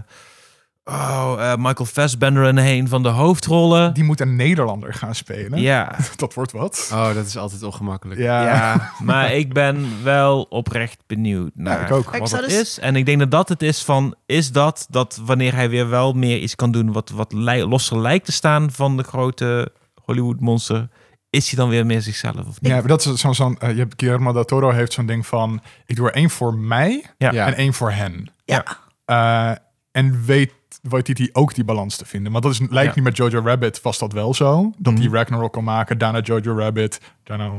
[0.89, 3.95] oh, eh, Michael Fassbender in een van de hoofdrollen.
[3.95, 5.61] Die moet een Nederlander gaan spelen.
[5.61, 6.91] Ja, Dat wordt wat.
[6.93, 8.21] Oh, dat is altijd ongemakkelijk.
[8.21, 8.43] Ja.
[8.45, 12.05] ja, maar ik ben wel oprecht benieuwd naar ik ook.
[12.19, 12.79] wat Ik het dus- is.
[12.79, 16.13] En ik denk dat dat het is van, is dat dat wanneer hij weer wel
[16.13, 19.73] meer iets kan doen wat, wat li- losser lijkt te staan van de grote
[20.05, 20.89] Hollywood monster,
[21.31, 22.71] is hij dan weer meer zichzelf of niet?
[22.73, 23.35] Ja, maar dat is zo'n...
[23.35, 25.61] zo'n eh, je hebt Guillermo del Toro heeft zo'n ding van...
[25.87, 27.31] Ik doe er één voor mij Ja.
[27.33, 27.47] Ja.
[27.47, 28.31] en één voor hen.
[28.45, 28.65] ja.
[29.05, 29.51] Eh,
[29.93, 30.53] en weet
[30.89, 32.33] Waititi ook die balans te vinden.
[32.33, 32.93] Want dat is, lijkt Ja.
[32.95, 34.73] niet met Jojo Rabbit was dat wel zo.
[34.79, 35.03] Dat Mhm.
[35.03, 37.51] die Ragnarok kon maken, daarna Jojo Rabbit, daarna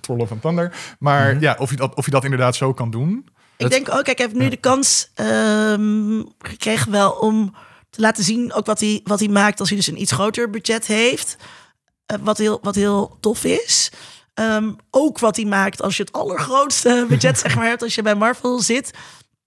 [0.00, 0.72] Thor Love and Thunder.
[0.98, 1.42] Maar Mhm.
[1.42, 3.28] ja, of je, dat, of je dat inderdaad zo kan doen.
[3.56, 7.54] Ik denk ook, kijk, hij heeft nu de kans ehm, gekregen wel om
[7.90, 10.50] te laten zien ook wat hij, wat hij maakt als hij dus een iets groter
[10.50, 11.36] budget heeft.
[12.06, 13.92] Eh, wat, heel, wat heel tof is.
[14.34, 18.02] Ehm, ook wat hij maakt als je het allergrootste budget zeg maar hebt als je
[18.02, 18.90] bij Marvel zit.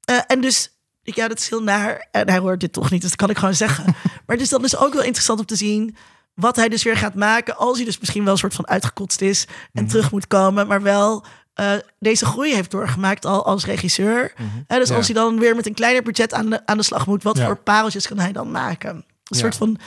[0.05, 0.74] Eh, en dus,
[1.15, 2.07] ja, dat is heel naar.
[2.11, 3.95] En hij hoort dit toch niet, dus dat kan ik gewoon zeggen.
[4.27, 5.95] maar dus dan is ook wel interessant om te zien
[6.33, 9.21] wat hij dus weer gaat maken als hij dus misschien wel een soort van uitgekotst
[9.21, 14.33] is en terug moet komen, maar wel eh, deze groei heeft doorgemaakt al als regisseur.
[14.67, 14.95] Hè, dus Ja.
[14.95, 17.37] als hij dan weer met een kleiner budget aan de, aan de slag moet, wat
[17.37, 17.45] Ja.
[17.45, 18.89] voor pareltjes kan hij dan maken?
[18.95, 19.37] Een Ja.
[19.37, 19.77] soort van,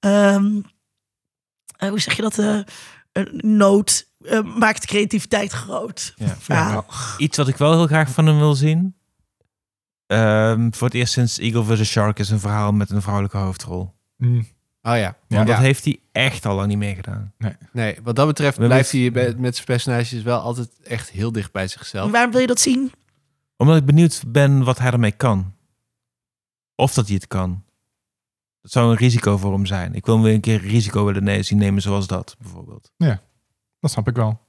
[0.00, 0.60] ehm,
[1.76, 2.38] eh, hoe zeg je dat?
[2.38, 2.58] eh,
[3.12, 6.12] een nood eh, maakt creativiteit groot.
[6.16, 6.36] Ja.
[6.40, 6.86] Verhaal.
[7.18, 8.96] Iets wat ik wel heel graag van hem wil zien.
[10.06, 11.90] Ehm, voor het eerst sinds Eagle vs.
[11.90, 13.94] Shark is een verhaal met een vrouwelijke hoofdrol.
[14.16, 14.38] Mm.
[14.38, 14.44] Oh
[14.82, 14.96] ja.
[14.96, 15.16] Ja.
[15.28, 15.54] Want Ja.
[15.54, 17.32] dat heeft hij echt al lang niet meer gedaan.
[17.72, 21.32] Nee, wat dat betreft We blijft hij bij- met zijn personages wel altijd echt heel
[21.32, 22.06] dicht bij zichzelf.
[22.06, 22.92] En waarom wil je dat zien?
[23.56, 25.52] Omdat ik benieuwd ben wat hij ermee kan.
[26.74, 27.62] Of dat hij het kan.
[28.60, 29.94] Dat zou een risico voor hem zijn.
[29.94, 32.92] Ik wil hem weer een keer risico willen zien nemen zoals dat, bijvoorbeeld.
[33.80, 34.40] Dat snap ik wel.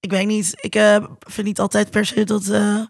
[0.00, 0.52] Ik weet niet.
[0.60, 2.48] Ik eh, vind niet altijd per se dat.
[2.48, 2.88] eh, want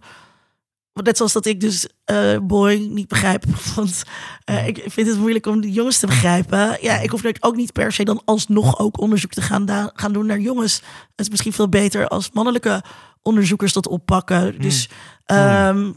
[1.05, 3.45] net zoals dat ik dus eh Boy niet begrijp.
[3.75, 4.03] Want
[4.45, 6.77] eh, ik vind het moeilijk om de jongens te begrijpen.
[6.81, 10.13] Ja, ik hoef net ook niet per se dan alsnog ook onderzoek te gaan, gaan
[10.13, 10.75] doen naar jongens.
[10.77, 12.83] Het is misschien veel beter als mannelijke
[13.23, 14.61] onderzoekers dat oppakken.
[14.61, 14.89] Dus
[15.25, 15.93] ehm,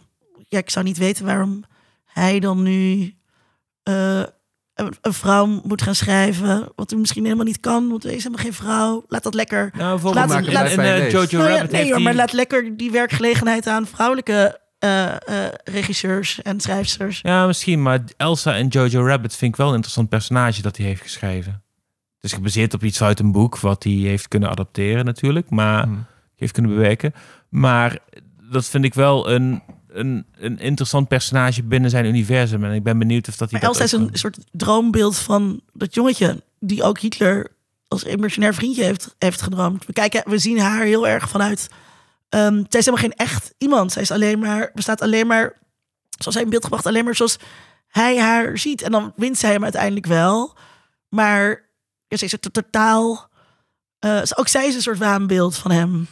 [0.47, 1.63] ja, ik zou niet weten waarom
[2.05, 3.13] hij dan nu.
[3.83, 4.23] eh,
[4.73, 6.71] een, een vrouw moet gaan schrijven.
[6.75, 9.03] Wat hij misschien helemaal niet kan, want hij is helemaal geen vrouw.
[9.07, 9.71] Laat dat lekker.
[9.77, 9.99] Nou,
[10.29, 15.05] Laat- laat- Jojo Nou ja, nee maar laat lekker die werkgelegenheid aan vrouwelijke eh,
[15.45, 17.19] eh, regisseurs en schrijfsters.
[17.21, 20.85] Ja, misschien, maar Elsa en Jojo Rabbit vind ik wel een interessant personage dat hij
[20.85, 21.51] heeft geschreven.
[22.15, 25.83] Het is gebaseerd op iets uit een boek wat hij heeft kunnen adapteren natuurlijk, maar
[25.83, 26.05] Hmm.
[26.35, 27.13] heeft kunnen bewerken.
[27.49, 27.97] Maar
[28.51, 32.63] dat vind ik wel een, een, een interessant personage binnen zijn universum.
[32.63, 34.17] En ik ben benieuwd of dat hij Maar dat Elsa is een kan.
[34.17, 37.47] soort droombeeld van dat jongetje die ook Hitler
[37.87, 39.85] als emotionair vriendje heeft, heeft gedroomd.
[39.85, 41.69] We, kijken, we zien haar heel erg vanuit.
[42.29, 43.91] Ehm zij is helemaal geen echt iemand.
[43.91, 45.57] Zij is alleen maar, bestaat alleen maar,
[46.17, 47.37] zoals hij in beeld gebracht, alleen maar zoals
[47.87, 48.81] hij haar ziet.
[48.81, 50.55] En dan wint zij hem uiteindelijk wel.
[51.09, 51.69] Maar
[52.07, 53.27] ja, ze is er to- totaal.
[53.99, 56.07] eh, ook zij is een soort waanbeeld van hem.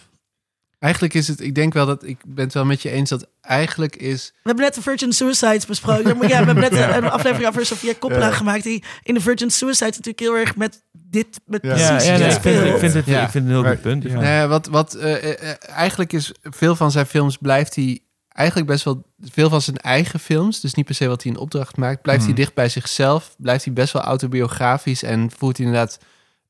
[0.79, 3.27] Eigenlijk is het, ik denk wel dat, ik ben het wel met je eens dat
[3.41, 6.03] eigenlijk is, We hebben net de Virgin Suicides besproken.
[6.21, 6.97] Ja, we hebben net Ja.
[6.97, 8.31] een aflevering over Sofia Coppola Ja.
[8.33, 8.63] gemaakt.
[8.63, 11.69] Die in de Virgin Suicides natuurlijk heel erg met dit, met Ja.
[11.69, 12.73] precies Ja, ja, nee, dit ik, vind, speelt.
[12.73, 13.23] ik, vind het, Ja.
[13.23, 14.03] ik vind het een heel Maar- goed punt.
[14.03, 14.09] ja.
[14.09, 14.19] Ja.
[14.19, 18.69] Nou wat, wat eh, eh, eh, eigenlijk is veel van zijn films blijft hij eigenlijk
[18.69, 21.77] best wel veel van zijn eigen films, dus niet per se wat hij in opdracht
[21.77, 25.99] maakt, blijft hij dicht bij zichzelf, blijft hij best wel autobiografisch en voert hij inderdaad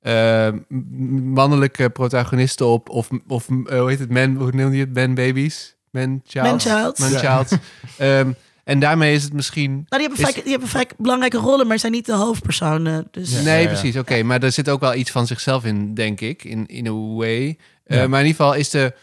[0.07, 4.79] eh, m- mannelijke protagonisten op of of eh, hoe heet het man hoe noem je
[4.79, 7.07] het man babies man child Ja.
[7.19, 7.57] child
[7.97, 8.31] Ehm,
[8.63, 11.67] en daarmee is het misschien Nou, die hebben, Is- vaak, die hebben vaak belangrijke rollen,
[11.67, 13.07] maar zijn niet de hoofdpersonen.
[13.11, 13.41] Dus Ja.
[13.41, 13.97] Nee, precies.
[13.97, 16.93] Oké, maar er zit ook wel iets van zichzelf in, denk ik, in, in a
[17.15, 17.57] way.
[17.83, 18.07] Eh, Ja.
[18.07, 18.93] Maar in ieder geval is de.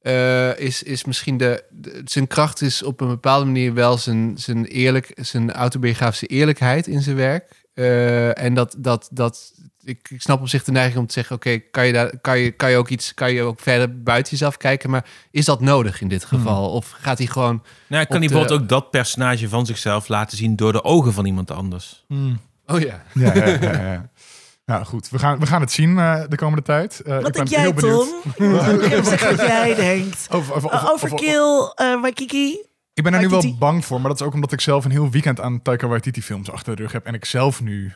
[0.00, 4.32] eh, is, is misschien de, de- Zijn kracht is op een bepaalde manier wel zijn,
[4.38, 7.64] zijn, eerlijk, zijn autobiografische eerlijkheid in zijn werk.
[7.74, 9.52] Eh, en dat, dat, dat.
[9.88, 12.38] Ik, ik snap op zich de neiging om te zeggen: oké, kan, je daar, kan,
[12.38, 13.14] je, kan je ook iets.
[13.14, 14.90] Kan je ook verder buiten jezelf kijken?
[14.90, 16.70] Maar is dat nodig in dit geval?
[16.70, 17.62] Of gaat hij gewoon.
[17.86, 21.12] Nou, kan hij de- bijvoorbeeld ook dat personage van zichzelf laten zien door de ogen
[21.12, 22.04] van iemand anders?
[22.08, 22.38] Hmm.
[22.66, 23.02] Oh ja.
[23.14, 24.10] Ja, ja, ja, ja.
[24.66, 27.00] Nou goed, we gaan, we gaan het zien eh, de komende tijd.
[27.00, 28.08] Eh, ik wat ben denk jij, heel benieuwd.
[28.36, 28.50] Tom?
[29.36, 30.26] Wat jij denkt.
[30.30, 32.58] Over, over, Uh, over Kill, uh, Waikiki.
[32.94, 34.90] Ik ben er nu wel bang voor, maar dat is ook omdat ik zelf een
[34.90, 37.04] heel weekend aan Taika Waititi films achter de rug heb.
[37.06, 37.92] En ik zelf nu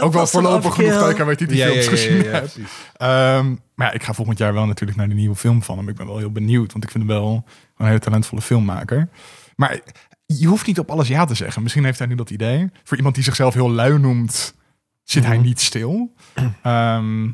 [0.00, 0.92] Ook wel voorlopig genoeg.
[0.92, 2.48] Taika Waititi films ja, gezien ja, heb.
[2.96, 5.88] Ehm, maar ja, ik ga volgend jaar wel natuurlijk naar de nieuwe film van hem.
[5.88, 7.44] Ik ben wel heel benieuwd, want ik vind hem wel
[7.76, 9.08] een hele talentvolle filmmaker.
[9.56, 9.80] Maar
[10.26, 11.62] je hoeft niet op alles ja te zeggen.
[11.62, 12.70] Misschien heeft hij nu dat idee.
[12.84, 14.54] Voor iemand die zichzelf heel lui noemt,
[15.02, 15.44] zit hij Mhm.
[15.44, 16.14] niet stil.
[16.62, 17.28] Ehm,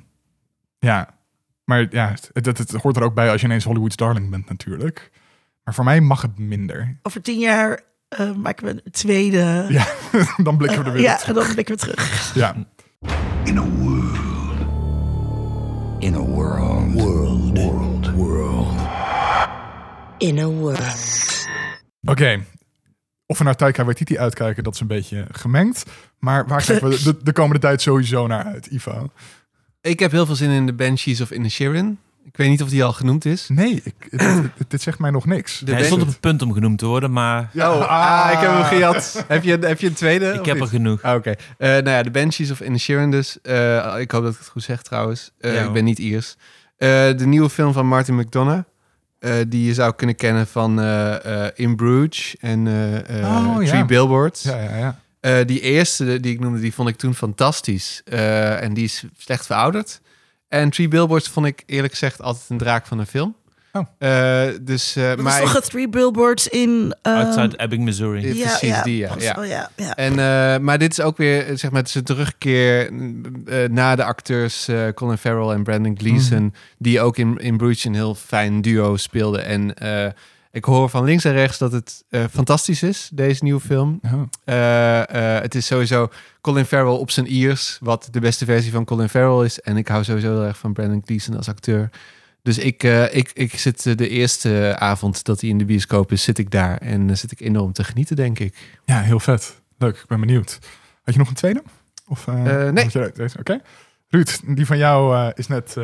[0.79, 1.09] ja,
[1.65, 4.49] maar ja, het, het, het hoort er ook bij als je ineens Hollywood's darling bent
[4.49, 5.11] natuurlijk.
[5.65, 6.99] Maar voor mij mag het minder.
[7.03, 7.81] Over tien jaar
[8.21, 9.67] uh, maken we een tweede.
[9.69, 9.87] Ja,
[10.45, 12.35] dan blikken we er weer ja, en dan blikken we terug.
[12.35, 12.55] Ja.
[13.45, 14.19] In a world.
[15.99, 16.93] In a world.
[16.93, 17.59] World.
[17.59, 18.15] World.
[18.15, 18.79] World.
[20.19, 21.47] In a world.
[22.03, 22.45] Oké.
[23.27, 25.85] Of we naar Taika Waititi uitkijken, dat is een beetje gemengd.
[26.19, 29.11] Maar waar kijken we de, de komende tijd sowieso naar uit, Ivo?
[29.81, 31.99] Ik heb heel veel zin in de Banshees of in the Sharon.
[32.25, 33.49] Ik weet niet of die al genoemd is.
[33.49, 34.21] Nee, ik, dit,
[34.59, 35.59] dit- dit zegt mij nog niks.
[35.59, 38.51] De Hij stond op het punt om genoemd te worden, maar oh, ah, ik heb
[38.51, 39.25] hem gejat.
[39.29, 40.33] heb, je, heb je een tweede?
[40.33, 41.03] ik heb er genoeg.
[41.03, 41.31] Ah, Oké.
[41.59, 43.41] Eh, nou ja, de Banshees of in the Sharon dus.
[43.43, 45.31] Eh, ik hoop dat ik het goed zeg trouwens.
[45.41, 46.37] Eh, Ja, ik ben niet Iers.
[46.77, 48.63] Eh, de nieuwe film van Martin McDonough.
[49.19, 53.63] eh, die je zou kunnen kennen van eh, eh, In Bruges en eh, eh, Oh,
[53.63, 53.69] ja.
[53.69, 54.43] Three Billboards.
[54.43, 55.01] Ja, ja, ja.
[55.21, 58.03] Eh, die eerste die ik noemde, die vond ik toen fantastisch.
[58.05, 60.01] Eh, en die is slecht verouderd.
[60.53, 63.35] En Three Billboards vond ik eerlijk gezegd altijd een draak van een film.
[63.73, 63.83] Oh.
[63.99, 66.95] Eh, dus, eh, Dat is maar toch ik- het Three Billboards in...
[67.03, 68.35] ehm, Outside Ebbing, Missouri.
[68.39, 69.35] Ja, precies die, ja, volgens ja.
[69.35, 69.95] wel, ja, ja.
[69.97, 72.91] En, eh, maar dit is ook weer, zeg maar, het is een terugkeer
[73.47, 76.55] eh, na de acteurs eh, Colin Farrell en Brandon Gleeson, Mhm.
[76.79, 79.45] die ook in, in Bruges een heel fijn duo speelden.
[79.45, 80.11] En eh,
[80.53, 84.01] ik hoor van links en rechts dat het eh, fantastisch is, deze nieuwe film.
[84.03, 84.23] Oh.
[84.45, 86.11] Eh, eh, het is sowieso
[86.41, 89.61] Colin Farrell op zijn Iers, wat de beste versie van Colin Farrell is.
[89.61, 91.91] En ik hou sowieso heel erg van Brandon Gleeson als acteur.
[92.43, 96.39] Dus ik, ik, ik zit de eerste avond dat hij in de bioscoop is, zit
[96.39, 96.79] ik daar.
[96.79, 98.81] En dan zit ik enorm te genieten, denk ik.
[98.85, 99.61] ja, heel vet.
[99.79, 100.59] Leuk, ik ben benieuwd.
[101.03, 101.63] Had je nog een tweede?
[102.07, 102.91] Of, nee.
[103.39, 103.61] Oké.
[104.09, 105.77] Ruud, die van jou is net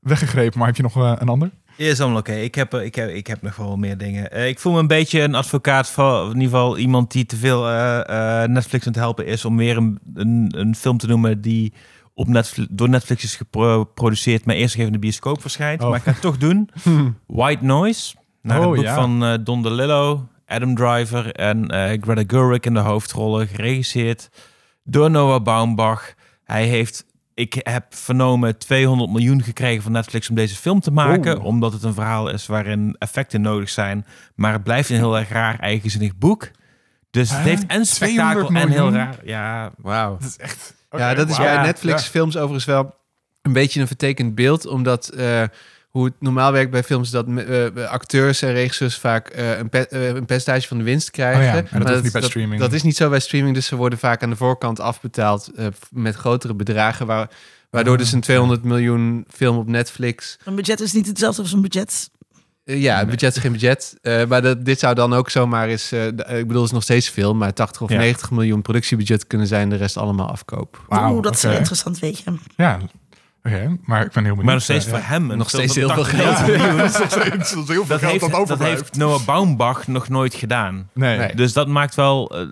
[0.00, 1.50] weggegrepen, maar heb je nog een ander?
[1.76, 2.32] Is allemaal oké.
[2.32, 4.30] Ik, heb, eh, ik, heb, ik heb nog wel meer dingen.
[4.30, 7.36] Eh, ik voel me een beetje een advocaat van, in ieder geval iemand die te
[7.36, 11.40] veel eh, Netflix aan het helpen is om weer een, een, een film te noemen
[11.40, 11.72] die
[12.14, 15.82] op Netflix, door Netflix is geproduceerd, maar eerst even in de bioscoop verschijnt.
[15.82, 15.88] Oh.
[15.88, 16.70] Maar ik ga het toch doen.
[17.26, 18.94] White Noise, naar Oh, het boek ja.
[18.94, 21.70] van Don DeLillo, Adam Driver en
[22.02, 24.28] Greta Gerwig in de hoofdrollen, geregisseerd
[24.84, 26.14] door Noah Baumbach.
[26.44, 27.05] Hij heeft,
[27.36, 31.44] ik heb vernomen, 200 miljoen gekregen van Netflix om deze film te maken, Oh.
[31.44, 35.28] omdat het een verhaal is waarin effecten nodig zijn, maar het blijft een heel erg
[35.28, 36.50] raar eigenzinnig boek.
[37.10, 39.06] Dus het heeft en spektakel 200 en heel miljoen?
[39.06, 39.18] raar.
[39.24, 40.16] Ja, Wauw.
[40.18, 40.74] Dat is echt...
[40.90, 42.94] Ja, dat is bij Ja, Netflix-films overigens wel
[43.42, 44.66] een beetje een vertekend beeld.
[44.66, 45.42] Omdat eh,
[45.96, 47.06] hoe het normaal werkt bij films...
[47.06, 50.84] is dat eh, acteurs en regisseurs vaak eh, een, pe- eh, een percentage van de
[50.84, 51.40] winst krijgen.
[51.40, 52.60] Oh ja, en dat Maar hoeft niet bij streaming.
[52.60, 53.54] Dat is niet zo bij streaming.
[53.54, 55.50] Dus ze worden vaak aan de voorkant afbetaald
[55.90, 57.06] met grotere bedragen.
[57.06, 57.30] Waar,
[57.70, 60.38] waardoor Ah, dus een 200 miljoen film op Netflix...
[60.44, 62.10] Een budget is niet hetzelfde als een budget.
[62.64, 63.96] ja, budget is geen budget.
[64.02, 65.92] Eh, maar dat, dit zou dan ook zomaar eens...
[65.92, 67.34] eh, de- ik bedoel, het is nog steeds veel.
[67.34, 67.96] Maar 80 of Ja.
[67.98, 69.68] 90 miljoen productiebudget kunnen zijn.
[69.68, 70.84] De rest allemaal afkoop.
[70.88, 72.32] Wauw, Oeh, dat is een interessant weetje.
[72.56, 72.78] Ja,
[73.46, 73.76] oké.
[73.84, 74.44] Maar ik ben heel benieuwd.
[74.44, 75.04] maar nog steeds voor ja.
[75.04, 75.36] hem.
[75.36, 77.88] Nog steeds heel veel 80 geld.
[77.88, 78.80] dat heeft, dat dat overblijft.
[78.80, 80.90] heeft Noah Baumbach nog nooit gedaan.
[80.94, 81.18] Nee.
[81.18, 81.34] Nee.
[81.34, 82.46] Dus dat maakt wel eh,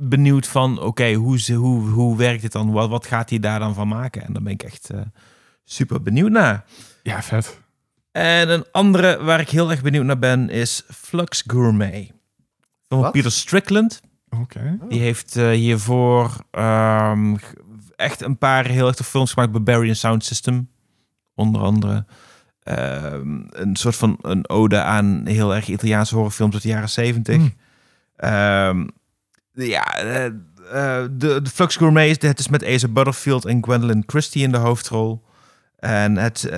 [0.00, 2.72] benieuwd van, oké, hoe, hoe, hoe werkt dit dan?
[2.72, 4.22] Wat, wat gaat hij daar dan van maken?
[4.22, 5.00] En daar ben ik echt eh,
[5.64, 6.64] super benieuwd naar.
[7.02, 7.60] Ja, vet.
[8.12, 12.12] En een andere waar ik heel erg benieuwd naar ben is Flux Gourmet.
[12.88, 13.12] Van Wat?
[13.12, 14.00] Peter Strickland.
[14.40, 14.78] Oké.
[14.88, 17.34] Die heeft eh, hiervoor ehm,
[18.02, 19.52] echt een paar heel erg films gemaakt.
[19.52, 20.68] Barbarian Sound System,
[21.34, 22.04] onder andere.
[22.62, 27.42] Ehm, een soort van een ode aan heel erg Italiaanse horrorfilms uit de jaren zeventig.
[28.16, 28.86] Ehm,
[29.52, 30.32] ja, eh, eh,
[31.10, 34.58] de, de Flux Gourmet, is- het is met Asa Butterfield en Gwendolyn Christie in de
[34.58, 35.22] hoofdrol.
[35.78, 36.56] En het, eh,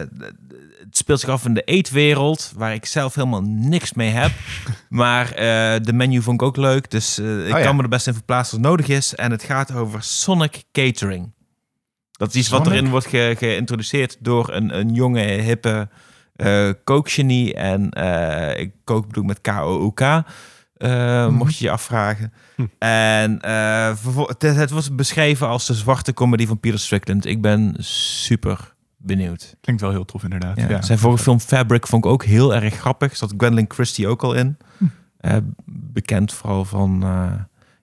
[0.78, 4.30] het speelt zich af in de eetwereld, waar ik zelf helemaal niks mee heb.
[4.88, 5.26] maar
[5.82, 7.60] de menu vond ik ook leuk, dus ik ja.
[7.62, 9.14] kan me er best in verplaatsen als het nodig is.
[9.14, 11.34] En het gaat over Sonic Catering.
[12.16, 15.88] Dat is iets wat erin wordt ge- geïntroduceerd door een, een jonge, hippe
[16.34, 17.54] eh kookgenie.
[17.54, 20.00] En eh, ik kook bedoel met K-O-O-K.
[20.00, 22.32] eh, Mocht je je afvragen.
[22.56, 22.66] Hm.
[22.78, 23.38] En
[24.26, 27.26] het, het wordt beschreven als de zwarte comedy van Peter Strickland.
[27.26, 29.56] Ik ben super benieuwd.
[29.60, 30.56] Klinkt wel heel tof inderdaad.
[30.60, 30.68] Ja.
[30.68, 30.82] Ja.
[30.82, 33.16] Zijn vorige film Fabric vond ik ook heel erg grappig.
[33.16, 34.56] Zat Gwendolyn Christie ook al in.
[34.78, 35.40] Hm.
[35.66, 37.00] Bekend vooral van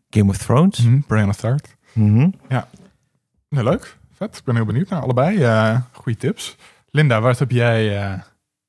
[0.09, 0.77] Game of Thrones.
[0.81, 1.75] Mhm, Brian of Third.
[1.93, 2.29] Mhm.
[3.49, 3.97] Nee, leuk.
[4.21, 4.37] Vet.
[4.37, 5.43] Ik ben heel benieuwd naar allebei.
[5.43, 6.55] eh goede tips.
[6.89, 8.19] Linda, wat heb jij eh,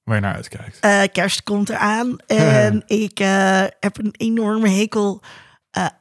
[0.05, 0.81] waar je naar uitkijkt?
[0.81, 3.19] Eh, kerst komt eraan en ik
[3.81, 5.23] heb een enorme hekel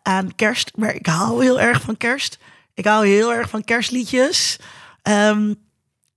[0.04, 0.72] aan kerst.
[0.76, 2.38] Maar ik hou heel erg van kerst.
[2.74, 4.60] Ik hou heel erg van kerstliedjes.
[5.02, 5.54] Ehm,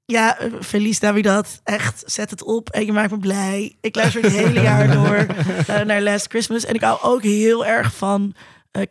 [0.05, 1.61] ja, Feliz Navidad.
[1.65, 3.77] Echt, zet het op en je maakt me blij.
[3.81, 5.27] Ik luister het hele jaar door
[5.87, 6.65] naar Last Christmas.
[6.65, 8.35] En ik hou ook heel erg van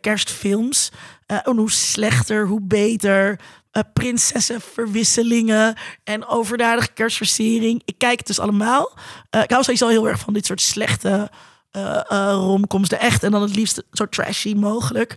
[0.00, 0.92] kerstfilms.
[1.26, 3.40] En hoe slechter, hoe beter.
[3.74, 7.82] Eh, prinsessenverwisselingen en overdadige kerstversiering.
[7.84, 8.98] Ik kijk het dus allemaal.
[9.30, 11.30] Eh, ik hou sowieso heel erg van dit soort slechte
[11.70, 12.00] eh
[12.32, 12.88] romcoms.
[12.88, 15.14] De echt en dan het liefst zo trashy mogelijk.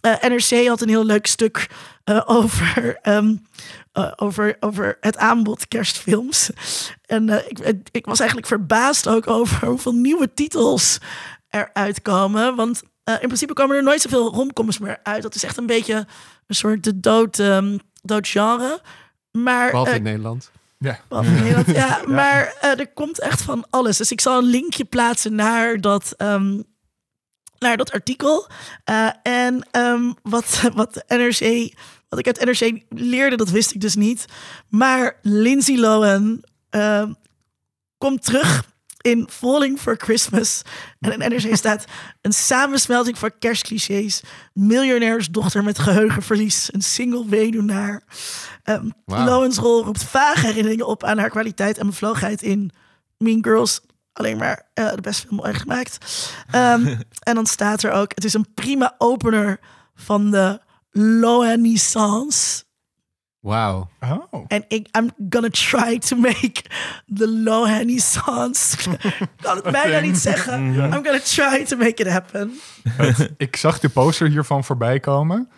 [0.00, 1.68] NRC had een heel leuk stuk
[2.26, 3.36] over, ehm,
[3.92, 6.50] eh, over, over het aanbod kerstfilms.
[7.06, 10.98] En ik, ik was eigenlijk verbaasd ook over hoeveel nieuwe titels
[11.50, 12.56] eruit komen.
[12.56, 15.22] Want in principe komen er nooit zoveel romcoms meer uit.
[15.22, 16.06] Dat is echt een beetje
[16.46, 18.80] een soort de dood, ehm, dood genre.
[19.30, 20.50] Maar Behalve eh, in Nederland.
[20.78, 21.00] Ja.
[21.08, 23.96] Behalve in Nederland, ja, maar eh, er komt echt van alles.
[23.96, 26.60] Dus ik zal een linkje plaatsen naar dat, ehm,
[27.58, 28.46] naar dat artikel.
[28.84, 31.74] Eh, en ehm, wat, wat NRC,
[32.08, 34.24] wat ik uit NRC leerde, dat wist ik dus niet.
[34.68, 37.12] Maar Lindsay Lohan ehm,
[37.98, 38.70] komt terug
[39.02, 40.62] in Falling for Christmas.
[41.00, 41.84] En in NRC staat
[42.20, 44.22] een samensmelting van kerstclichés.
[44.52, 46.68] Miljonairsdochter met geheugenverlies.
[46.72, 48.02] Een single weduwnaar.
[48.62, 49.24] Ehm Wauw.
[49.24, 52.70] Lohan's rol roept vage herinneringen op aan haar kwaliteit en bevlogenheid in
[53.18, 53.80] Mean Girls.
[54.12, 55.98] Alleen maar eh, de beste film ooit gemaakt.
[56.50, 56.86] Ehm,
[57.28, 59.60] en dan staat er ook, het is een prima opener
[59.94, 60.60] van de
[60.90, 62.64] Lohanissance.
[63.42, 63.88] Wauw.
[64.30, 64.44] Oh.
[64.48, 66.62] En ik, I'm gonna try to make
[67.14, 68.90] the Lohanissance.
[68.90, 70.74] Ik kan het bijna niet zeggen.
[70.74, 72.60] I'm gonna try to make it happen.
[73.36, 75.48] Ik zag de poster hiervan voorbij komen.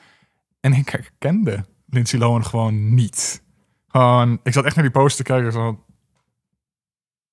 [0.61, 3.43] En ik herkende Lindsay Lohan gewoon niet.
[3.89, 5.52] Gewoon, ik zat echt naar die poster te kijken.
[5.52, 5.85] Zo,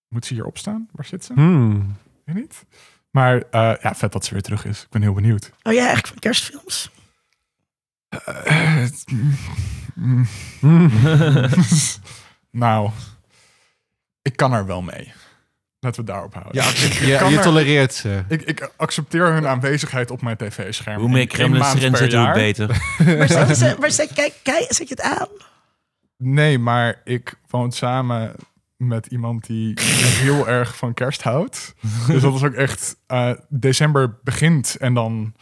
[0.07, 0.87] moet ze hierop staan?
[0.91, 1.33] Waar zit ze?
[1.33, 1.95] Hmm.
[2.25, 2.65] Weet niet.
[3.11, 4.81] Maar eh, ja, vet dat ze weer terug is.
[4.81, 5.51] Ik ben heel benieuwd.
[5.63, 6.91] Oh ja, eigenlijk van kerstfilms.
[8.11, 8.85] Eh,
[9.95, 10.27] mm,
[12.51, 12.89] nou,
[14.21, 15.11] ik kan er wel mee.
[15.79, 16.63] Laten we daarop houden.
[16.63, 18.23] Ja, ik, je, er- tolereert ze.
[18.27, 20.99] ik, ik accepteer hun aanwezigheid op mijn tv-scherm.
[20.99, 22.33] Hoe meer maand erin zitten, hoe jaar.
[22.33, 22.67] beter.
[23.17, 25.27] Maar zet je, ze, maar zet, kijk, kijk, zet je het aan?
[26.17, 28.35] Nee, maar ik woon samen
[28.77, 31.73] met iemand die heel erg van kerst houdt.
[32.07, 32.95] Dus dat was ook echt...
[33.07, 35.33] eh, december begint en dan...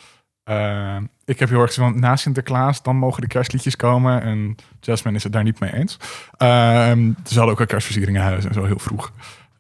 [0.49, 4.21] eh, ik heb heel erg van, na Sinterklaas, dan mogen de kerstliedjes komen.
[4.21, 5.97] En Jasmine is het daar niet mee eens.
[6.37, 9.11] Ehm ze hadden ook al kerstversieringen in huis en zo heel vroeg.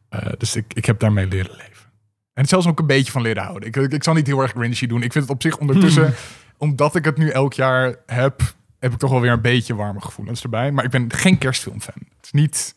[0.09, 1.91] Eh, dus ik, ik heb daarmee leren leven.
[2.33, 3.67] En zelfs ook een beetje van leren houden.
[3.67, 5.03] Ik, ik, ik zal niet heel erg grinchy doen.
[5.03, 6.13] Ik vind het op zich ondertussen,
[6.57, 8.41] omdat ik het nu elk jaar heb,
[8.79, 10.71] heb ik toch wel weer een beetje warme gevoelens erbij.
[10.71, 11.93] Maar ik ben geen kerstfilmfan.
[11.97, 12.75] Het is niet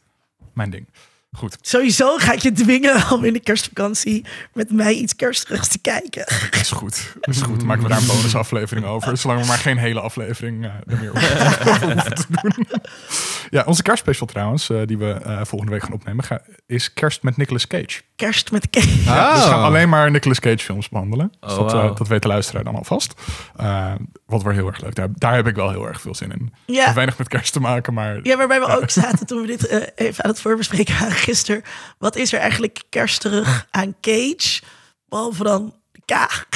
[0.52, 0.86] mijn ding.
[1.36, 1.56] Goed.
[1.60, 6.24] Sowieso ga ik je dwingen om in de kerstvakantie met mij iets kerstigs te kijken.
[6.50, 7.12] Dat is goed.
[7.20, 7.64] Dat is goed.
[7.64, 9.16] Maken we daar een bonusaflevering over.
[9.18, 12.66] Zolang we maar geen hele aflevering eh er meer over hoeven te doen.
[13.50, 16.42] Ja, onze kerstspecial trouwens, eh, die we eh, volgende week gaan opnemen, ga-
[16.72, 18.00] is Kerst met Nicolas Cage.
[18.16, 18.88] Kerst met cake.
[19.04, 19.64] Ja, dus we gaan Oh.
[19.64, 21.32] alleen maar Nicolas Cage films behandelen.
[21.40, 21.94] Dus Oh, dat, eh, wauw.
[21.94, 23.14] dat weet de luisteraar dan alvast.
[23.56, 23.92] Eh,
[24.26, 24.94] wat weer heel erg leuk.
[24.94, 26.52] Daar, daar heb ik wel heel erg veel zin in.
[26.66, 26.94] Ja.
[26.94, 29.80] Weinig met kerst te maken, maar Ja, waarbij we ook zaten toen we dit eh,
[29.94, 31.62] even aan het voorbespreken waren gisteren.
[31.98, 34.62] Wat is er eigenlijk kersterig aan Cage?
[35.08, 36.46] Behalve dan de K.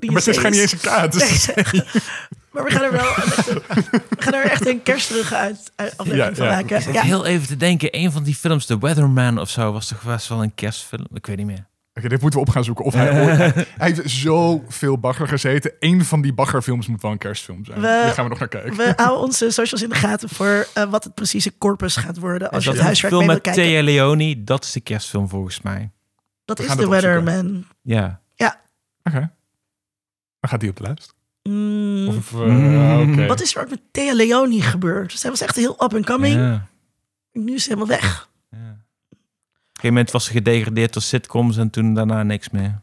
[0.00, 1.48] Die maar het is geen niet eens een Dus.
[2.54, 3.62] maar we gaan er wel echt een,
[4.08, 6.52] we gaan er echt een kersterige uit, uit aflevering Ja, van ja.
[6.60, 6.76] maken.
[6.76, 7.02] Ik zit Ja.
[7.02, 10.28] heel even te denken, een van die films, The Weatherman of zo, was toch best
[10.28, 11.06] wel een kerstfilm?
[11.12, 11.66] Ik weet niet meer.
[11.96, 12.84] Oké, dit moeten we op gaan zoeken.
[12.84, 15.72] Of hij, ooit, hij, heeft zoveel bagger gezeten.
[15.78, 17.80] Eén van die baggerfilms moet wel een kerstfilm zijn.
[17.80, 18.76] We- Daar gaan we nog naar kijken.
[18.76, 22.50] We houden onze socials in de gaten voor eh, wat het precieze corpus gaat worden.
[22.50, 23.72] Als je dat het huiswerk film mee wil met kijken.
[23.72, 25.90] Thea Leoni, dat is de kerstfilm volgens mij.
[26.44, 26.88] Dat We is The.
[26.88, 27.66] Weatherman.
[27.82, 28.20] Ja.
[29.06, 29.18] Oké.
[30.40, 31.13] Dan gaat die op de lijst.
[31.48, 33.10] Mm, Of, eh, Mm.
[33.12, 33.26] oké.
[33.26, 35.12] Wat is er ook met Thea Leoni gebeurd?
[35.12, 36.34] Zij was echt heel up and coming.
[36.34, 36.66] Ja.
[37.32, 38.28] Nu is ze helemaal weg.
[38.50, 38.56] Ja.
[38.58, 39.18] Op een
[39.72, 42.80] gegeven moment was ze gedegradeerd tot sitcoms en toen daarna niks meer.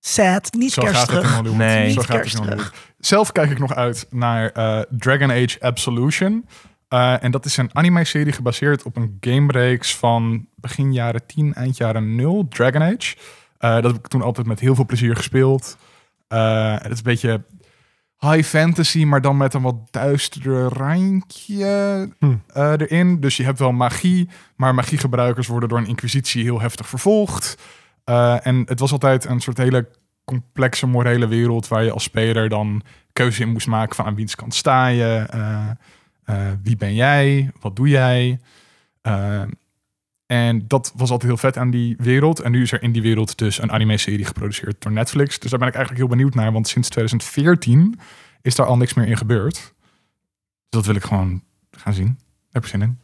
[0.00, 0.52] Sad.
[0.52, 1.34] Niet Zo gaat het in kerstrig.
[1.36, 1.58] Hollywood.
[1.58, 1.90] Nee.
[1.90, 2.32] Zo Niet.
[2.34, 2.70] Hollywood.
[2.98, 6.46] Zelf kijk ik nog uit naar eh, Dragon Age Absolution.
[6.88, 11.76] Eh, en dat is een anime-serie gebaseerd op een gamereeks van begin jaren 10, eind
[11.76, 13.16] jaren 0, Dragon Age.
[13.58, 15.76] Eh, dat heb ik toen altijd met heel veel plezier gespeeld.
[16.30, 17.44] Eh, het is een beetje
[18.18, 22.34] high fantasy, maar dan met een wat duisterder randje Hm.
[22.46, 23.20] eh, erin.
[23.20, 27.58] Dus je hebt wel magie, maar magiegebruikers worden door een inquisitie heel heftig vervolgd.
[28.04, 29.88] Eh, en het was altijd een soort hele
[30.24, 32.82] complexe morele wereld waar je als speler dan
[33.12, 35.26] keuze in moest maken van aan wiens kant sta je,
[36.62, 38.40] wie ben jij, wat doe jij.
[40.30, 42.40] En dat was altijd heel vet aan die wereld.
[42.40, 45.38] En nu is er in die wereld dus een anime-serie geproduceerd door Netflix.
[45.38, 47.98] Dus daar ben ik eigenlijk heel benieuwd naar, want sinds 2014
[48.42, 49.54] is daar al niks meer in gebeurd.
[49.54, 49.72] Dus
[50.68, 52.06] dat wil ik gewoon gaan zien.
[52.06, 52.16] Daar
[52.50, 52.98] heb ik zin in.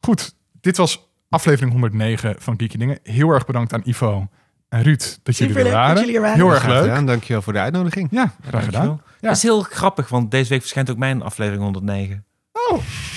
[0.00, 2.98] Goed, dit was aflevering 109 van Geeky Dingen.
[3.02, 4.28] Heel erg bedankt aan Ivo
[4.68, 6.00] en Ruud dat jullie er Superleuk dat waren.
[6.00, 6.36] jullie er waren.
[6.36, 6.82] Heel erg leuk.
[6.82, 7.06] gedaan.
[7.06, 8.08] Dankjewel voor de uitnodiging.
[8.10, 8.86] Ja, graag gedaan.
[9.20, 9.28] Ja.
[9.28, 12.24] Dat is heel grappig, want deze week verschijnt ook mijn aflevering 109.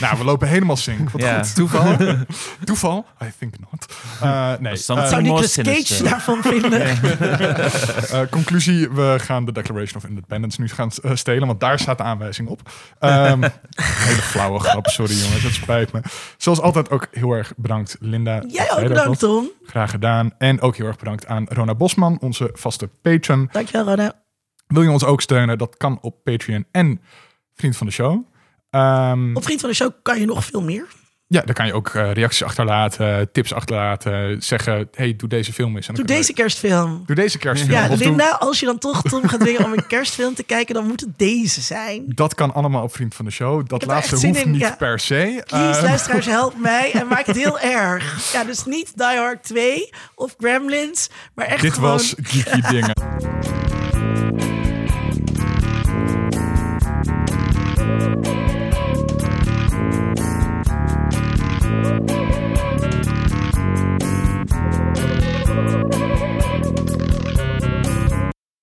[0.02, 1.10] Nou, we lopen helemaal sync.
[1.10, 1.38] Wat Ja.
[1.44, 1.56] goed.
[1.56, 1.96] Toeval?
[2.66, 3.06] Toeval?
[3.24, 3.94] I think not.
[4.22, 4.58] Eh, nee.
[4.70, 6.82] Dat is dan- Zou Nicolas Cage daarvan vinden?
[6.82, 12.04] Eh, conclusie, we gaan de Declaration of Independence nu gaan stelen, want daar staat de
[12.04, 12.70] aanwijzing op.
[13.00, 13.42] Ehm,
[14.08, 16.02] hele flauwe grap, sorry jongens, het spijt me.
[16.38, 18.44] Zoals altijd ook heel erg bedankt Linda.
[18.48, 19.20] Jij ook bedankt.
[19.20, 19.50] Tom.
[19.66, 20.32] Graag gedaan.
[20.38, 23.50] En ook heel erg bedankt aan Rona Bosman, onze vaste patron.
[23.52, 24.14] Dankjewel, Rona.
[24.68, 25.58] Wil je ons ook steunen?
[25.58, 27.02] Dat kan op Patreon en
[27.56, 28.26] Vriend van de Show.
[28.74, 30.86] Ehm, Op Vriend van de Show kan je nog veel meer.
[31.28, 35.76] ja, daar kan je ook eh, reacties achterlaten, tips achterlaten, zeggen, hey, doe deze film
[35.76, 35.88] eens.
[35.88, 37.04] En Doe deze kerstfilm.
[37.06, 37.72] doe deze kerstfilm.
[37.80, 40.44] Ja, Of doe- Linda, als je dan toch Tom gaat dwingen om een kerstfilm te
[40.44, 42.04] kijken, dan moet het deze zijn.
[42.08, 43.68] Dat kan allemaal op Vriend van de Show.
[43.68, 44.76] Dat laatste hoeft in, niet ja.
[44.76, 45.44] per se.
[45.48, 48.32] Please, Eh, luisteraars, help mij en maak het heel erg.
[48.34, 51.90] Ja, dus niet Die Hard 2 of Gremlins, maar echt dit gewoon...
[51.92, 52.94] was Geeky Dingen.